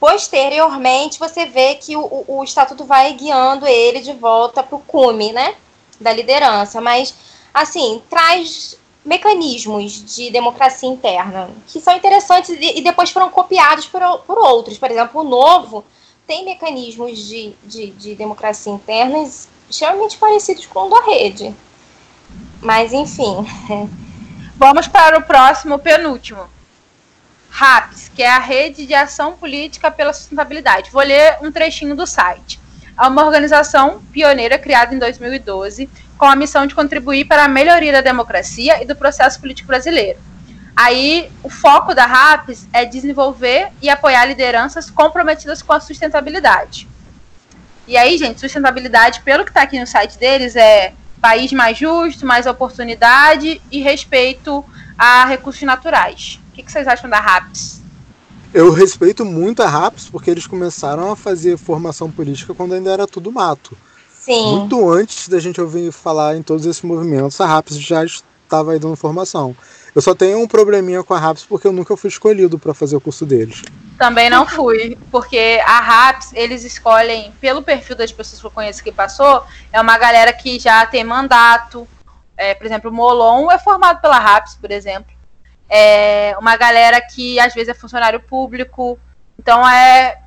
posteriormente 0.00 1.18
você 1.18 1.44
vê 1.44 1.74
que 1.74 1.94
o, 1.94 2.24
o, 2.26 2.42
estatuto 2.42 2.84
vai 2.84 3.12
guiando 3.12 3.66
ele 3.66 4.00
de 4.00 4.14
volta 4.14 4.62
para 4.62 4.76
o 4.76 4.80
cume, 4.80 5.32
né? 5.32 5.54
Da 6.00 6.12
liderança, 6.12 6.80
mas 6.80 7.14
assim 7.52 8.02
traz 8.08 8.78
mecanismos 9.04 9.92
de 10.14 10.30
democracia 10.30 10.88
interna 10.88 11.50
que 11.66 11.80
são 11.80 11.96
interessantes 11.96 12.50
e, 12.50 12.80
depois 12.80 13.10
foram 13.10 13.28
copiados 13.30 13.86
por, 13.86 14.00
por 14.26 14.38
outros. 14.38 14.78
Por 14.78 14.90
exemplo, 14.90 15.20
o 15.20 15.24
novo 15.24 15.84
tem 16.26 16.44
mecanismos 16.44 17.18
de, 17.18 17.54
de, 17.64 17.90
de 17.90 18.14
democracia 18.14 18.72
interna 18.72 19.28
extremamente 19.68 20.16
parecidos 20.16 20.66
com 20.66 20.86
o 20.86 20.88
da 20.88 21.02
rede. 21.04 21.54
Mas, 22.62 22.92
enfim. 22.92 23.36
Vamos 24.60 24.86
para 24.86 25.18
o 25.18 25.22
próximo, 25.22 25.78
penúltimo. 25.78 26.46
RAPS, 27.48 28.10
que 28.14 28.22
é 28.22 28.30
a 28.30 28.38
Rede 28.38 28.84
de 28.84 28.92
Ação 28.92 29.32
Política 29.32 29.90
pela 29.90 30.12
Sustentabilidade. 30.12 30.90
Vou 30.90 31.00
ler 31.00 31.38
um 31.40 31.50
trechinho 31.50 31.96
do 31.96 32.06
site. 32.06 32.60
É 32.94 33.06
uma 33.06 33.24
organização 33.24 34.02
pioneira 34.12 34.58
criada 34.58 34.94
em 34.94 34.98
2012 34.98 35.88
com 36.18 36.26
a 36.26 36.36
missão 36.36 36.66
de 36.66 36.74
contribuir 36.74 37.24
para 37.24 37.44
a 37.44 37.48
melhoria 37.48 37.90
da 37.90 38.02
democracia 38.02 38.82
e 38.82 38.86
do 38.86 38.94
processo 38.94 39.40
político 39.40 39.66
brasileiro. 39.66 40.18
Aí, 40.76 41.32
o 41.42 41.48
foco 41.48 41.94
da 41.94 42.04
RAPS 42.04 42.68
é 42.70 42.84
desenvolver 42.84 43.68
e 43.80 43.88
apoiar 43.88 44.26
lideranças 44.26 44.90
comprometidas 44.90 45.62
com 45.62 45.72
a 45.72 45.80
sustentabilidade. 45.80 46.86
E 47.88 47.96
aí, 47.96 48.18
gente, 48.18 48.38
sustentabilidade, 48.40 49.22
pelo 49.22 49.42
que 49.42 49.52
está 49.52 49.62
aqui 49.62 49.80
no 49.80 49.86
site 49.86 50.18
deles, 50.18 50.54
é 50.54 50.92
país 51.20 51.52
mais 51.52 51.76
justo, 51.78 52.26
mais 52.26 52.46
oportunidade 52.46 53.60
e 53.70 53.80
respeito 53.80 54.64
a 54.96 55.24
recursos 55.24 55.62
naturais. 55.62 56.40
O 56.50 56.54
que, 56.54 56.62
que 56.62 56.72
vocês 56.72 56.86
acham 56.86 57.08
da 57.08 57.20
RAPS? 57.20 57.80
Eu 58.52 58.72
respeito 58.72 59.24
muito 59.24 59.62
a 59.62 59.68
RAPS 59.68 60.08
porque 60.10 60.30
eles 60.30 60.46
começaram 60.46 61.12
a 61.12 61.16
fazer 61.16 61.56
formação 61.56 62.10
política 62.10 62.52
quando 62.52 62.74
ainda 62.74 62.90
era 62.90 63.06
tudo 63.06 63.30
mato. 63.30 63.76
Sim. 64.12 64.58
Muito 64.58 64.90
antes 64.90 65.28
da 65.28 65.38
gente 65.38 65.60
ouvir 65.60 65.92
falar 65.92 66.36
em 66.36 66.42
todos 66.42 66.66
esses 66.66 66.82
movimentos, 66.82 67.40
a 67.40 67.46
RAPS 67.46 67.78
já 67.78 68.04
estava 68.04 68.72
aí 68.72 68.78
dando 68.78 68.96
formação. 68.96 69.56
Eu 69.94 70.02
só 70.02 70.14
tenho 70.14 70.40
um 70.40 70.46
probleminha 70.46 71.02
com 71.02 71.14
a 71.14 71.18
RAPS 71.18 71.44
porque 71.44 71.66
eu 71.66 71.72
nunca 71.72 71.96
fui 71.96 72.08
escolhido 72.08 72.58
para 72.58 72.74
fazer 72.74 72.96
o 72.96 73.00
curso 73.00 73.26
deles. 73.26 73.62
Também 73.98 74.30
não 74.30 74.46
fui, 74.46 74.96
porque 75.10 75.60
a 75.64 75.80
RAPS, 75.80 76.32
eles 76.32 76.64
escolhem, 76.64 77.32
pelo 77.40 77.62
perfil 77.62 77.96
das 77.96 78.12
pessoas 78.12 78.40
que 78.40 78.46
eu 78.46 78.50
conheço 78.50 78.82
que 78.82 78.92
passou, 78.92 79.44
é 79.72 79.80
uma 79.80 79.98
galera 79.98 80.32
que 80.32 80.58
já 80.58 80.86
tem 80.86 81.04
mandato. 81.04 81.86
É, 82.36 82.54
por 82.54 82.66
exemplo, 82.66 82.90
o 82.90 82.94
Molon 82.94 83.50
é 83.50 83.58
formado 83.58 84.00
pela 84.00 84.18
RAPS, 84.18 84.54
por 84.54 84.70
exemplo 84.70 85.20
é 85.70 86.34
uma 86.36 86.56
galera 86.56 87.00
que 87.00 87.38
às 87.38 87.54
vezes 87.54 87.68
é 87.68 87.74
funcionário 87.74 88.18
público. 88.18 88.98
Então 89.38 89.66
é, 89.66 90.20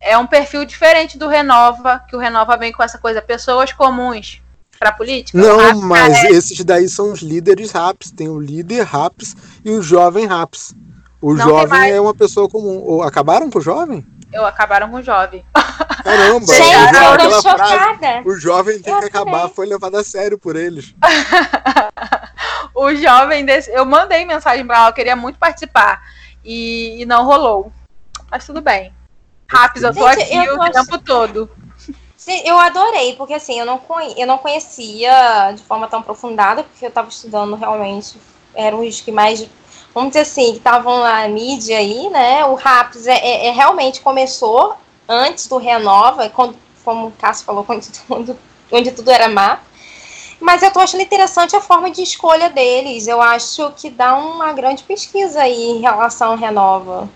é 0.00 0.18
um 0.18 0.26
perfil 0.26 0.64
diferente 0.64 1.16
do 1.16 1.28
Renova, 1.28 2.00
que 2.00 2.16
o 2.16 2.18
Renova 2.18 2.56
vem 2.56 2.72
com 2.72 2.82
essa 2.82 2.98
coisa, 2.98 3.22
pessoas 3.22 3.72
comuns 3.72 4.42
para 4.78 4.92
política. 4.92 5.36
Não, 5.38 5.80
mas 5.82 6.24
é... 6.24 6.30
esses 6.30 6.64
daí 6.64 6.88
são 6.88 7.12
os 7.12 7.20
líderes 7.20 7.72
RAPS. 7.72 8.10
Tem 8.10 8.28
o 8.28 8.38
líder 8.38 8.82
RAPS 8.82 9.36
e 9.64 9.70
o 9.70 9.82
jovem 9.82 10.26
RAPS. 10.26 10.74
O 11.20 11.34
Não 11.34 11.48
jovem 11.48 11.90
é 11.90 12.00
uma 12.00 12.14
pessoa 12.14 12.48
comum. 12.48 12.80
Ou 12.84 13.02
acabaram 13.02 13.50
com 13.50 13.58
o 13.58 13.62
jovem? 13.62 14.06
Eu 14.32 14.46
acabaram 14.46 14.88
com 14.90 14.96
o 14.96 15.02
jovem. 15.02 15.44
Caramba, 16.04 16.54
Gente, 16.54 16.94
eu 16.94 17.30
tô 17.30 17.42
chocada. 17.42 18.22
o 18.24 18.38
jovem 18.38 18.78
tem 18.78 18.92
eu 18.92 19.00
que 19.00 19.06
acabar, 19.06 19.48
foi 19.48 19.66
levado 19.66 19.96
a 19.96 20.04
sério 20.04 20.38
por 20.38 20.54
eles. 20.54 20.94
o 22.74 22.94
jovem 22.94 23.44
desse. 23.44 23.70
Eu 23.70 23.84
mandei 23.84 24.24
mensagem 24.24 24.66
pra 24.66 24.76
ela, 24.76 24.88
eu 24.90 24.92
queria 24.92 25.16
muito 25.16 25.38
participar. 25.38 26.02
E, 26.44 27.02
e 27.02 27.06
não 27.06 27.24
rolou. 27.24 27.72
Mas 28.30 28.46
tudo 28.46 28.60
bem. 28.60 28.92
Raps, 29.50 29.82
eu 29.82 29.94
tô 29.94 30.08
Gente, 30.10 30.22
aqui 30.22 30.36
eu 30.36 30.54
o 30.54 30.58
tô... 30.58 30.72
tempo 30.72 30.98
todo. 30.98 31.50
Eu 32.44 32.58
adorei, 32.58 33.14
porque 33.14 33.34
assim, 33.34 33.58
eu 33.58 33.66
não, 33.66 33.78
conhe... 33.78 34.14
eu 34.16 34.26
não 34.26 34.38
conhecia 34.38 35.52
de 35.54 35.62
forma 35.62 35.88
tão 35.88 36.00
aprofundada, 36.00 36.62
porque 36.62 36.84
eu 36.84 36.88
estava 36.88 37.08
estudando 37.08 37.54
realmente, 37.56 38.18
eram 38.54 38.80
os 38.86 39.00
que 39.00 39.10
mais, 39.10 39.46
vamos 39.94 40.10
dizer 40.10 40.20
assim, 40.20 40.52
que 40.52 40.58
estavam 40.58 41.00
na 41.00 41.26
mídia 41.28 41.78
aí, 41.78 42.08
né? 42.10 42.44
O 42.44 42.54
RAPS 42.54 43.06
é, 43.06 43.14
é, 43.14 43.46
é, 43.46 43.50
realmente 43.50 44.00
começou 44.00 44.74
antes 45.08 45.46
do 45.46 45.56
Renova, 45.56 46.28
quando, 46.28 46.56
como 46.84 47.06
o 47.06 47.12
Cássio 47.12 47.46
falou, 47.46 47.64
onde 47.68 47.88
tudo, 47.90 48.38
onde 48.70 48.92
tudo 48.92 49.10
era 49.10 49.28
mato. 49.28 49.68
Mas 50.40 50.62
eu 50.62 50.70
tô 50.70 50.78
achando 50.78 51.02
interessante 51.02 51.56
a 51.56 51.60
forma 51.60 51.90
de 51.90 52.02
escolha 52.02 52.48
deles. 52.48 53.08
Eu 53.08 53.20
acho 53.20 53.72
que 53.72 53.90
dá 53.90 54.14
uma 54.16 54.52
grande 54.52 54.84
pesquisa 54.84 55.42
aí 55.42 55.70
em 55.70 55.80
relação 55.80 56.30
ao 56.30 56.36
Renova. 56.36 57.08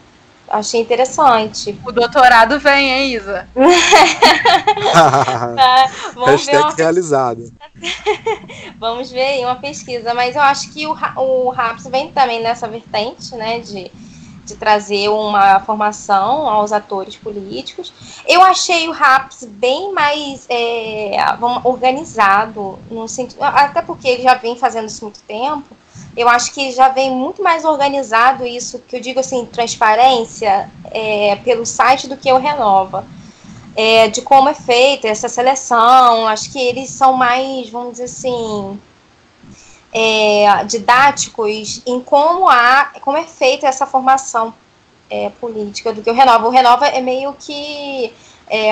Achei 0.52 0.82
interessante. 0.82 1.74
O 1.82 1.90
doutorado 1.90 2.60
vem, 2.60 2.90
hein, 2.90 3.14
Isa? 3.14 3.48
tá, 5.56 5.90
vamos 6.14 6.46
Hashtag 6.46 6.76
ver 6.76 6.82
realizado. 6.82 7.52
vamos 8.78 9.10
ver 9.10 9.22
aí 9.22 9.44
uma 9.46 9.56
pesquisa. 9.56 10.12
Mas 10.12 10.36
eu 10.36 10.42
acho 10.42 10.70
que 10.70 10.86
o, 10.86 10.94
o 11.16 11.48
RAPS 11.48 11.86
vem 11.86 12.12
também 12.12 12.42
nessa 12.42 12.68
vertente, 12.68 13.34
né, 13.34 13.60
de 13.60 13.90
de 14.44 14.56
trazer 14.56 15.08
uma 15.08 15.60
formação 15.60 16.48
aos 16.48 16.72
atores 16.72 17.16
políticos. 17.16 17.92
Eu 18.26 18.42
achei 18.42 18.88
o 18.88 18.92
RAPS 18.92 19.44
bem 19.44 19.92
mais 19.92 20.46
é, 20.48 21.16
organizado, 21.64 22.78
no 22.90 23.06
sentido, 23.06 23.42
até 23.42 23.80
porque 23.82 24.08
ele 24.08 24.22
já 24.22 24.34
vem 24.34 24.56
fazendo 24.56 24.88
isso 24.88 25.04
muito 25.04 25.20
tempo. 25.22 25.76
Eu 26.16 26.28
acho 26.28 26.52
que 26.52 26.70
já 26.72 26.88
vem 26.88 27.10
muito 27.10 27.42
mais 27.42 27.64
organizado 27.64 28.46
isso, 28.46 28.78
que 28.80 28.96
eu 28.96 29.00
digo 29.00 29.20
assim, 29.20 29.46
transparência, 29.46 30.70
é, 30.90 31.36
pelo 31.36 31.64
site 31.64 32.06
do 32.06 32.16
que 32.16 32.30
o 32.32 32.38
Renova. 32.38 33.06
É, 33.74 34.08
de 34.08 34.20
como 34.20 34.50
é 34.50 34.54
feita 34.54 35.08
essa 35.08 35.30
seleção, 35.30 36.26
acho 36.28 36.52
que 36.52 36.58
eles 36.58 36.90
são 36.90 37.14
mais, 37.14 37.70
vamos 37.70 37.92
dizer 37.92 38.04
assim, 38.04 38.78
é, 39.90 40.64
didáticos 40.64 41.80
em 41.86 41.98
como, 42.00 42.48
há, 42.48 42.92
como 43.00 43.16
é 43.16 43.24
feita 43.24 43.66
essa 43.66 43.86
formação 43.86 44.52
é, 45.08 45.30
política 45.30 45.92
do 45.92 46.02
que 46.02 46.10
o 46.10 46.14
Renova. 46.14 46.46
O 46.46 46.50
Renova 46.50 46.86
é 46.86 47.00
meio 47.00 47.32
que 47.32 48.12
é, 48.48 48.70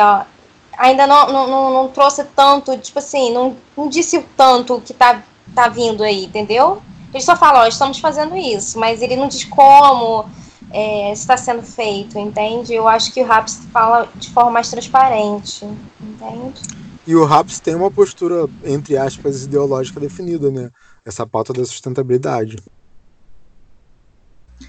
ainda 0.76 1.07
não, 1.07 1.32
não, 1.32 1.70
não, 1.70 1.88
trouxe 1.88 2.24
tanto, 2.24 2.76
tipo 2.78 2.99
assim, 2.99 3.32
não, 3.32 3.57
não 3.76 3.88
disse 3.88 4.16
o 4.18 4.24
tanto 4.36 4.80
que 4.80 4.95
tá, 4.95 5.22
tá 5.55 5.68
vindo 5.68 6.03
aí, 6.03 6.24
entendeu? 6.24 6.82
Ele 7.13 7.23
só 7.23 7.37
fala, 7.37 7.61
ó, 7.61 7.67
estamos 7.67 7.99
fazendo 7.99 8.37
isso, 8.37 8.79
mas 8.79 9.03
ele 9.03 9.17
não 9.17 9.29
diz 9.29 9.45
como 9.45 10.25
é, 10.71 11.13
está 11.13 11.37
sendo 11.37 11.63
feito, 11.63 12.19
entende? 12.19 12.73
Eu 12.75 12.87
acho 12.87 13.13
que 13.13 13.21
o 13.21 13.27
RAPS 13.27 13.63
fala 13.73 14.09
de 14.15 14.31
forma 14.31 14.53
mais 14.53 14.71
transparente, 14.71 15.67
entende? 16.01 16.63
E 17.07 17.17
o 17.17 17.25
RAPS 17.25 17.59
tem 17.59 17.75
uma 17.75 17.91
postura, 17.91 18.49
entre 18.65 18.97
aspas, 18.97 19.43
ideológica 19.43 19.99
definida, 19.99 20.51
né? 20.51 20.71
essa 21.05 21.27
pauta 21.27 21.53
da 21.53 21.65
sustentabilidade. 21.65 22.57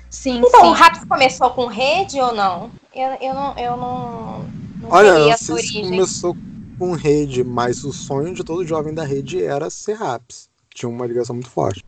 Sim, 0.09 0.39
então, 0.39 0.61
sim. 0.61 0.67
o 0.67 0.71
RAPS 0.71 1.05
começou 1.05 1.49
com 1.51 1.67
rede 1.67 2.19
ou 2.19 2.33
não? 2.33 2.71
Eu, 2.93 3.09
eu 3.21 3.33
não, 3.33 3.57
eu 3.57 3.77
não, 3.77 4.45
não 4.81 4.89
Olha, 4.89 5.19
não 5.19 5.37
sei 5.37 5.57
se 5.57 5.81
começou 5.81 6.35
com 6.77 6.93
rede, 6.93 7.43
mas 7.43 7.83
o 7.83 7.93
sonho 7.93 8.33
de 8.33 8.43
todo 8.43 8.65
jovem 8.65 8.93
da 8.93 9.03
rede 9.03 9.43
era 9.43 9.69
ser 9.69 9.93
RAPS. 9.93 10.49
Tinha 10.73 10.89
uma 10.89 11.05
ligação 11.05 11.35
muito 11.35 11.49
forte. 11.49 11.83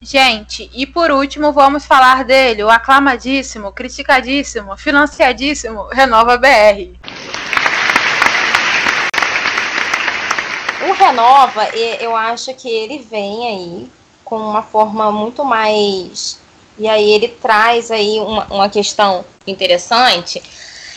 Gente, 0.00 0.70
e 0.72 0.86
por 0.86 1.10
último 1.10 1.52
vamos 1.52 1.84
falar 1.84 2.22
dele, 2.22 2.62
o 2.62 2.70
aclamadíssimo, 2.70 3.72
criticadíssimo, 3.72 4.76
financiadíssimo 4.76 5.88
Renova 5.88 6.38
BR. 6.38 6.94
O 10.88 10.92
Renova, 10.92 11.64
eu 11.74 12.14
acho 12.14 12.54
que 12.54 12.68
ele 12.68 13.00
vem 13.00 13.48
aí 13.48 13.90
com 14.24 14.38
uma 14.38 14.62
forma 14.62 15.10
muito 15.10 15.44
mais. 15.44 16.40
E 16.78 16.86
aí 16.86 17.10
ele 17.10 17.26
traz 17.26 17.90
aí 17.90 18.20
uma, 18.20 18.44
uma 18.44 18.68
questão 18.68 19.24
interessante. 19.48 20.40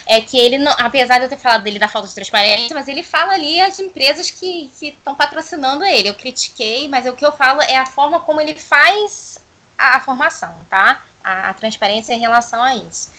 É 0.05 0.19
que 0.21 0.37
ele, 0.37 0.57
não, 0.57 0.73
apesar 0.77 1.19
de 1.19 1.25
eu 1.25 1.29
ter 1.29 1.37
falado 1.37 1.63
dele 1.63 1.79
da 1.79 1.87
falta 1.87 2.07
de 2.07 2.15
transparência, 2.15 2.73
mas 2.73 2.87
ele 2.87 3.03
fala 3.03 3.33
ali 3.33 3.61
as 3.61 3.79
empresas 3.79 4.31
que 4.31 4.71
estão 4.81 5.15
patrocinando 5.15 5.83
ele. 5.85 6.09
Eu 6.09 6.15
critiquei, 6.15 6.87
mas 6.87 7.05
o 7.05 7.13
que 7.13 7.25
eu 7.25 7.31
falo 7.31 7.61
é 7.61 7.77
a 7.77 7.85
forma 7.85 8.19
como 8.19 8.41
ele 8.41 8.55
faz 8.55 9.39
a, 9.77 9.97
a 9.97 9.99
formação, 9.99 10.55
tá? 10.69 11.03
A, 11.23 11.49
a 11.49 11.53
transparência 11.53 12.13
em 12.13 12.19
relação 12.19 12.61
a 12.61 12.75
isso. 12.75 13.11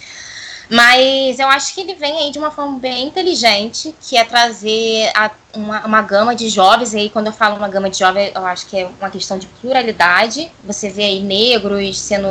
Mas 0.72 1.39
eu 1.39 1.49
acho 1.49 1.74
que 1.74 1.83
ele 1.83 1.95
vem 1.95 2.16
aí 2.18 2.30
de 2.30 2.39
uma 2.39 2.51
forma 2.51 2.78
bem 2.78 3.07
inteligente, 3.07 3.95
que 4.01 4.16
é 4.16 4.24
trazer 4.24 5.11
a, 5.14 5.30
uma, 5.55 5.85
uma 5.85 6.01
gama 6.01 6.35
de 6.35 6.49
jovens. 6.49 6.95
E 6.95 6.99
aí, 6.99 7.11
quando 7.11 7.26
eu 7.26 7.33
falo 7.33 7.57
uma 7.57 7.68
gama 7.68 7.91
de 7.91 7.99
jovens, 7.99 8.33
eu 8.35 8.47
acho 8.47 8.66
que 8.66 8.78
é 8.78 8.89
uma 8.99 9.11
questão 9.11 9.39
de 9.39 9.47
pluralidade. 9.47 10.51
Você 10.64 10.89
vê 10.89 11.05
aí 11.05 11.20
negros 11.20 12.01
sendo 12.01 12.26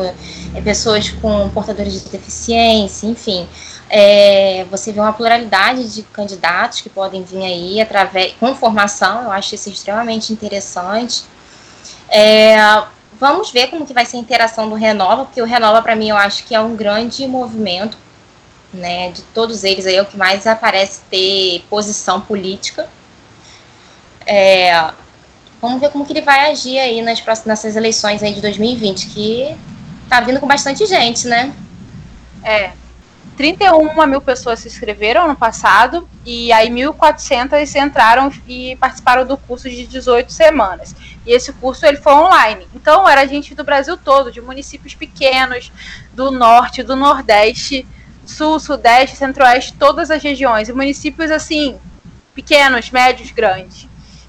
é, 0.56 0.62
pessoas 0.64 1.12
com 1.12 1.50
portadores 1.50 2.04
de 2.04 2.10
deficiência, 2.10 3.06
enfim. 3.06 3.48
É, 3.94 4.66
você 4.72 4.94
vê 4.94 5.02
uma 5.02 5.12
pluralidade 5.12 5.94
de 5.94 6.02
candidatos 6.04 6.80
que 6.80 6.90
podem 6.90 7.24
vir 7.24 7.44
aí 7.44 7.82
através 7.82 8.34
com 8.40 8.56
formação. 8.56 9.24
Eu 9.24 9.32
acho 9.32 9.54
isso 9.54 9.70
extremamente 9.70 10.32
interessante. 10.32 11.24
É, 12.08 12.56
vamos 13.20 13.52
ver 13.52 13.68
como 13.68 13.86
que 13.86 13.94
vai 13.94 14.06
ser 14.06 14.16
a 14.16 14.22
interação 14.22 14.70
do 14.70 14.76
Renova, 14.76 15.26
porque 15.26 15.42
o 15.42 15.46
Renova, 15.46 15.82
para 15.82 15.96
mim, 15.96 16.10
eu 16.10 16.16
acho 16.16 16.46
que 16.46 16.56
é 16.56 16.60
um 16.62 16.74
grande 16.74 17.28
movimento 17.28 17.98
né, 18.74 19.12
de 19.12 19.22
todos 19.34 19.66
eles 19.66 19.86
aí 19.86 19.96
é 19.96 20.02
o 20.02 20.06
que 20.06 20.18
mais 20.18 20.48
aparece 20.48 21.02
ter 21.10 21.66
posição 21.70 22.22
política. 22.22 22.88
É, 24.26 24.92
vamos 25.62 25.82
ver 25.82 25.90
como 25.90 26.06
que 26.06 26.14
ele 26.14 26.22
vai 26.22 26.50
agir 26.50 26.80
aí 26.80 27.02
nas 27.02 27.20
próximas 27.20 27.60
nessas 27.60 27.76
eleições 27.76 28.24
aí 28.24 28.34
de 28.34 28.42
2020, 28.42 29.08
que 29.08 29.58
tá 30.08 30.22
vindo 30.22 30.40
com 30.40 30.48
bastante 30.48 30.86
gente, 30.86 31.28
né? 31.28 31.54
É. 32.44 32.72
31 33.42 34.06
mil 34.06 34.22
pessoas 34.22 34.60
se 34.60 34.68
inscreveram 34.68 35.28
no 35.28 35.36
passado 35.36 36.08
e 36.24 36.52
aí 36.52 36.70
1.400 36.70 37.76
entraram 37.76 38.32
e 38.48 38.76
participaram 38.76 39.26
do 39.26 39.36
curso 39.36 39.68
de 39.68 39.88
18 39.88 40.32
semanas. 40.32 40.96
E 41.26 41.34
esse 41.34 41.52
curso 41.54 41.84
ele 41.84 41.98
foi 41.98 42.14
online. 42.14 42.68
Então 42.76 43.10
era 43.10 43.28
gente 43.28 43.56
do 43.56 43.64
Brasil 43.64 43.98
todo, 43.98 44.32
de 44.32 44.40
municípios 44.40 44.94
pequenos, 44.94 45.72
do 46.14 46.30
norte, 46.30 46.84
do 46.84 46.96
nordeste, 46.96 47.84
sul, 48.28 48.60
sudeste, 48.60 49.18
centro-oeste, 49.18 49.74
todas 49.74 50.12
as 50.12 50.22
regiões. 50.22 50.70
E 50.70 50.74
municípios 50.74 51.32
assim, 51.32 51.80
pequenos, 52.36 52.92
médios, 52.92 53.32
grandes. 53.32 53.88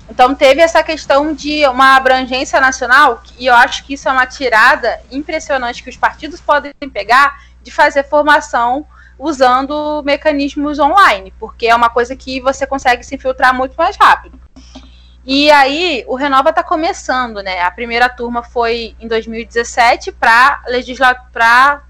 Então 0.09 0.35
teve 0.35 0.63
essa 0.63 0.83
questão 0.83 1.35
de 1.35 1.67
uma 1.67 1.97
abrangência 1.97 2.59
nacional, 2.63 3.23
e 3.39 3.45
eu 3.45 3.55
acho 3.55 3.85
que 3.85 3.93
isso 3.93 4.09
é 4.09 4.13
uma 4.13 4.27
tirada 4.27 5.01
impressionante 5.11 5.83
que 5.83 5.91
os 5.91 5.99
partidos 5.99 6.41
podem 6.41 6.73
pegar 6.91 7.43
de 7.63 7.71
fazer 7.71 8.05
formação 8.05 8.87
usando 9.19 10.03
mecanismos 10.05 10.79
online, 10.79 11.33
porque 11.39 11.67
é 11.67 11.75
uma 11.75 11.91
coisa 11.91 12.17
que 12.17 12.41
você 12.41 12.67
consegue 12.67 13.05
se 13.05 13.15
infiltrar 13.15 13.55
muito 13.55 13.75
mais 13.75 13.97
rápido. 13.97 14.39
E 15.25 15.51
aí, 15.53 16.05
o 16.09 16.17
Renova 16.17 16.51
está 16.51 16.65
começando, 16.65 17.43
né? 17.43 17.61
A 17.63 17.71
primeira 17.71 18.09
turma 18.09 18.43
foi 18.43 18.97
em 18.99 19.07
2017 19.07 20.11
para 20.11 20.63
legislar 20.67 21.29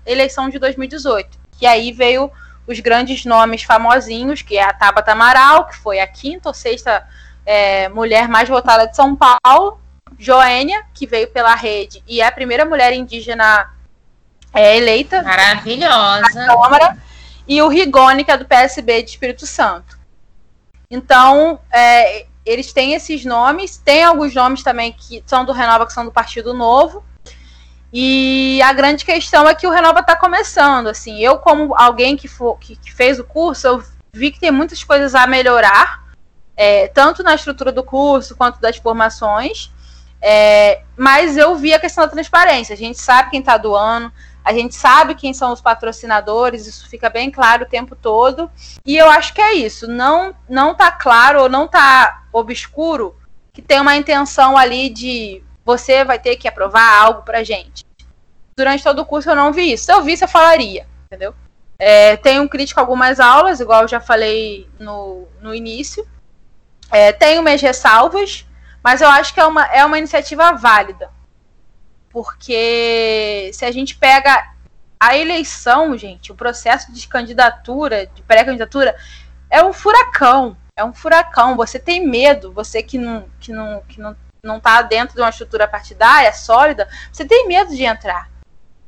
eleição 0.04 0.50
de 0.50 0.58
2018. 0.58 1.38
E 1.60 1.66
aí 1.66 1.92
veio 1.92 2.30
os 2.66 2.78
grandes 2.80 3.24
nomes 3.24 3.62
famosinhos, 3.62 4.42
que 4.42 4.58
é 4.58 4.64
a 4.64 4.72
Tabata 4.72 5.12
Amaral, 5.12 5.66
que 5.66 5.76
foi 5.76 5.98
a 5.98 6.06
quinta 6.06 6.50
ou 6.50 6.54
sexta 6.54 7.06
é, 7.46 7.88
mulher 7.88 8.28
mais 8.28 8.48
votada 8.48 8.86
de 8.86 8.94
São 8.94 9.16
Paulo, 9.16 9.80
Joênia, 10.18 10.84
que 10.92 11.06
veio 11.06 11.28
pela 11.28 11.54
rede 11.54 12.02
e 12.06 12.20
é 12.20 12.26
a 12.26 12.32
primeira 12.32 12.64
mulher 12.64 12.92
indígena 12.92 13.70
é, 14.52 14.76
eleita. 14.76 15.22
Maravilhosa. 15.22 16.20
Na 16.34 16.46
Câmara, 16.46 16.96
e 17.52 17.60
o 17.60 17.68
Rigoni, 17.68 18.24
que 18.24 18.30
é 18.30 18.36
do 18.38 18.46
PSB 18.46 19.02
de 19.02 19.10
Espírito 19.10 19.46
Santo. 19.46 19.98
Então, 20.90 21.60
é, 21.70 22.26
eles 22.46 22.72
têm 22.72 22.94
esses 22.94 23.24
nomes, 23.24 23.76
tem 23.76 24.04
alguns 24.04 24.34
nomes 24.34 24.62
também 24.62 24.92
que 24.92 25.22
são 25.26 25.44
do 25.44 25.52
Renova, 25.52 25.86
que 25.86 25.92
são 25.92 26.04
do 26.04 26.10
Partido 26.10 26.54
Novo. 26.54 27.04
E 27.92 28.60
a 28.62 28.72
grande 28.72 29.04
questão 29.04 29.46
é 29.46 29.54
que 29.54 29.66
o 29.66 29.70
Renova 29.70 30.00
está 30.00 30.16
começando. 30.16 30.86
Assim, 30.86 31.18
eu, 31.18 31.36
como 31.38 31.74
alguém 31.76 32.16
que, 32.16 32.26
for, 32.26 32.58
que, 32.58 32.74
que, 32.74 32.90
fez 32.90 33.18
o 33.18 33.24
curso, 33.24 33.66
eu 33.66 33.82
vi 34.14 34.30
que 34.30 34.40
tem 34.40 34.50
muitas 34.50 34.82
coisas 34.82 35.14
a 35.14 35.26
melhorar, 35.26 36.02
é, 36.56 36.88
tanto 36.88 37.22
na 37.22 37.34
estrutura 37.34 37.70
do 37.70 37.84
curso 37.84 38.34
quanto 38.34 38.60
das 38.60 38.78
formações. 38.78 39.70
É, 40.22 40.82
mas 40.96 41.36
eu 41.36 41.54
vi 41.54 41.74
a 41.74 41.78
questão 41.78 42.04
da 42.04 42.10
transparência. 42.10 42.72
A 42.72 42.78
gente 42.78 42.98
sabe 42.98 43.30
quem 43.30 43.40
está 43.40 43.58
doando, 43.58 44.10
a 44.44 44.52
gente 44.52 44.74
sabe 44.74 45.14
quem 45.14 45.32
são 45.32 45.52
os 45.52 45.60
patrocinadores, 45.60 46.66
isso 46.66 46.88
fica 46.88 47.08
bem 47.08 47.30
claro 47.30 47.62
o 47.62 47.68
tempo 47.68 47.94
todo. 47.94 48.50
E 48.84 48.96
eu 48.96 49.08
acho 49.08 49.32
que 49.32 49.40
é 49.40 49.54
isso. 49.54 49.86
Não 49.86 50.34
não 50.48 50.74
tá 50.74 50.90
claro 50.90 51.42
ou 51.42 51.48
não 51.48 51.68
tá 51.68 52.24
obscuro 52.32 53.16
que 53.52 53.62
tem 53.62 53.80
uma 53.80 53.96
intenção 53.96 54.56
ali 54.56 54.88
de 54.88 55.42
você 55.64 56.04
vai 56.04 56.18
ter 56.18 56.36
que 56.36 56.48
aprovar 56.48 57.02
algo 57.02 57.22
pra 57.22 57.44
gente. 57.44 57.84
Durante 58.56 58.82
todo 58.82 59.00
o 59.00 59.06
curso 59.06 59.30
eu 59.30 59.36
não 59.36 59.52
vi 59.52 59.72
isso. 59.72 59.84
Se 59.84 59.92
eu 59.92 60.02
visse, 60.02 60.24
eu 60.24 60.28
falaria, 60.28 60.86
entendeu? 61.06 61.34
É, 61.78 62.16
tenho 62.16 62.48
crítico 62.48 62.80
algumas 62.80 63.20
aulas, 63.20 63.60
igual 63.60 63.82
eu 63.82 63.88
já 63.88 64.00
falei 64.00 64.68
no, 64.78 65.28
no 65.40 65.54
início. 65.54 66.06
É, 66.90 67.12
tenho 67.12 67.42
minhas 67.42 67.62
ressalvas, 67.62 68.44
mas 68.82 69.00
eu 69.00 69.08
acho 69.08 69.32
que 69.32 69.40
é 69.40 69.46
uma, 69.46 69.64
é 69.66 69.84
uma 69.84 69.98
iniciativa 69.98 70.52
válida 70.52 71.10
porque 72.12 73.50
se 73.52 73.64
a 73.64 73.72
gente 73.72 73.96
pega 73.96 74.52
a 75.00 75.16
eleição, 75.16 75.96
gente, 75.96 76.30
o 76.30 76.34
processo 76.34 76.92
de 76.92 77.08
candidatura, 77.08 78.06
de 78.06 78.22
pré-candidatura, 78.22 78.94
é 79.50 79.64
um 79.64 79.72
furacão. 79.72 80.56
É 80.76 80.84
um 80.84 80.92
furacão. 80.92 81.56
Você 81.56 81.78
tem 81.78 82.06
medo, 82.06 82.52
você 82.52 82.82
que 82.82 82.98
não, 82.98 83.26
que 83.40 83.50
não, 83.50 83.82
que 83.88 84.00
não, 84.00 84.16
não 84.44 84.60
tá 84.60 84.80
dentro 84.82 85.16
de 85.16 85.20
uma 85.20 85.30
estrutura 85.30 85.66
partidária 85.66 86.32
sólida, 86.32 86.88
você 87.10 87.24
tem 87.24 87.48
medo 87.48 87.74
de 87.74 87.82
entrar. 87.82 88.30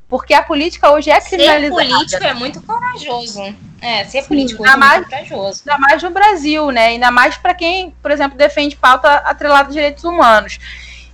Porque 0.07 0.33
a 0.33 0.43
política 0.43 0.91
hoje 0.91 1.09
é 1.09 1.19
criminalizada. 1.19 1.75
Ser 1.75 1.89
político 1.89 2.23
é 2.23 2.33
muito 2.33 2.61
corajoso. 2.61 3.55
É, 3.81 4.05
ser 4.05 4.23
político 4.23 4.65
é 4.65 4.75
mais, 4.77 4.99
muito 4.99 5.09
corajoso. 5.09 5.63
Ainda 5.65 5.79
mais 5.79 6.03
no 6.03 6.09
Brasil, 6.11 6.71
né? 6.71 6.87
Ainda 6.87 7.11
mais 7.11 7.37
para 7.37 7.55
quem, 7.55 7.91
por 8.01 8.11
exemplo, 8.11 8.37
defende 8.37 8.75
pauta 8.75 9.15
atrelada 9.17 9.69
a 9.69 9.71
direitos 9.71 10.03
humanos. 10.03 10.59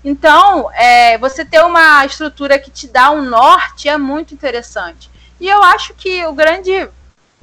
Então, 0.04 0.72
é, 0.74 1.18
você 1.18 1.46
ter 1.46 1.64
uma 1.64 2.06
estrutura 2.06 2.58
que 2.58 2.72
te 2.72 2.88
dá 2.88 3.12
um 3.12 3.22
norte 3.22 3.88
é 3.88 3.98
muito 3.98 4.34
interessante. 4.34 5.10
E 5.40 5.48
eu 5.48 5.62
acho 5.64 5.94
que 5.94 6.26
o 6.26 6.34
grande, 6.34 6.90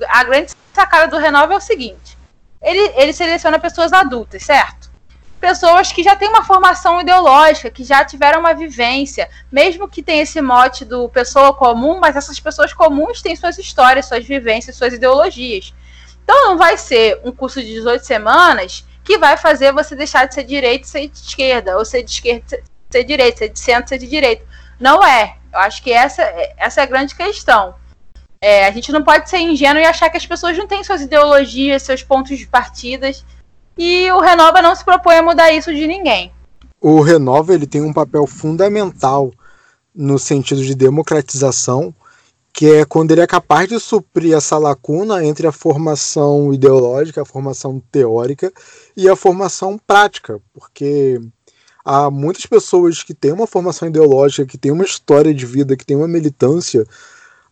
a 0.09 0.25
grande 0.25 0.53
sacada 0.73 1.09
do 1.09 1.19
Renova 1.19 1.55
é 1.55 1.57
o 1.57 1.61
seguinte: 1.61 2.19
ele, 2.61 2.93
ele 2.97 3.13
seleciona 3.13 3.59
pessoas 3.59 3.93
adultas, 3.93 4.43
certo? 4.43 4.89
Pessoas 5.41 5.93
que 5.93 6.03
já 6.03 6.17
têm 6.17 6.29
uma 6.29 6.45
formação 6.45 7.01
ideológica, 7.01 7.71
que 7.71 7.85
já 7.85 8.05
tiveram 8.05 8.41
uma 8.41 8.55
vivência, 8.55 9.31
mesmo 9.53 9.89
que 9.89 10.03
tenha 10.03 10.25
esse 10.25 10.41
mote 10.43 10.85
do 10.85 11.09
pessoa 11.09 11.55
comum, 11.55 12.01
mas 12.01 12.17
essas 12.17 12.41
pessoas 12.41 12.73
comuns 12.73 13.23
têm 13.23 13.37
suas 13.37 13.57
histórias, 13.57 14.07
suas 14.07 14.25
vivências, 14.27 14.75
suas 14.75 14.93
ideologias. 14.93 15.73
Então 16.25 16.49
não 16.49 16.59
vai 16.59 16.77
ser 16.77 17.21
um 17.25 17.31
curso 17.31 17.61
de 17.61 17.69
18 17.69 18.05
semanas 18.05 18.85
que 19.09 19.17
vai 19.17 19.39
fazer 19.39 19.73
você 19.73 19.97
deixar 19.97 20.27
de 20.27 20.35
ser 20.35 20.45
direito 20.45 20.85
e 20.85 20.87
ser 20.87 21.09
de 21.09 21.17
esquerda, 21.19 21.79
ou 21.79 21.85
ser 21.85 22.03
de 22.03 22.11
esquerda 22.11 22.45
ser, 22.47 22.63
ser 22.91 23.05
direito, 23.05 23.39
ser 23.39 23.49
de 23.49 23.59
centro 23.59 23.89
ser 23.89 23.97
de 23.97 24.07
direito. 24.07 24.45
Não 24.79 25.03
é. 25.03 25.39
Eu 25.51 25.61
acho 25.61 25.83
que 25.83 25.91
essa, 25.91 26.23
essa 26.59 26.83
é 26.83 26.85
a 26.85 26.87
grande 26.87 27.15
questão. 27.15 27.75
É, 28.39 28.67
a 28.67 28.71
gente 28.71 28.93
não 28.93 29.03
pode 29.03 29.31
ser 29.31 29.39
ingênuo 29.39 29.81
e 29.81 29.87
achar 29.87 30.11
que 30.11 30.19
as 30.19 30.27
pessoas 30.27 30.59
não 30.59 30.67
têm 30.67 30.85
suas 30.85 31.01
ideologias, 31.01 31.85
seus 31.85 32.03
pontos 32.03 32.37
de 32.37 32.47
partidas. 32.47 33.25
E 33.79 34.13
o 34.13 34.21
Renova 34.21 34.61
não 34.61 34.77
se 34.77 34.85
propõe 34.85 35.17
a 35.17 35.23
mudar 35.23 35.51
isso 35.53 35.75
de 35.75 35.87
ninguém. 35.87 36.31
O 36.79 37.01
Renova 37.01 37.55
ele 37.55 37.67
tem 37.67 37.81
um 37.81 37.95
papel 37.95 38.27
fundamental 38.27 39.33
no 39.95 40.19
sentido 40.19 40.63
de 40.63 40.75
democratização 40.75 41.95
que 42.59 42.67
é 42.67 42.85
quando 42.85 43.13
ele 43.13 43.21
é 43.21 43.27
capaz 43.27 43.69
de 43.69 43.79
suprir 43.79 44.35
essa 44.37 44.59
lacuna 44.59 45.25
entre 45.25 45.47
a 45.47 45.53
formação 45.53 46.53
ideológica, 46.53 47.23
a 47.23 47.25
formação 47.25 47.81
teórica 47.93 48.53
e 48.99 49.09
a 49.09 49.15
formação 49.15 49.79
prática, 49.79 50.41
porque 50.53 51.21
há 51.85 52.11
muitas 52.11 52.45
pessoas 52.47 53.01
que 53.01 53.15
têm 53.15 53.31
uma 53.31 53.47
formação 53.47 53.87
ideológica, 53.87 54.45
que 54.45 54.59
têm 54.59 54.73
uma 54.73 54.85
história 54.85 55.33
de 55.33 55.47
vida, 55.47 55.77
que 55.77 55.87
têm 55.87 55.97
uma 55.97 56.09
militância, 56.09 56.85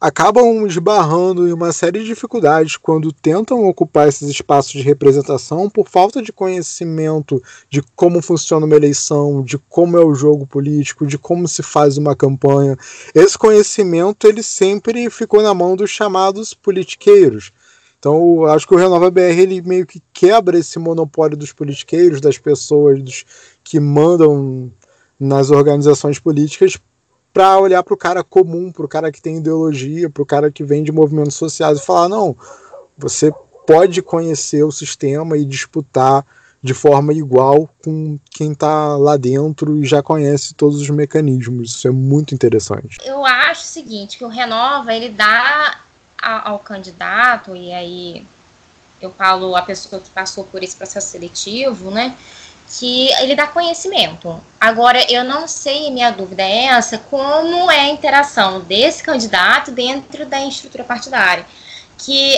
acabam 0.00 0.66
esbarrando 0.66 1.46
em 1.46 1.52
uma 1.52 1.70
série 1.70 2.00
de 2.00 2.06
dificuldades 2.06 2.76
quando 2.76 3.12
tentam 3.12 3.64
ocupar 3.64 4.08
esses 4.08 4.28
espaços 4.28 4.72
de 4.72 4.82
representação 4.82 5.70
por 5.70 5.88
falta 5.88 6.20
de 6.20 6.32
conhecimento 6.32 7.40
de 7.70 7.80
como 7.94 8.20
funciona 8.20 8.66
uma 8.66 8.74
eleição, 8.74 9.40
de 9.40 9.56
como 9.56 9.96
é 9.96 10.04
o 10.04 10.16
jogo 10.16 10.48
político, 10.48 11.06
de 11.06 11.16
como 11.16 11.46
se 11.46 11.62
faz 11.62 11.96
uma 11.96 12.16
campanha. 12.16 12.76
Esse 13.14 13.38
conhecimento 13.38 14.26
ele 14.26 14.42
sempre 14.42 15.08
ficou 15.10 15.40
na 15.40 15.54
mão 15.54 15.76
dos 15.76 15.90
chamados 15.90 16.54
politiqueiros. 16.54 17.52
Então, 18.06 18.44
acho 18.44 18.68
que 18.68 18.74
o 18.74 18.78
Renova 18.78 19.10
BR 19.10 19.36
ele 19.36 19.60
meio 19.62 19.84
que 19.84 20.00
quebra 20.12 20.56
esse 20.56 20.78
monopólio 20.78 21.36
dos 21.36 21.52
politiqueiros, 21.52 22.20
das 22.20 22.38
pessoas 22.38 23.02
dos, 23.02 23.24
que 23.64 23.80
mandam 23.80 24.70
nas 25.18 25.50
organizações 25.50 26.20
políticas 26.20 26.78
para 27.32 27.58
olhar 27.58 27.82
para 27.82 27.94
o 27.94 27.96
cara 27.96 28.22
comum, 28.22 28.70
para 28.70 28.84
o 28.84 28.88
cara 28.88 29.10
que 29.10 29.20
tem 29.20 29.38
ideologia, 29.38 30.08
para 30.08 30.22
o 30.22 30.26
cara 30.26 30.52
que 30.52 30.62
vem 30.62 30.84
de 30.84 30.92
movimentos 30.92 31.34
sociais 31.34 31.80
e 31.80 31.84
falar: 31.84 32.08
não, 32.08 32.36
você 32.96 33.34
pode 33.66 34.00
conhecer 34.02 34.62
o 34.62 34.70
sistema 34.70 35.36
e 35.36 35.44
disputar 35.44 36.24
de 36.62 36.74
forma 36.74 37.12
igual 37.12 37.68
com 37.84 38.20
quem 38.30 38.52
está 38.52 38.96
lá 38.96 39.16
dentro 39.16 39.78
e 39.78 39.84
já 39.84 40.00
conhece 40.00 40.54
todos 40.54 40.80
os 40.80 40.90
mecanismos. 40.90 41.70
Isso 41.70 41.88
é 41.88 41.90
muito 41.90 42.32
interessante. 42.32 43.00
Eu 43.04 43.26
acho 43.26 43.62
o 43.62 43.66
seguinte, 43.66 44.16
que 44.16 44.24
o 44.24 44.28
Renova, 44.28 44.94
ele 44.94 45.08
dá 45.08 45.80
ao 46.26 46.58
candidato, 46.58 47.54
e 47.54 47.72
aí 47.72 48.26
eu 49.00 49.12
falo 49.12 49.54
a 49.54 49.62
pessoa 49.62 50.00
que 50.00 50.10
passou 50.10 50.44
por 50.44 50.62
esse 50.62 50.74
processo 50.74 51.08
seletivo, 51.08 51.90
né, 51.90 52.16
que 52.68 53.12
ele 53.20 53.36
dá 53.36 53.46
conhecimento. 53.46 54.40
Agora, 54.60 55.00
eu 55.10 55.22
não 55.22 55.46
sei, 55.46 55.90
minha 55.90 56.10
dúvida 56.10 56.42
é 56.42 56.64
essa, 56.64 56.98
como 56.98 57.70
é 57.70 57.80
a 57.80 57.88
interação 57.88 58.60
desse 58.60 59.02
candidato 59.02 59.70
dentro 59.70 60.26
da 60.26 60.44
estrutura 60.44 60.82
partidária. 60.82 61.46
Que, 61.98 62.36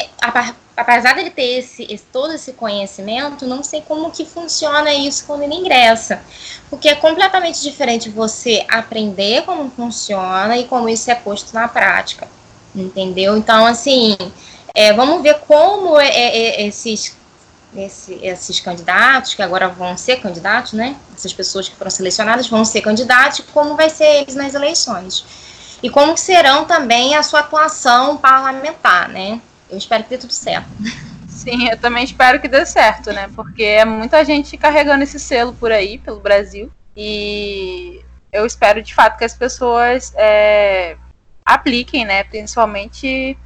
apesar 0.76 1.14
dele 1.14 1.30
ter 1.30 1.58
esse, 1.58 2.00
todo 2.12 2.32
esse 2.34 2.52
conhecimento, 2.52 3.46
não 3.46 3.64
sei 3.64 3.80
como 3.80 4.10
que 4.10 4.24
funciona 4.24 4.92
isso 4.92 5.24
quando 5.26 5.42
ele 5.42 5.54
ingressa. 5.54 6.22
Porque 6.70 6.88
é 6.88 6.94
completamente 6.94 7.62
diferente 7.62 8.10
você 8.10 8.64
aprender 8.68 9.44
como 9.44 9.70
funciona 9.70 10.56
e 10.58 10.64
como 10.64 10.88
isso 10.88 11.10
é 11.10 11.14
posto 11.14 11.54
na 11.54 11.66
prática. 11.66 12.28
Entendeu? 12.74 13.36
Então, 13.36 13.66
assim, 13.66 14.16
é, 14.74 14.92
vamos 14.92 15.22
ver 15.22 15.38
como 15.40 15.98
é, 15.98 16.08
é, 16.08 16.62
é 16.62 16.66
esses 16.66 17.16
esse, 17.76 18.14
esses 18.22 18.60
candidatos, 18.60 19.34
que 19.34 19.42
agora 19.42 19.68
vão 19.68 19.96
ser 19.96 20.20
candidatos, 20.20 20.72
né? 20.72 20.96
Essas 21.14 21.32
pessoas 21.32 21.68
que 21.68 21.76
foram 21.76 21.90
selecionadas 21.90 22.48
vão 22.48 22.64
ser 22.64 22.80
candidatos, 22.80 23.44
como 23.52 23.76
vai 23.76 23.90
ser 23.90 24.22
eles 24.22 24.34
nas 24.34 24.54
eleições. 24.54 25.24
E 25.82 25.90
como 25.90 26.16
serão 26.16 26.64
também 26.64 27.14
a 27.14 27.22
sua 27.22 27.40
atuação 27.40 28.16
parlamentar, 28.16 29.08
né? 29.08 29.40
Eu 29.70 29.76
espero 29.76 30.04
que 30.04 30.10
dê 30.10 30.18
tudo 30.18 30.32
certo. 30.32 30.68
Sim, 31.28 31.68
eu 31.68 31.78
também 31.78 32.02
espero 32.04 32.40
que 32.40 32.48
dê 32.48 32.64
certo, 32.66 33.12
né? 33.12 33.30
Porque 33.36 33.62
é 33.62 33.84
muita 33.84 34.24
gente 34.24 34.56
carregando 34.56 35.04
esse 35.04 35.20
selo 35.20 35.52
por 35.52 35.70
aí, 35.70 35.98
pelo 35.98 36.20
Brasil. 36.20 36.70
E 36.96 38.00
eu 38.32 38.44
espero 38.44 38.82
de 38.82 38.92
fato 38.94 39.16
que 39.16 39.24
as 39.24 39.34
pessoas 39.34 40.12
é, 40.16 40.96
apliquem, 41.48 42.04
né? 42.04 42.22
Principalmente 42.24 43.36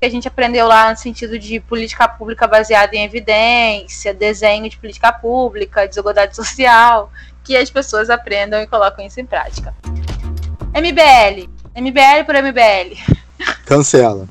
que 0.00 0.06
a 0.06 0.08
gente 0.08 0.26
aprendeu 0.26 0.66
lá 0.66 0.90
no 0.90 0.96
sentido 0.96 1.38
de 1.38 1.60
política 1.60 2.08
pública 2.08 2.46
baseada 2.46 2.96
em 2.96 3.04
evidência, 3.04 4.14
desenho 4.14 4.70
de 4.70 4.78
política 4.78 5.12
pública, 5.12 5.86
desigualdade 5.86 6.34
social, 6.34 7.12
que 7.44 7.56
as 7.56 7.68
pessoas 7.68 8.08
aprendam 8.08 8.60
e 8.62 8.66
colocam 8.66 9.04
isso 9.04 9.20
em 9.20 9.26
prática. 9.26 9.74
MBL. 10.72 11.50
MBL 11.76 12.24
por 12.24 12.34
MBL. 12.36 12.96
Cancela. 13.66 14.26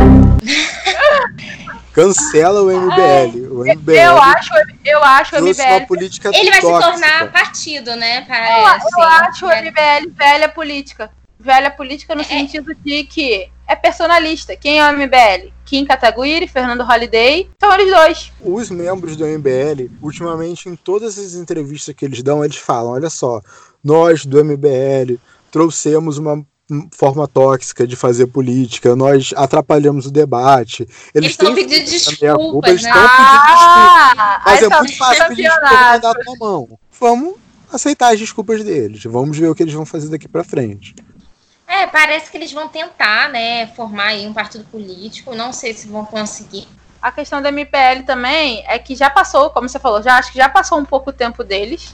Cancela 1.94 2.62
o 2.62 2.72
MBL. 2.72 3.52
o 3.52 3.64
MBL 3.66 3.92
eu 3.92 4.22
acho, 4.22 4.50
eu 4.86 5.04
acho 5.04 5.36
o 5.36 5.42
MBL. 5.42 5.62
Uma 5.62 5.88
política 5.88 6.32
ele 6.34 6.50
vai 6.50 6.62
tóxica. 6.62 6.82
se 6.82 7.02
tornar 7.02 7.32
partido, 7.32 7.96
né? 7.96 8.22
Parece. 8.22 8.86
Eu, 8.96 9.04
eu 9.04 9.10
acho 9.10 9.46
o 9.46 9.50
MBL 9.50 10.14
velha 10.16 10.50
política. 10.50 11.12
Velha 11.40 11.72
política 11.72 12.14
no 12.14 12.22
é. 12.22 12.26
sentido 12.26 12.76
de 12.76 13.06
que 13.06 13.50
é 13.66 13.76
personalista. 13.76 14.56
Quem 14.58 14.80
é 14.80 14.92
o 14.92 14.94
MBL? 14.94 15.54
Kim 15.64 15.86
Kataguiri, 15.86 16.48
Fernando 16.48 16.84
Holliday, 16.84 17.50
são 17.60 17.74
eles 17.74 17.94
dois. 17.94 18.32
Os 18.42 18.70
membros 18.70 19.16
do 19.16 19.26
MBL, 19.26 19.90
ultimamente, 20.02 20.68
em 20.68 20.76
todas 20.76 21.18
as 21.18 21.36
entrevistas 21.36 21.96
que 21.96 22.04
eles 22.04 22.22
dão, 22.22 22.44
eles 22.44 22.58
falam: 22.58 22.94
olha 22.94 23.10
só, 23.10 23.40
nós 23.84 24.26
do 24.26 24.44
MBL 24.44 25.18
trouxemos 25.52 26.18
uma 26.18 26.44
forma 26.94 27.28
tóxica 27.28 27.88
de 27.88 27.96
fazer 27.96 28.28
política, 28.28 28.96
nós 28.96 29.34
atrapalhamos 29.36 30.06
o 30.06 30.12
debate. 30.12 30.88
Eles 31.14 31.32
estão 31.32 31.54
pedindo 31.56 31.86
desculpas, 31.86 32.70
eles 32.70 32.84
né? 32.84 32.90
estão 32.90 33.10
pedindo 33.10 33.46
desculpas. 33.48 34.42
Mas 34.46 34.62
é 34.62 34.70
muito 34.70 34.98
fácil 34.98 35.28
pedir 35.30 35.44
desculpa 35.44 35.72
mandar 35.72 36.14
tua 36.16 36.36
mão. 36.40 36.80
Vamos 37.00 37.36
aceitar 37.72 38.14
as 38.14 38.20
desculpas 38.20 38.64
deles. 38.64 39.04
Vamos 39.06 39.38
ver 39.38 39.48
o 39.48 39.56
que 39.56 39.64
eles 39.64 39.74
vão 39.74 39.86
fazer 39.86 40.10
daqui 40.10 40.28
para 40.28 40.44
frente. 40.44 40.96
É, 41.70 41.86
parece 41.86 42.32
que 42.32 42.36
eles 42.36 42.52
vão 42.52 42.68
tentar, 42.68 43.30
né, 43.30 43.68
formar 43.68 44.08
aí 44.08 44.28
um 44.28 44.34
partido 44.34 44.64
político. 44.66 45.36
Não 45.36 45.54
sei 45.54 45.72
se 45.72 45.88
vão 45.88 46.04
conseguir. 46.04 46.68
A 47.00 47.12
questão 47.12 47.42
da 47.42 47.50
MPL 47.50 48.04
também 48.08 48.64
é 48.68 48.80
que 48.80 48.96
já 48.96 49.08
passou, 49.08 49.52
como 49.52 49.70
você 49.70 49.78
falou, 49.78 50.02
já 50.02 50.18
acho 50.18 50.32
que 50.32 50.40
já 50.40 50.50
passou 50.50 50.80
um 50.80 50.84
pouco 50.84 51.12
o 51.12 51.14
tempo 51.14 51.44
deles. 51.44 51.94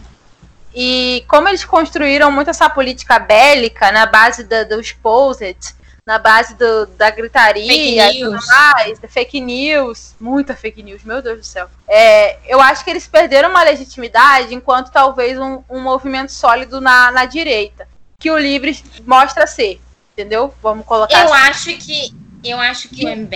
E 0.73 1.25
como 1.27 1.49
eles 1.49 1.65
construíram 1.65 2.31
muito 2.31 2.49
essa 2.49 2.69
política 2.69 3.19
bélica 3.19 3.91
na 3.91 4.05
base 4.05 4.45
da, 4.45 4.63
do 4.63 4.79
exposed, 4.79 5.75
na 6.05 6.19
base 6.19 6.55
do, 6.55 6.85
da 6.85 7.09
gritaria 7.09 8.11
e 8.13 8.19
tudo 8.19 8.39
mais, 8.47 8.99
da 8.99 9.07
fake 9.09 9.41
news, 9.41 10.15
muita 10.19 10.55
fake 10.55 10.83
news, 10.83 11.03
meu 11.03 11.21
Deus 11.21 11.39
do 11.39 11.45
céu. 11.45 11.67
É, 11.87 12.37
eu 12.47 12.61
acho 12.61 12.83
que 12.83 12.91
eles 12.91 13.07
perderam 13.07 13.49
uma 13.49 13.63
legitimidade 13.63 14.55
enquanto 14.55 14.91
talvez 14.91 15.37
um, 15.37 15.61
um 15.69 15.81
movimento 15.81 16.31
sólido 16.31 16.79
na, 16.79 17.11
na 17.11 17.25
direita, 17.25 17.87
que 18.25 18.31
o 18.31 18.39
Livre 18.39 18.75
mostra 19.05 19.45
ser, 19.45 19.79
entendeu? 20.13 20.51
Vamos 20.63 20.83
colocar 20.83 21.15
Eu 21.15 21.31
assim. 21.31 21.47
acho 21.47 21.77
que 21.77 22.11
eu 22.43 22.59
acho 22.59 22.89
que 22.89 23.03
e, 23.03 23.05
o 23.05 23.15
MBL 23.15 23.35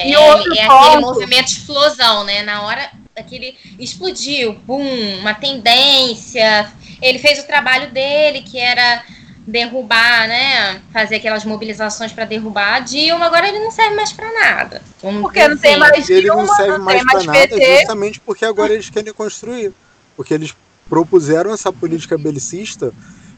é 0.58 0.68
ponto, 0.68 0.84
aquele 0.88 1.02
movimento 1.02 1.46
de 1.46 1.52
explosão, 1.52 2.24
né? 2.24 2.42
Na 2.42 2.64
hora 2.64 2.90
aquele 3.16 3.56
explodiu, 3.78 4.54
boom, 4.54 5.20
uma 5.20 5.36
tendência, 5.36 6.72
ele 7.00 7.20
fez 7.20 7.38
o 7.38 7.46
trabalho 7.46 7.92
dele, 7.92 8.42
que 8.42 8.58
era 8.58 9.04
derrubar, 9.46 10.28
né? 10.28 10.82
Fazer 10.92 11.18
aquelas 11.18 11.46
mobilizações 11.46 12.12
para 12.12 12.26
derrubar 12.26 12.78
a 12.78 12.80
Dilma. 12.80 13.28
Agora 13.28 13.48
ele 13.48 13.60
não 13.60 13.70
serve 13.70 13.96
mais 13.96 14.12
para 14.12 14.34
nada. 14.34 14.82
porque 15.22 15.48
não 15.48 15.58
tem 15.58 15.78
mais 15.78 16.04
Dilma, 16.08 16.20
Ele 16.20 16.28
não 16.30 16.56
serve 16.56 16.78
não 16.80 16.86
mais 16.86 17.04
para 17.04 17.24
nada 17.26 17.80
justamente 17.80 18.20
porque 18.22 18.44
agora 18.44 18.74
eles 18.74 18.90
querem 18.90 19.14
construir. 19.14 19.72
Porque 20.18 20.34
eles 20.34 20.56
propuseram 20.90 21.54
essa 21.54 21.72
política 21.72 22.18
belicista 22.18 22.92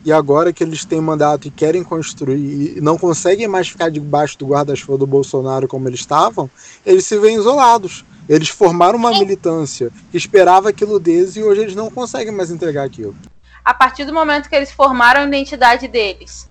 e 0.04 0.12
agora 0.12 0.52
que 0.52 0.64
eles 0.64 0.86
têm 0.86 1.00
mandato 1.00 1.48
e 1.48 1.52
querem 1.52 1.84
construir 1.84 2.78
e 2.78 2.82
não 2.82 2.98
conseguem 2.98 3.48
mais 3.48 3.70
ficar 3.70 3.90
debaixo 3.90 4.38
do 4.38 4.48
guarda-chuva 4.48 4.98
do 4.98 5.08
Bolsonaro 5.08 5.68
como 5.68 5.88
eles 5.88 6.00
estavam, 6.00 6.50
eles 6.86 7.06
se 7.06 7.18
veem 7.18 7.38
isolados. 7.38 8.06
Eles 8.30 8.50
formaram 8.50 8.98
uma 8.98 9.12
militância 9.12 9.92
que 10.10 10.18
esperava 10.18 10.70
aquilo 10.70 11.00
deles 11.00 11.36
e 11.36 11.44
hoje 11.44 11.62
eles 11.62 11.76
não 11.76 11.90
conseguem 11.90 12.32
mais 12.32 12.50
entregar 12.50 12.86
aquilo 12.86 13.16
a 13.64 13.74
partir 13.74 14.06
do 14.06 14.14
momento 14.14 14.50
que 14.50 14.56
eles 14.56 14.72
formaram 14.72 15.22
a 15.22 15.26
identidade 15.26 15.88
deles, 15.88 16.50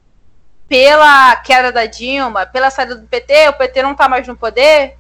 pela 0.69 1.37
queda 1.37 1.73
da 1.73 1.87
Dilma, 1.87 2.47
pela 2.47 2.71
saída 2.71 2.95
do 2.95 3.07
PT, 3.07 3.49
o 3.49 3.53
PT 3.55 3.83
não 3.83 3.93
está 3.93 4.09
mais 4.09 4.27
no 4.27 4.37
poder, 4.37 4.97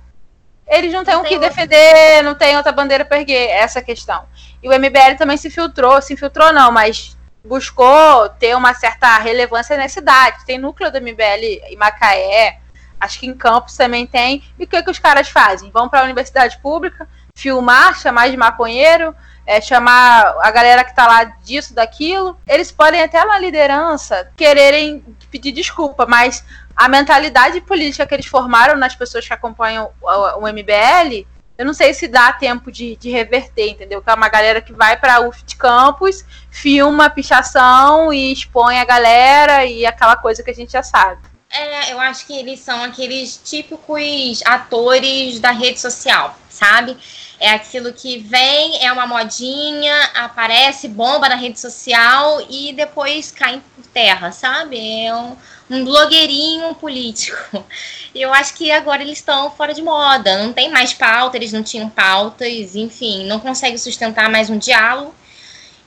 eles 0.66 0.92
não 0.92 1.04
têm 1.04 1.16
o 1.16 1.22
que 1.22 1.38
defender, 1.38 2.22
não 2.22 2.34
tem 2.34 2.56
outra 2.56 2.72
bandeira 2.72 3.04
para 3.04 3.18
erguer, 3.18 3.48
essa 3.50 3.78
é 3.78 3.82
a 3.82 3.84
questão. 3.84 4.24
E 4.62 4.68
o 4.68 4.72
MBL 4.72 5.16
também 5.16 5.36
se 5.36 5.50
filtrou, 5.50 6.00
se 6.02 6.12
infiltrou 6.12 6.52
não, 6.52 6.70
mas 6.70 7.16
buscou 7.44 8.28
ter 8.30 8.56
uma 8.56 8.74
certa 8.74 9.18
relevância 9.18 9.76
na 9.76 9.88
cidade. 9.88 10.44
Tem 10.44 10.58
núcleo 10.58 10.90
do 10.90 11.00
MBL 11.00 11.64
em 11.68 11.76
Macaé, 11.76 12.58
acho 12.98 13.18
que 13.18 13.26
em 13.26 13.34
Campos 13.34 13.76
também 13.76 14.06
tem. 14.06 14.42
E 14.58 14.64
o 14.64 14.66
que, 14.66 14.82
que 14.82 14.90
os 14.90 14.98
caras 14.98 15.28
fazem? 15.28 15.70
Vão 15.70 15.88
para 15.88 16.00
a 16.00 16.04
universidade 16.04 16.58
pública, 16.58 17.08
filmar, 17.34 17.98
chamar 17.98 18.28
de 18.30 18.36
maconheiro, 18.36 19.14
é, 19.46 19.60
chamar 19.60 20.36
a 20.40 20.50
galera 20.50 20.84
que 20.84 20.94
tá 20.94 21.06
lá 21.06 21.24
disso, 21.24 21.74
daquilo. 21.74 22.38
Eles 22.46 22.70
podem 22.70 23.02
até 23.02 23.24
na 23.24 23.38
liderança 23.38 24.30
quererem 24.36 25.02
pedir 25.30 25.52
desculpa, 25.52 26.06
mas 26.06 26.44
a 26.76 26.88
mentalidade 26.88 27.60
política 27.60 28.06
que 28.06 28.14
eles 28.14 28.26
formaram 28.26 28.76
nas 28.76 28.94
pessoas 28.94 29.26
que 29.26 29.32
acompanham 29.32 29.90
o 30.00 30.46
MBL, 30.46 31.26
eu 31.60 31.66
não 31.66 31.74
sei 31.74 31.92
se 31.92 32.08
dá 32.08 32.32
tempo 32.32 32.72
de, 32.72 32.96
de 32.96 33.10
reverter, 33.10 33.68
entendeu? 33.68 34.00
Que 34.00 34.08
é 34.08 34.14
uma 34.14 34.30
galera 34.30 34.62
que 34.62 34.72
vai 34.72 34.96
para 34.96 35.20
UF 35.20 35.44
de 35.44 35.56
campus, 35.56 36.24
filma 36.50 37.10
pichação 37.10 38.10
e 38.10 38.32
expõe 38.32 38.78
a 38.78 38.84
galera 38.86 39.66
e 39.66 39.84
aquela 39.84 40.16
coisa 40.16 40.42
que 40.42 40.50
a 40.50 40.54
gente 40.54 40.72
já 40.72 40.82
sabe. 40.82 41.20
É, 41.50 41.92
eu 41.92 42.00
acho 42.00 42.26
que 42.26 42.32
eles 42.32 42.60
são 42.60 42.82
aqueles 42.82 43.38
típicos 43.44 44.40
atores 44.46 45.38
da 45.38 45.50
rede 45.50 45.78
social, 45.78 46.34
sabe? 46.48 46.96
É 47.38 47.50
aquilo 47.50 47.92
que 47.92 48.20
vem, 48.20 48.82
é 48.82 48.90
uma 48.90 49.06
modinha, 49.06 49.94
aparece, 50.14 50.88
bomba 50.88 51.28
na 51.28 51.34
rede 51.34 51.60
social 51.60 52.40
e 52.48 52.72
depois 52.72 53.32
cai 53.32 53.60
por 53.76 53.84
terra, 53.88 54.32
sabe? 54.32 54.78
É 55.04 55.14
um, 55.14 55.36
um 55.70 55.84
blogueirinho 55.84 56.74
político. 56.74 57.64
Eu 58.12 58.34
acho 58.34 58.54
que 58.54 58.72
agora 58.72 59.02
eles 59.02 59.18
estão 59.18 59.50
fora 59.52 59.72
de 59.72 59.80
moda, 59.80 60.42
não 60.42 60.52
tem 60.52 60.68
mais 60.68 60.92
pauta, 60.92 61.36
eles 61.36 61.52
não 61.52 61.62
tinham 61.62 61.88
pautas, 61.88 62.74
enfim, 62.74 63.24
não 63.26 63.38
conseguem 63.38 63.78
sustentar 63.78 64.28
mais 64.28 64.50
um 64.50 64.58
diálogo 64.58 65.14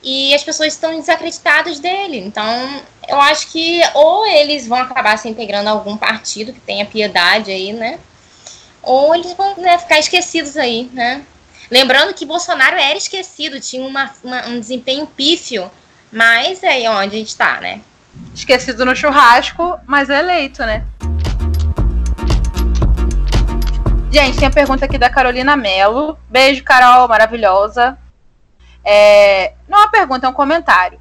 e 0.02 0.34
as 0.34 0.42
pessoas 0.42 0.74
estão 0.74 0.98
desacreditadas 0.98 1.80
dele. 1.80 2.18
Então, 2.18 2.82
eu 3.08 3.20
acho 3.20 3.48
que 3.48 3.82
ou 3.94 4.26
eles 4.26 4.66
vão 4.66 4.78
acabar 4.78 5.18
se 5.18 5.28
integrando 5.28 5.68
a 5.68 5.72
algum 5.72 5.96
partido 5.96 6.52
que 6.52 6.60
tenha 6.60 6.86
piedade 6.86 7.50
aí, 7.50 7.72
né? 7.72 7.98
Ou 8.82 9.14
eles 9.14 9.32
vão 9.32 9.56
né, 9.56 9.78
ficar 9.78 9.98
esquecidos 9.98 10.56
aí, 10.56 10.90
né? 10.92 11.24
Lembrando 11.70 12.12
que 12.12 12.26
Bolsonaro 12.26 12.76
era 12.76 12.96
esquecido, 12.96 13.60
tinha 13.60 13.86
uma, 13.86 14.10
uma, 14.22 14.46
um 14.48 14.60
desempenho 14.60 15.06
pífio, 15.06 15.70
mas 16.12 16.62
é 16.62 16.88
onde 16.90 17.16
a 17.16 17.18
gente 17.18 17.28
está, 17.28 17.60
né? 17.60 17.80
Esquecido 18.34 18.84
no 18.84 18.94
churrasco, 18.94 19.78
mas 19.86 20.10
é 20.10 20.18
eleito, 20.18 20.64
né? 20.64 20.84
Gente, 24.10 24.38
tem 24.38 24.48
a 24.48 24.50
pergunta 24.50 24.84
aqui 24.84 24.98
da 24.98 25.10
Carolina 25.10 25.56
Mello. 25.56 26.18
Beijo, 26.28 26.62
Carol, 26.62 27.08
maravilhosa. 27.08 27.98
É, 28.84 29.54
não 29.68 29.78
é 29.78 29.82
uma 29.82 29.90
pergunta, 29.90 30.26
é 30.26 30.30
um 30.30 30.34
comentário. 30.34 31.00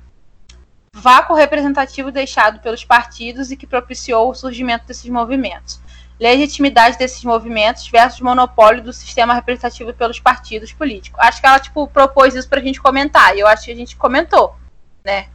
Vácuo 0.93 1.35
representativo 1.35 2.11
deixado 2.11 2.59
pelos 2.59 2.85
partidos 2.85 3.51
e 3.51 3.57
que 3.57 3.67
propiciou 3.67 4.29
o 4.29 4.35
surgimento 4.35 4.85
desses 4.87 5.09
movimentos 5.09 5.81
legitimidade 6.19 6.97
desses 6.97 7.23
movimentos 7.23 7.87
versus 7.87 8.21
monopólio 8.21 8.81
do 8.81 8.93
sistema 8.93 9.33
representativo 9.33 9.93
pelos 9.93 10.19
partidos 10.19 10.71
políticos. 10.71 11.19
Acho 11.21 11.41
que 11.41 11.47
ela 11.47 11.59
tipo 11.59 11.87
propôs 11.87 12.35
isso 12.35 12.47
para 12.47 12.59
a 12.59 12.63
gente 12.63 12.81
comentar 12.81 13.35
e 13.35 13.41
eu 13.41 13.47
acho 13.47 13.65
que 13.65 13.71
a 13.71 13.75
gente 13.75 13.95
comentou, 13.95 14.55
né? 15.03 15.27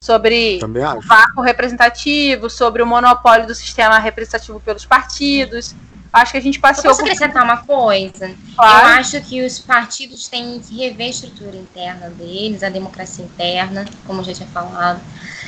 Sobre 0.00 0.60
o 0.62 1.00
vácuo 1.00 1.42
representativo, 1.42 2.48
sobre 2.48 2.82
o 2.82 2.86
monopólio 2.86 3.46
do 3.46 3.54
sistema 3.54 3.98
representativo 3.98 4.60
pelos 4.60 4.86
partidos. 4.86 5.74
Acho 6.12 6.32
que 6.32 6.38
a 6.38 6.40
gente 6.40 6.58
passou. 6.58 6.84
Eu 6.84 6.90
posso 6.90 7.02
acrescentar 7.02 7.44
uma 7.44 7.58
coisa? 7.58 8.34
Claro. 8.54 8.88
Eu 8.88 8.94
acho 8.94 9.20
que 9.20 9.44
os 9.44 9.58
partidos 9.58 10.28
têm 10.28 10.58
que 10.60 10.76
rever 10.76 11.06
a 11.06 11.10
estrutura 11.10 11.56
interna 11.56 12.08
deles, 12.10 12.62
a 12.62 12.68
democracia 12.68 13.24
interna, 13.24 13.84
como 14.06 14.24
já 14.24 14.32
tinha 14.32 14.48
falado. 14.48 15.00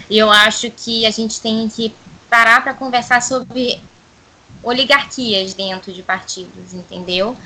E 0.08 0.18
eu 0.18 0.30
acho 0.30 0.70
que 0.70 1.06
a 1.06 1.10
gente 1.10 1.40
tem 1.40 1.68
que 1.68 1.94
parar 2.28 2.62
para 2.62 2.74
conversar 2.74 3.22
sobre 3.22 3.80
oligarquias 4.62 5.54
dentro 5.54 5.92
de 5.92 6.02
partidos, 6.02 6.74
entendeu? 6.74 7.36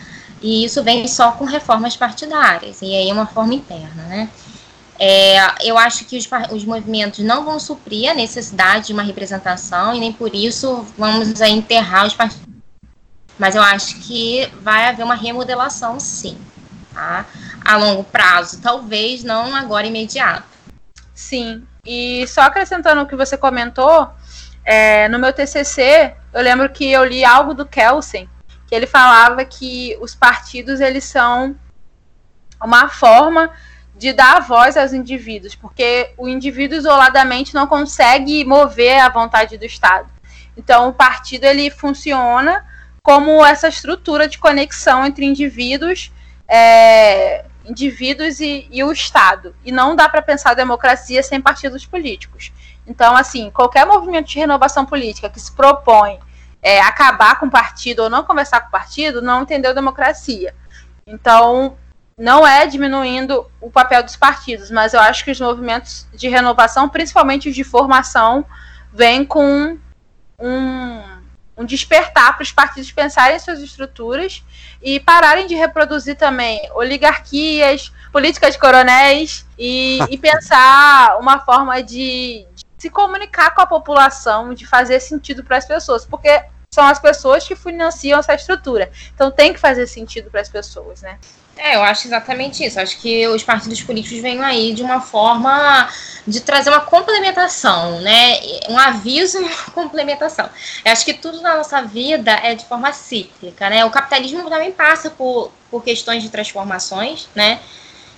E 0.42 0.64
isso 0.64 0.82
vem 0.82 1.07
só 1.07 1.32
com 1.32 1.44
reformas 1.44 1.96
partidárias, 1.96 2.82
e 2.82 2.86
aí 2.86 3.09
é 3.09 3.12
uma 3.12 3.26
forma 3.26 3.55
interna, 3.55 4.02
né? 4.05 4.28
É, 4.99 5.68
eu 5.68 5.76
acho 5.76 6.05
que 6.05 6.16
os, 6.16 6.28
os, 6.53 6.64
movimentos 6.64 7.18
não 7.20 7.45
vão 7.45 7.59
suprir 7.59 8.11
a 8.11 8.14
necessidade 8.14 8.86
de 8.86 8.92
uma 8.92 9.03
representação 9.03 9.95
e 9.95 9.99
nem 9.99 10.12
por 10.12 10.34
isso 10.34 10.86
vamos 10.97 11.40
enterrar 11.40 12.07
os 12.07 12.14
partidos. 12.14 12.45
Mas 13.36 13.57
eu 13.57 13.62
acho 13.62 14.01
que 14.01 14.49
vai 14.62 14.88
haver 14.88 15.03
uma 15.03 15.16
remodelação, 15.16 15.99
sim. 15.99 16.38
Tá? 16.92 17.26
A 17.64 17.76
longo 17.76 18.05
prazo, 18.05 18.61
talvez 18.62 19.24
não 19.24 19.55
agora 19.57 19.86
imediato. 19.86 20.45
Sim. 21.12 21.66
E 21.84 22.24
só 22.28 22.42
acrescentando 22.42 23.03
o 23.03 23.07
que 23.07 23.16
você 23.16 23.36
comentou, 23.36 24.09
é, 24.64 25.09
no 25.09 25.18
meu 25.18 25.32
TCC, 25.32 26.14
eu 26.32 26.40
lembro 26.40 26.70
que 26.70 26.90
eu 26.90 27.05
li 27.05 27.24
algo 27.24 27.53
do 27.53 27.66
Kelsen, 27.66 28.28
que 28.66 28.74
ele 28.74 28.86
falava 28.86 29.45
que 29.45 29.99
os 30.01 30.14
partidos 30.14 30.80
eles 30.80 31.05
são 31.05 31.57
uma 32.62 32.88
forma 32.88 33.51
de 33.97 34.12
dar 34.12 34.40
voz 34.40 34.76
aos 34.76 34.92
indivíduos, 34.92 35.55
porque 35.55 36.12
o 36.18 36.28
indivíduo 36.28 36.76
isoladamente 36.76 37.55
não 37.55 37.66
consegue 37.66 38.45
mover 38.45 39.01
a 39.01 39.09
vontade 39.09 39.57
do 39.57 39.64
Estado. 39.64 40.09
Então, 40.57 40.88
o 40.88 40.92
partido 40.92 41.45
ele 41.45 41.70
funciona 41.70 42.64
como 43.03 43.45
essa 43.45 43.68
estrutura 43.68 44.26
de 44.26 44.38
conexão 44.38 45.05
entre 45.05 45.24
indivíduos, 45.24 46.11
é, 46.49 47.45
indivíduos 47.64 48.40
e, 48.40 48.66
e, 48.70 48.82
o 48.82 48.90
Estado. 48.90 49.55
E 49.64 49.70
não 49.70 49.95
dá 49.95 50.09
para 50.09 50.22
pensar 50.22 50.51
a 50.51 50.55
democracia 50.55 51.22
sem 51.22 51.40
partidos 51.40 51.86
políticos. 51.86 52.53
Então, 52.86 53.16
assim, 53.16 53.51
qualquer 53.51 53.86
movimento 53.86 54.28
de 54.28 54.38
renovação 54.38 54.84
política 54.84 55.28
que 55.28 55.40
se 55.40 55.53
propõe 55.53 56.18
é, 56.62 56.80
acabar 56.80 57.38
com 57.38 57.47
o 57.47 57.51
partido 57.51 58.05
ou 58.05 58.11
não 58.11 58.24
conversar 58.24 58.62
com 58.62 58.68
o 58.68 58.70
partido, 58.70 59.20
não 59.20 59.42
entendeu 59.42 59.74
democracia. 59.74 60.55
Então, 61.07 61.76
não 62.16 62.46
é 62.46 62.66
diminuindo 62.66 63.50
o 63.60 63.70
papel 63.70 64.02
dos 64.02 64.16
partidos, 64.16 64.70
mas 64.70 64.94
eu 64.94 65.00
acho 65.00 65.24
que 65.24 65.30
os 65.30 65.40
movimentos 65.40 66.06
de 66.14 66.28
renovação, 66.28 66.88
principalmente 66.88 67.48
os 67.48 67.54
de 67.54 67.64
formação, 67.64 68.44
vêm 68.92 69.24
com 69.24 69.76
um, 70.38 71.02
um 71.56 71.64
despertar 71.64 72.34
para 72.34 72.42
os 72.42 72.52
partidos 72.52 72.92
pensarem 72.92 73.38
suas 73.38 73.60
estruturas 73.60 74.44
e 74.80 75.00
pararem 75.00 75.46
de 75.46 75.54
reproduzir 75.54 76.16
também 76.16 76.60
oligarquias, 76.74 77.92
políticas 78.12 78.54
de 78.54 78.60
coronéis 78.60 79.44
e, 79.58 79.98
e 80.08 80.16
pensar 80.18 81.18
uma 81.18 81.40
forma 81.40 81.82
de, 81.82 82.46
de 82.54 82.64
se 82.78 82.90
comunicar 82.90 83.54
com 83.54 83.62
a 83.62 83.66
população, 83.66 84.54
de 84.54 84.66
fazer 84.66 85.00
sentido 85.00 85.42
para 85.42 85.56
as 85.56 85.66
pessoas, 85.66 86.06
porque 86.06 86.44
são 86.72 86.84
as 86.84 86.98
pessoas 86.98 87.46
que 87.46 87.54
financiam 87.54 88.18
essa 88.18 88.34
estrutura. 88.34 88.90
Então 89.14 89.30
tem 89.30 89.52
que 89.52 89.60
fazer 89.60 89.86
sentido 89.86 90.30
para 90.30 90.40
as 90.40 90.48
pessoas, 90.48 91.02
né? 91.02 91.18
É, 91.57 91.76
eu 91.76 91.82
acho 91.82 92.07
exatamente 92.07 92.64
isso. 92.64 92.80
Acho 92.80 92.98
que 92.98 93.26
os 93.28 93.42
partidos 93.42 93.82
políticos 93.82 94.20
vêm 94.20 94.42
aí 94.42 94.72
de 94.72 94.82
uma 94.82 95.00
forma 95.00 95.88
de 96.26 96.40
trazer 96.40 96.70
uma 96.70 96.80
complementação, 96.80 98.00
né? 98.00 98.40
Um 98.68 98.78
aviso 98.78 99.38
e 99.38 99.44
uma 99.44 99.64
complementação. 99.72 100.48
Eu 100.84 100.92
acho 100.92 101.05
que 101.05 101.14
tudo 101.14 101.40
na 101.40 101.57
nossa 101.57 101.82
vida 101.82 102.32
é 102.32 102.55
de 102.55 102.64
forma 102.64 102.92
cíclica, 102.92 103.70
né? 103.70 103.84
O 103.84 103.90
capitalismo 103.90 104.48
também 104.48 104.72
passa 104.72 105.11
por, 105.11 105.52
por 105.70 105.82
questões 105.82 106.22
de 106.22 106.28
transformações, 106.28 107.28
né? 107.34 107.61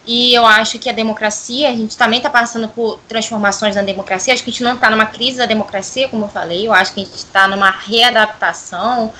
E 0.06 0.32
eu 0.32 0.46
acho 0.46 0.78
que 0.78 0.88
a 0.88 0.92
democracia, 0.92 1.68
a 1.68 1.72
gente 1.72 1.96
também 1.96 2.18
está 2.18 2.30
passando 2.30 2.68
por 2.68 3.00
transformações 3.08 3.74
na 3.74 3.82
democracia. 3.82 4.32
Acho 4.32 4.44
que 4.44 4.50
a 4.50 4.52
gente 4.52 4.62
não 4.62 4.74
está 4.74 4.88
numa 4.88 5.06
crise 5.06 5.38
da 5.38 5.46
democracia, 5.46 6.08
como 6.08 6.26
eu 6.26 6.28
falei. 6.28 6.66
Eu 6.66 6.72
acho 6.72 6.94
que 6.94 7.00
a 7.00 7.04
gente 7.04 7.16
está 7.16 7.48
numa 7.48 7.70
readaptação 7.70 9.12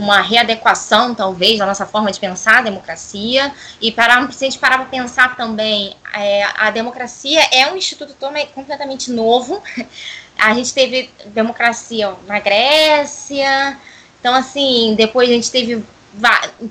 uma 0.00 0.20
readequação, 0.20 1.14
talvez, 1.14 1.58
da 1.58 1.66
nossa 1.66 1.86
forma 1.86 2.10
de 2.10 2.18
pensar 2.18 2.58
a 2.58 2.62
democracia. 2.62 3.52
E 3.80 3.92
para, 3.92 4.30
se 4.32 4.44
a 4.44 4.50
gente 4.50 4.58
parar 4.58 4.78
para 4.78 4.86
pensar 4.86 5.36
também, 5.36 5.94
é, 6.14 6.44
a 6.56 6.70
democracia 6.70 7.40
é 7.52 7.70
um 7.70 7.76
instituto 7.76 8.14
completamente 8.54 9.10
novo. 9.10 9.62
A 10.38 10.54
gente 10.54 10.72
teve 10.72 11.10
democracia 11.34 12.14
na 12.26 12.40
Grécia, 12.40 13.76
então, 14.20 14.34
assim, 14.34 14.94
depois 14.96 15.28
a 15.30 15.32
gente 15.32 15.50
teve, 15.50 15.84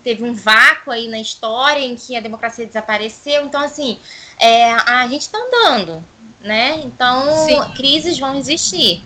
teve 0.03 0.23
um 0.23 0.33
vácuo 0.33 0.91
aí 0.91 1.07
na 1.07 1.19
história 1.19 1.81
em 1.81 1.95
que 1.95 2.15
a 2.15 2.19
democracia 2.19 2.65
desapareceu. 2.65 3.45
Então, 3.45 3.61
assim, 3.61 3.99
é, 4.39 4.71
a 4.71 5.07
gente 5.07 5.21
está 5.21 5.39
andando, 5.39 6.03
né? 6.41 6.81
Então, 6.85 7.45
Sim. 7.45 7.73
crises 7.75 8.19
vão 8.19 8.35
existir. 8.35 9.03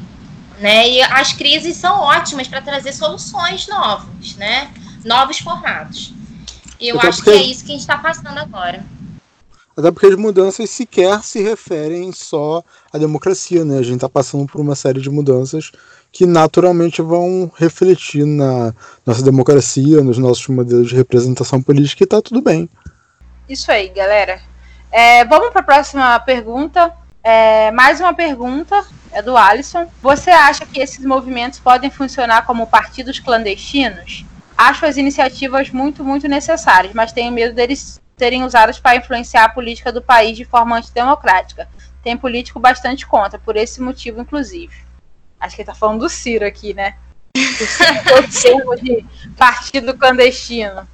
Né? 0.60 0.90
E 0.90 1.02
as 1.02 1.34
crises 1.34 1.76
são 1.78 2.00
ótimas 2.00 2.48
para 2.48 2.62
trazer 2.62 2.94
soluções 2.94 3.68
novas, 3.68 4.36
né? 4.36 4.72
novos 5.04 5.40
formatos. 5.40 6.14
E 6.80 6.90
eu 6.90 6.98
Até 6.98 7.08
acho 7.08 7.24
porque... 7.24 7.32
que 7.32 7.38
é 7.38 7.48
isso 7.48 7.64
que 7.64 7.72
a 7.72 7.74
gente 7.74 7.82
está 7.82 7.98
passando 7.98 8.38
agora. 8.38 8.84
Até 9.76 9.90
porque 9.92 10.06
as 10.06 10.16
mudanças 10.16 10.70
sequer 10.70 11.24
se 11.24 11.42
referem 11.42 12.12
só 12.12 12.64
à 12.92 12.98
democracia, 12.98 13.66
né? 13.66 13.80
A 13.80 13.84
gente 13.84 13.96
está 13.96 14.10
passando 14.10 14.46
por 14.46 14.62
uma 14.62 14.76
série 14.76 15.02
de 15.02 15.10
mudanças 15.10 15.72
que 16.12 16.28
naturalmente 16.28 17.02
vão 17.02 17.52
refletir 17.56 18.24
na 18.24 18.72
nossa 19.04 19.24
democracia, 19.24 20.04
nos 20.04 20.20
nossos 20.20 20.48
modelos 20.48 20.90
de 20.90 20.96
representação 20.96 21.60
política 21.60 22.04
e 22.04 22.06
está 22.06 22.22
tudo 22.22 22.40
bem. 22.40 22.70
Isso 23.50 23.72
aí, 23.72 23.90
galera. 23.90 24.40
É, 24.92 25.26
vamos 25.26 25.50
para 25.50 25.62
a 25.62 25.66
próxima 25.66 26.20
pergunta. 26.20 26.94
É, 27.24 27.72
mais 27.72 28.00
uma 28.00 28.14
pergunta 28.14 28.86
é 29.14 29.22
do 29.22 29.38
Alisson. 29.38 29.90
Você 30.02 30.30
acha 30.30 30.66
que 30.66 30.80
esses 30.80 31.06
movimentos 31.06 31.60
podem 31.60 31.90
funcionar 31.90 32.46
como 32.46 32.68
partidos 32.68 33.20
clandestinos? 33.20 34.26
Acho 34.58 34.86
as 34.86 34.98
iniciativas 34.98 35.70
muito, 35.70 36.04
muito 36.04 36.28
necessárias, 36.28 36.94
mas 36.94 37.12
tenho 37.12 37.32
medo 37.32 37.54
deles 37.54 38.02
serem 38.18 38.44
usados 38.44 38.80
para 38.80 38.96
influenciar 38.96 39.46
a 39.46 39.50
política 39.50 39.92
do 39.92 40.02
país 40.02 40.38
de 40.38 40.46
forma 40.46 40.78
antidemocrática. 40.78 41.68
Tem 42.04 42.18
político 42.18 42.60
bastante 42.60 43.06
contra, 43.06 43.40
por 43.40 43.56
esse 43.56 43.82
motivo, 43.82 44.22
inclusive. 44.22 44.74
Acho 45.40 45.56
que 45.56 45.62
ele 45.62 45.68
tá 45.68 45.76
falando 45.76 46.02
do 46.02 46.10
Ciro 46.10 46.46
aqui, 46.46 46.74
né? 46.74 46.96
O 47.36 48.32
Ciro 48.32 48.76
de 48.76 49.06
partido 49.38 49.98
clandestino. 49.98 50.88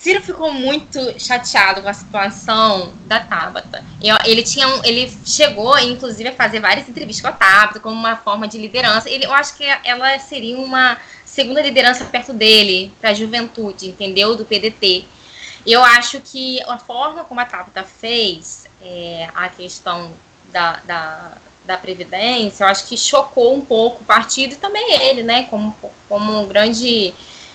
Ciro 0.00 0.22
ficou 0.22 0.50
muito 0.50 0.98
chateado 1.20 1.82
com 1.82 1.88
a 1.90 1.92
situação 1.92 2.90
da 3.04 3.20
Tabata. 3.20 3.84
Ele 4.24 4.42
tinha 4.42 4.66
um, 4.66 4.82
ele 4.82 5.12
chegou, 5.26 5.78
inclusive, 5.78 6.30
a 6.30 6.32
fazer 6.32 6.58
várias 6.58 6.88
entrevistas 6.88 7.20
com 7.20 7.28
a 7.28 7.32
Tabata 7.32 7.80
como 7.80 7.96
uma 7.96 8.16
forma 8.16 8.48
de 8.48 8.56
liderança. 8.56 9.10
Ele, 9.10 9.26
eu 9.26 9.32
acho 9.34 9.54
que 9.58 9.64
ela 9.84 10.18
seria 10.18 10.56
uma 10.56 10.96
segunda 11.22 11.60
liderança 11.60 12.06
perto 12.06 12.32
dele 12.32 12.90
para 12.98 13.10
a 13.10 13.14
juventude, 13.14 13.88
entendeu? 13.90 14.34
Do 14.34 14.46
PDT. 14.46 15.04
Eu 15.66 15.84
acho 15.84 16.18
que 16.20 16.62
a 16.62 16.78
forma 16.78 17.22
como 17.24 17.40
a 17.40 17.44
Tabata 17.44 17.84
fez 17.84 18.66
é, 18.80 19.28
a 19.34 19.50
questão 19.50 20.14
da, 20.50 20.80
da, 20.86 21.32
da 21.66 21.76
Previdência, 21.76 22.64
eu 22.64 22.68
acho 22.68 22.86
que 22.86 22.96
chocou 22.96 23.54
um 23.54 23.60
pouco 23.60 24.00
o 24.00 24.06
partido 24.06 24.54
e 24.54 24.56
também 24.56 24.94
ele, 24.94 25.22
né? 25.22 25.42
Como, 25.50 25.76
como 26.08 26.40
um 26.40 26.48
grande 26.48 27.12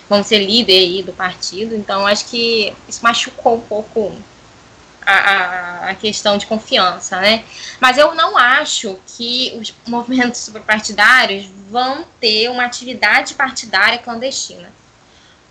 vão 0.08 0.22
ser 0.22 0.38
líder 0.38 0.78
aí 0.78 1.02
do 1.02 1.12
partido, 1.12 1.74
então 1.74 2.06
acho 2.06 2.26
que 2.26 2.72
isso 2.88 3.00
machucou 3.02 3.56
um 3.56 3.60
pouco 3.60 4.16
a, 5.06 5.90
a, 5.90 5.94
questão 5.94 6.36
de 6.36 6.46
confiança, 6.46 7.20
né? 7.20 7.44
Mas 7.80 7.96
eu 7.96 8.14
não 8.14 8.36
acho 8.36 8.98
que 9.06 9.56
os 9.60 9.72
movimentos 9.86 10.40
superpartidários 10.40 11.46
vão 11.70 12.04
ter 12.20 12.50
uma 12.50 12.64
atividade 12.64 13.34
partidária 13.34 13.98
clandestina. 13.98 14.72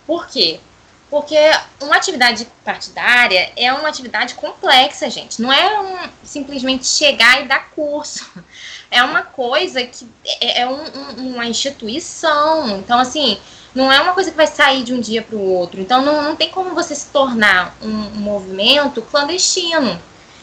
Por 0.06 0.28
quê? 0.28 0.60
Porque 1.08 1.36
uma 1.80 1.96
atividade 1.96 2.46
partidária 2.64 3.50
é 3.56 3.72
uma 3.72 3.88
atividade 3.88 4.34
complexa, 4.34 5.08
gente. 5.08 5.40
Não 5.40 5.52
é 5.52 5.80
um, 5.80 6.08
simplesmente 6.24 6.86
chegar 6.86 7.42
e 7.42 7.48
dar 7.48 7.70
curso. 7.70 8.26
É 8.88 9.02
uma 9.02 9.22
coisa 9.22 9.84
que 9.84 10.08
é, 10.40 10.60
é 10.60 10.66
um, 10.68 10.80
um, 10.80 11.34
uma 11.34 11.44
instituição. 11.44 12.78
Então, 12.78 13.00
assim, 13.00 13.36
não 13.76 13.92
é 13.92 14.00
uma 14.00 14.14
coisa 14.14 14.30
que 14.30 14.36
vai 14.36 14.46
sair 14.46 14.82
de 14.82 14.94
um 14.94 15.00
dia 15.00 15.20
para 15.20 15.36
o 15.36 15.52
outro. 15.52 15.80
Então 15.80 16.02
não, 16.02 16.22
não 16.22 16.34
tem 16.34 16.48
como 16.48 16.74
você 16.74 16.94
se 16.94 17.08
tornar 17.08 17.76
um, 17.82 17.88
um 17.88 18.20
movimento 18.20 19.02
clandestino. 19.02 20.00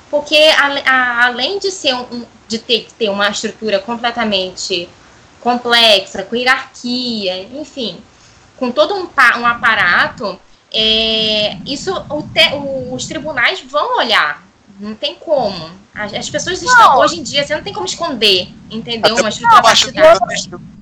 Porque 0.10 0.38
a, 0.38 0.92
a, 0.92 1.26
além 1.26 1.58
de 1.58 1.72
ser 1.72 1.96
um, 1.96 2.24
de 2.48 2.60
ter 2.60 2.82
que 2.82 2.94
ter 2.94 3.10
uma 3.10 3.28
estrutura 3.30 3.80
completamente 3.80 4.88
complexa, 5.42 6.22
com 6.22 6.36
hierarquia, 6.36 7.42
enfim, 7.60 8.00
com 8.56 8.72
todo 8.72 8.94
um, 8.94 9.10
um 9.40 9.46
aparato, 9.48 10.40
é, 10.72 11.58
isso 11.66 11.92
te, 12.34 12.52
os 12.92 13.08
tribunais 13.08 13.62
vão 13.62 13.98
olhar. 13.98 14.44
Não 14.80 14.94
tem 14.94 15.16
como. 15.16 15.72
As, 15.96 16.14
as 16.14 16.30
pessoas 16.30 16.62
não. 16.62 16.72
estão 16.72 17.00
hoje 17.00 17.20
em 17.20 17.24
dia, 17.24 17.46
você 17.46 17.56
não 17.56 17.64
tem 17.64 17.74
como 17.74 17.88
esconder, 17.88 18.48
entendeu? 18.70 19.14
Até 19.14 19.22
uma 19.22 19.30
estrutura 19.30 19.62
partidária. 19.64 20.20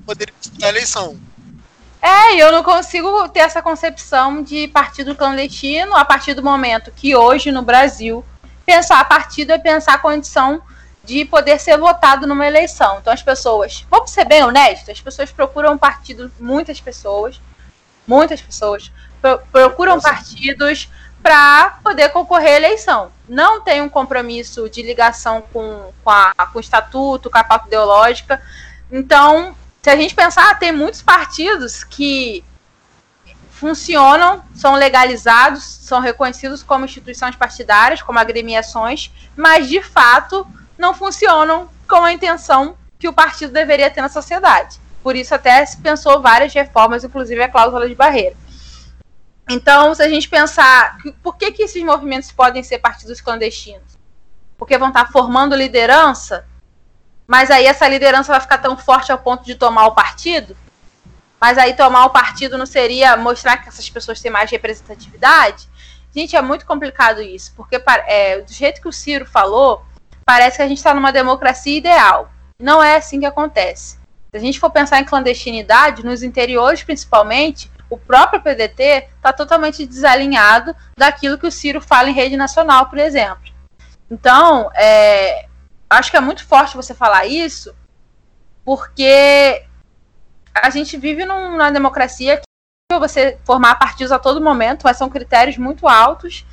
Poderia 0.04 0.34
na 0.60 0.68
eleição. 0.68 1.16
É, 2.02 2.34
eu 2.34 2.50
não 2.50 2.64
consigo 2.64 3.28
ter 3.28 3.40
essa 3.40 3.62
concepção 3.62 4.42
de 4.42 4.66
partido 4.66 5.14
clandestino 5.14 5.96
a 5.96 6.04
partir 6.04 6.34
do 6.34 6.42
momento 6.42 6.90
que 6.90 7.14
hoje 7.14 7.52
no 7.52 7.62
Brasil 7.62 8.24
pensar 8.66 9.08
partido 9.08 9.52
é 9.52 9.58
pensar 9.58 9.94
a 9.94 9.98
condição 9.98 10.60
de 11.04 11.24
poder 11.24 11.60
ser 11.60 11.78
votado 11.78 12.26
numa 12.26 12.44
eleição. 12.44 12.98
Então 12.98 13.12
as 13.12 13.22
pessoas, 13.22 13.86
vamos 13.88 14.10
ser 14.10 14.24
bem 14.24 14.42
honestos, 14.42 14.88
as 14.88 15.00
pessoas 15.00 15.30
procuram 15.30 15.78
partidos, 15.78 16.28
muitas 16.40 16.80
pessoas, 16.80 17.40
muitas 18.04 18.42
pessoas 18.42 18.90
procuram 19.52 20.00
partidos 20.00 20.88
para 21.22 21.78
poder 21.84 22.08
concorrer 22.08 22.54
à 22.54 22.56
eleição. 22.56 23.12
Não 23.28 23.60
tem 23.60 23.80
um 23.80 23.88
compromisso 23.88 24.68
de 24.68 24.82
ligação 24.82 25.40
com, 25.52 25.92
com, 26.02 26.10
a, 26.10 26.34
com 26.52 26.58
o 26.58 26.60
estatuto, 26.60 27.30
com 27.30 27.38
a 27.38 27.44
pauta 27.44 27.68
ideológica. 27.68 28.42
Então, 28.90 29.54
se 29.82 29.90
a 29.90 29.96
gente 29.96 30.14
pensar, 30.14 30.58
tem 30.58 30.70
muitos 30.70 31.02
partidos 31.02 31.82
que 31.82 32.44
funcionam, 33.50 34.44
são 34.54 34.74
legalizados, 34.74 35.64
são 35.64 36.00
reconhecidos 36.00 36.62
como 36.62 36.84
instituições 36.84 37.34
partidárias, 37.34 38.00
como 38.00 38.18
agremiações, 38.18 39.10
mas 39.36 39.68
de 39.68 39.82
fato 39.82 40.46
não 40.78 40.94
funcionam 40.94 41.68
com 41.88 41.96
a 41.96 42.12
intenção 42.12 42.76
que 42.98 43.08
o 43.08 43.12
partido 43.12 43.52
deveria 43.52 43.90
ter 43.90 44.00
na 44.00 44.08
sociedade. 44.08 44.80
Por 45.02 45.16
isso 45.16 45.34
até 45.34 45.64
se 45.66 45.76
pensou 45.78 46.22
várias 46.22 46.54
reformas, 46.54 47.02
inclusive 47.02 47.42
a 47.42 47.48
cláusula 47.48 47.88
de 47.88 47.94
barreira. 47.94 48.36
Então, 49.50 49.92
se 49.94 50.02
a 50.02 50.08
gente 50.08 50.28
pensar, 50.28 50.96
por 51.22 51.36
que, 51.36 51.50
que 51.50 51.64
esses 51.64 51.82
movimentos 51.82 52.30
podem 52.30 52.62
ser 52.62 52.78
partidos 52.78 53.20
clandestinos? 53.20 53.98
Porque 54.56 54.78
vão 54.78 54.88
estar 54.88 55.10
formando 55.10 55.56
liderança, 55.56 56.46
mas 57.32 57.50
aí 57.50 57.64
essa 57.64 57.88
liderança 57.88 58.30
vai 58.30 58.42
ficar 58.42 58.58
tão 58.58 58.76
forte 58.76 59.10
ao 59.10 59.16
ponto 59.16 59.42
de 59.42 59.54
tomar 59.54 59.86
o 59.86 59.92
partido? 59.92 60.54
Mas 61.40 61.56
aí 61.56 61.72
tomar 61.72 62.04
o 62.04 62.10
partido 62.10 62.58
não 62.58 62.66
seria 62.66 63.16
mostrar 63.16 63.56
que 63.56 63.70
essas 63.70 63.88
pessoas 63.88 64.20
têm 64.20 64.30
mais 64.30 64.50
representatividade? 64.50 65.66
Gente, 66.14 66.36
é 66.36 66.42
muito 66.42 66.66
complicado 66.66 67.22
isso, 67.22 67.54
porque 67.56 67.82
é, 68.06 68.42
do 68.42 68.52
jeito 68.52 68.82
que 68.82 68.86
o 68.86 68.92
Ciro 68.92 69.24
falou, 69.24 69.82
parece 70.26 70.58
que 70.58 70.62
a 70.62 70.68
gente 70.68 70.76
está 70.76 70.92
numa 70.92 71.10
democracia 71.10 71.78
ideal. 71.78 72.30
Não 72.60 72.82
é 72.82 72.96
assim 72.96 73.20
que 73.20 73.24
acontece. 73.24 73.96
Se 74.30 74.36
a 74.36 74.38
gente 74.38 74.60
for 74.60 74.68
pensar 74.68 75.00
em 75.00 75.04
clandestinidade, 75.06 76.04
nos 76.04 76.22
interiores 76.22 76.82
principalmente, 76.82 77.72
o 77.88 77.96
próprio 77.96 78.42
PDT 78.42 79.08
está 79.16 79.32
totalmente 79.32 79.86
desalinhado 79.86 80.76
daquilo 80.98 81.38
que 81.38 81.46
o 81.46 81.50
Ciro 81.50 81.80
fala 81.80 82.10
em 82.10 82.14
rede 82.14 82.36
nacional, 82.36 82.90
por 82.90 82.98
exemplo. 82.98 83.50
Então, 84.10 84.70
é, 84.74 85.46
acho 85.92 86.10
que 86.10 86.16
é 86.16 86.20
muito 86.20 86.44
forte 86.46 86.76
você 86.76 86.94
falar 86.94 87.26
isso, 87.26 87.74
porque 88.64 89.64
a 90.54 90.70
gente 90.70 90.96
vive 90.96 91.24
numa 91.24 91.70
democracia 91.70 92.38
que 92.38 92.98
você 92.98 93.38
formar 93.44 93.76
partidos 93.76 94.12
a 94.12 94.18
todo 94.18 94.40
momento, 94.40 94.82
mas 94.84 94.96
são 94.96 95.08
critérios 95.08 95.56
muito 95.56 95.88
altos. 95.88 96.44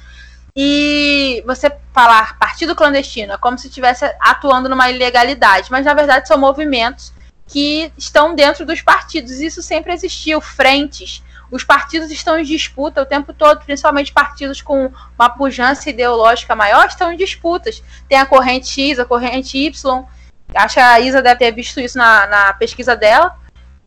E 0.56 1.44
você 1.46 1.72
falar 1.94 2.38
partido 2.38 2.76
clandestino 2.76 3.34
é 3.34 3.38
como 3.38 3.58
se 3.58 3.68
estivesse 3.68 4.06
atuando 4.20 4.68
numa 4.68 4.90
ilegalidade, 4.90 5.72
mas 5.72 5.86
na 5.86 5.94
verdade 5.94 6.28
são 6.28 6.38
movimentos 6.38 7.14
que 7.48 7.92
estão 7.98 8.36
dentro 8.36 8.66
dos 8.66 8.82
partidos. 8.82 9.40
Isso 9.40 9.62
sempre 9.62 9.94
existiu, 9.94 10.42
frentes, 10.42 11.24
os 11.52 11.64
partidos 11.64 12.12
estão 12.12 12.38
em 12.38 12.44
disputa 12.44 13.02
o 13.02 13.06
tempo 13.06 13.34
todo, 13.34 13.64
principalmente 13.64 14.12
partidos 14.12 14.62
com 14.62 14.92
uma 15.18 15.30
pujança 15.30 15.90
ideológica 15.90 16.56
maior 16.56 16.88
estão 16.88 17.12
em 17.12 17.18
disputas. 17.18 17.84
Tem 18.08 18.18
a 18.18 18.26
corrente 18.26 18.68
X, 18.68 19.00
a 19.00 19.06
corrente 19.06 19.58
Y. 19.58 20.06
Acho 20.54 20.74
que 20.76 20.80
a 20.80 21.00
Isa 21.00 21.22
deve 21.22 21.40
ter 21.40 21.52
visto 21.52 21.80
isso 21.80 21.98
na, 21.98 22.28
na 22.28 22.54
pesquisa 22.54 22.96
dela. 22.96 23.36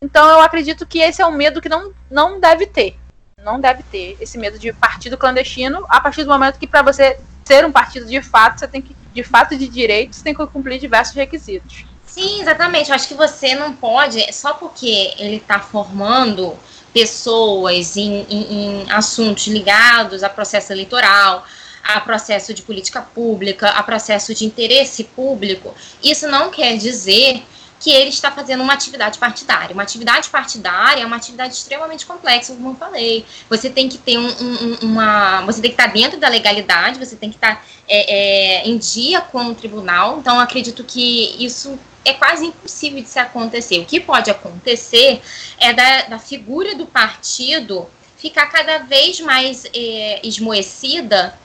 Então 0.01 0.29
eu 0.29 0.41
acredito 0.41 0.85
que 0.85 0.99
esse 0.99 1.23
é 1.23 1.27
um 1.27 1.33
medo 1.37 1.61
que 1.61 1.69
não, 1.69 1.93
não 2.11 2.41
deve 2.41 2.67
ter. 2.67 2.99
Não 3.43 3.61
deve 3.61 3.83
ter 3.85 4.17
esse 4.21 4.39
medo 4.39 4.59
de 4.59 4.73
partido 4.73 5.17
clandestino 5.17 5.85
a 5.89 6.01
partir 6.01 6.25
do 6.25 6.31
momento 6.31 6.59
que 6.59 6.67
para 6.67 6.83
você 6.83 7.19
ser 7.45 7.65
um 7.65 7.73
partido 7.73 8.07
de 8.07 8.23
fato, 8.23 8.59
você 8.59 8.69
tem 8.69 8.81
que, 8.81 8.97
de 9.13 9.23
fato 9.23 9.57
de 9.57 9.69
direito, 9.69 10.15
você 10.15 10.23
tem 10.23 10.35
que 10.35 10.47
cumprir 10.47 10.79
diversos 10.79 11.15
requisitos. 11.15 11.85
Sim, 12.07 12.43
exatamente. 12.43 12.91
Eu 12.91 12.95
acho 12.95 13.09
que 13.09 13.15
você 13.15 13.55
não 13.55 13.73
pode, 13.75 14.33
só 14.33 14.55
porque 14.55 15.15
ele 15.19 15.37
está 15.37 15.59
formando 15.59 16.57
pessoas 16.93 17.97
em, 17.97 18.27
em, 18.29 18.85
em 18.85 18.91
assuntos 18.91 19.47
ligados 19.47 20.23
a 20.23 20.29
processo 20.29 20.73
eleitoral, 20.73 21.45
a 21.83 22.01
processo 22.01 22.55
de 22.55 22.63
política 22.63 23.01
pública, 23.01 23.69
a 23.71 23.83
processo 23.83 24.35
de 24.35 24.45
interesse 24.45 25.05
público, 25.05 25.75
isso 26.03 26.29
não 26.29 26.51
quer 26.51 26.77
dizer 26.77 27.43
que 27.83 27.91
ele 27.91 28.11
está 28.11 28.31
fazendo 28.31 28.63
uma 28.63 28.73
atividade 28.73 29.19
partidária. 29.19 29.75
Uma 29.75 29.83
atividade 29.83 30.29
partidária 30.31 31.03
é 31.03 31.07
uma 31.07 31.17
atividade 31.17 31.55
extremamente 31.55 32.07
complexa, 32.07 32.55
como 32.55 32.71
eu 32.71 32.75
falei. 32.77 33.27
Você 33.51 33.69
tem 33.69 33.89
que 33.89 33.99
ter 33.99 34.19
um, 34.19 34.29
um, 34.29 34.75
uma. 34.83 35.41
Você 35.47 35.61
tem 35.61 35.73
que 35.73 35.83
estar 35.83 35.93
dentro 35.93 36.21
da 36.21 36.29
legalidade, 36.29 36.97
você 36.97 37.17
tem 37.17 37.29
que 37.29 37.35
estar 37.35 37.67
é, 37.89 38.61
é, 38.61 38.69
em 38.69 38.79
dia 38.79 39.21
com 39.21 39.47
o 39.47 39.55
tribunal. 39.55 40.19
Então, 40.21 40.39
acredito 40.39 40.85
que 40.85 41.35
isso 41.45 41.77
é 42.05 42.13
quase 42.15 42.47
impossível 42.47 43.03
de 43.03 43.09
se 43.09 43.19
acontecer. 43.19 43.81
O 43.81 43.87
que 43.87 44.01
pode 44.01 44.31
acontecer 44.31 45.23
é 45.59 45.73
da, 45.73 46.03
da 46.03 46.19
figura 46.19 46.75
do 46.75 46.87
partido 46.87 47.89
ficar 48.17 48.47
cada 48.47 48.79
vez 48.79 49.21
mais 49.21 49.65
é, 49.75 50.21
esmoecida 50.23 51.39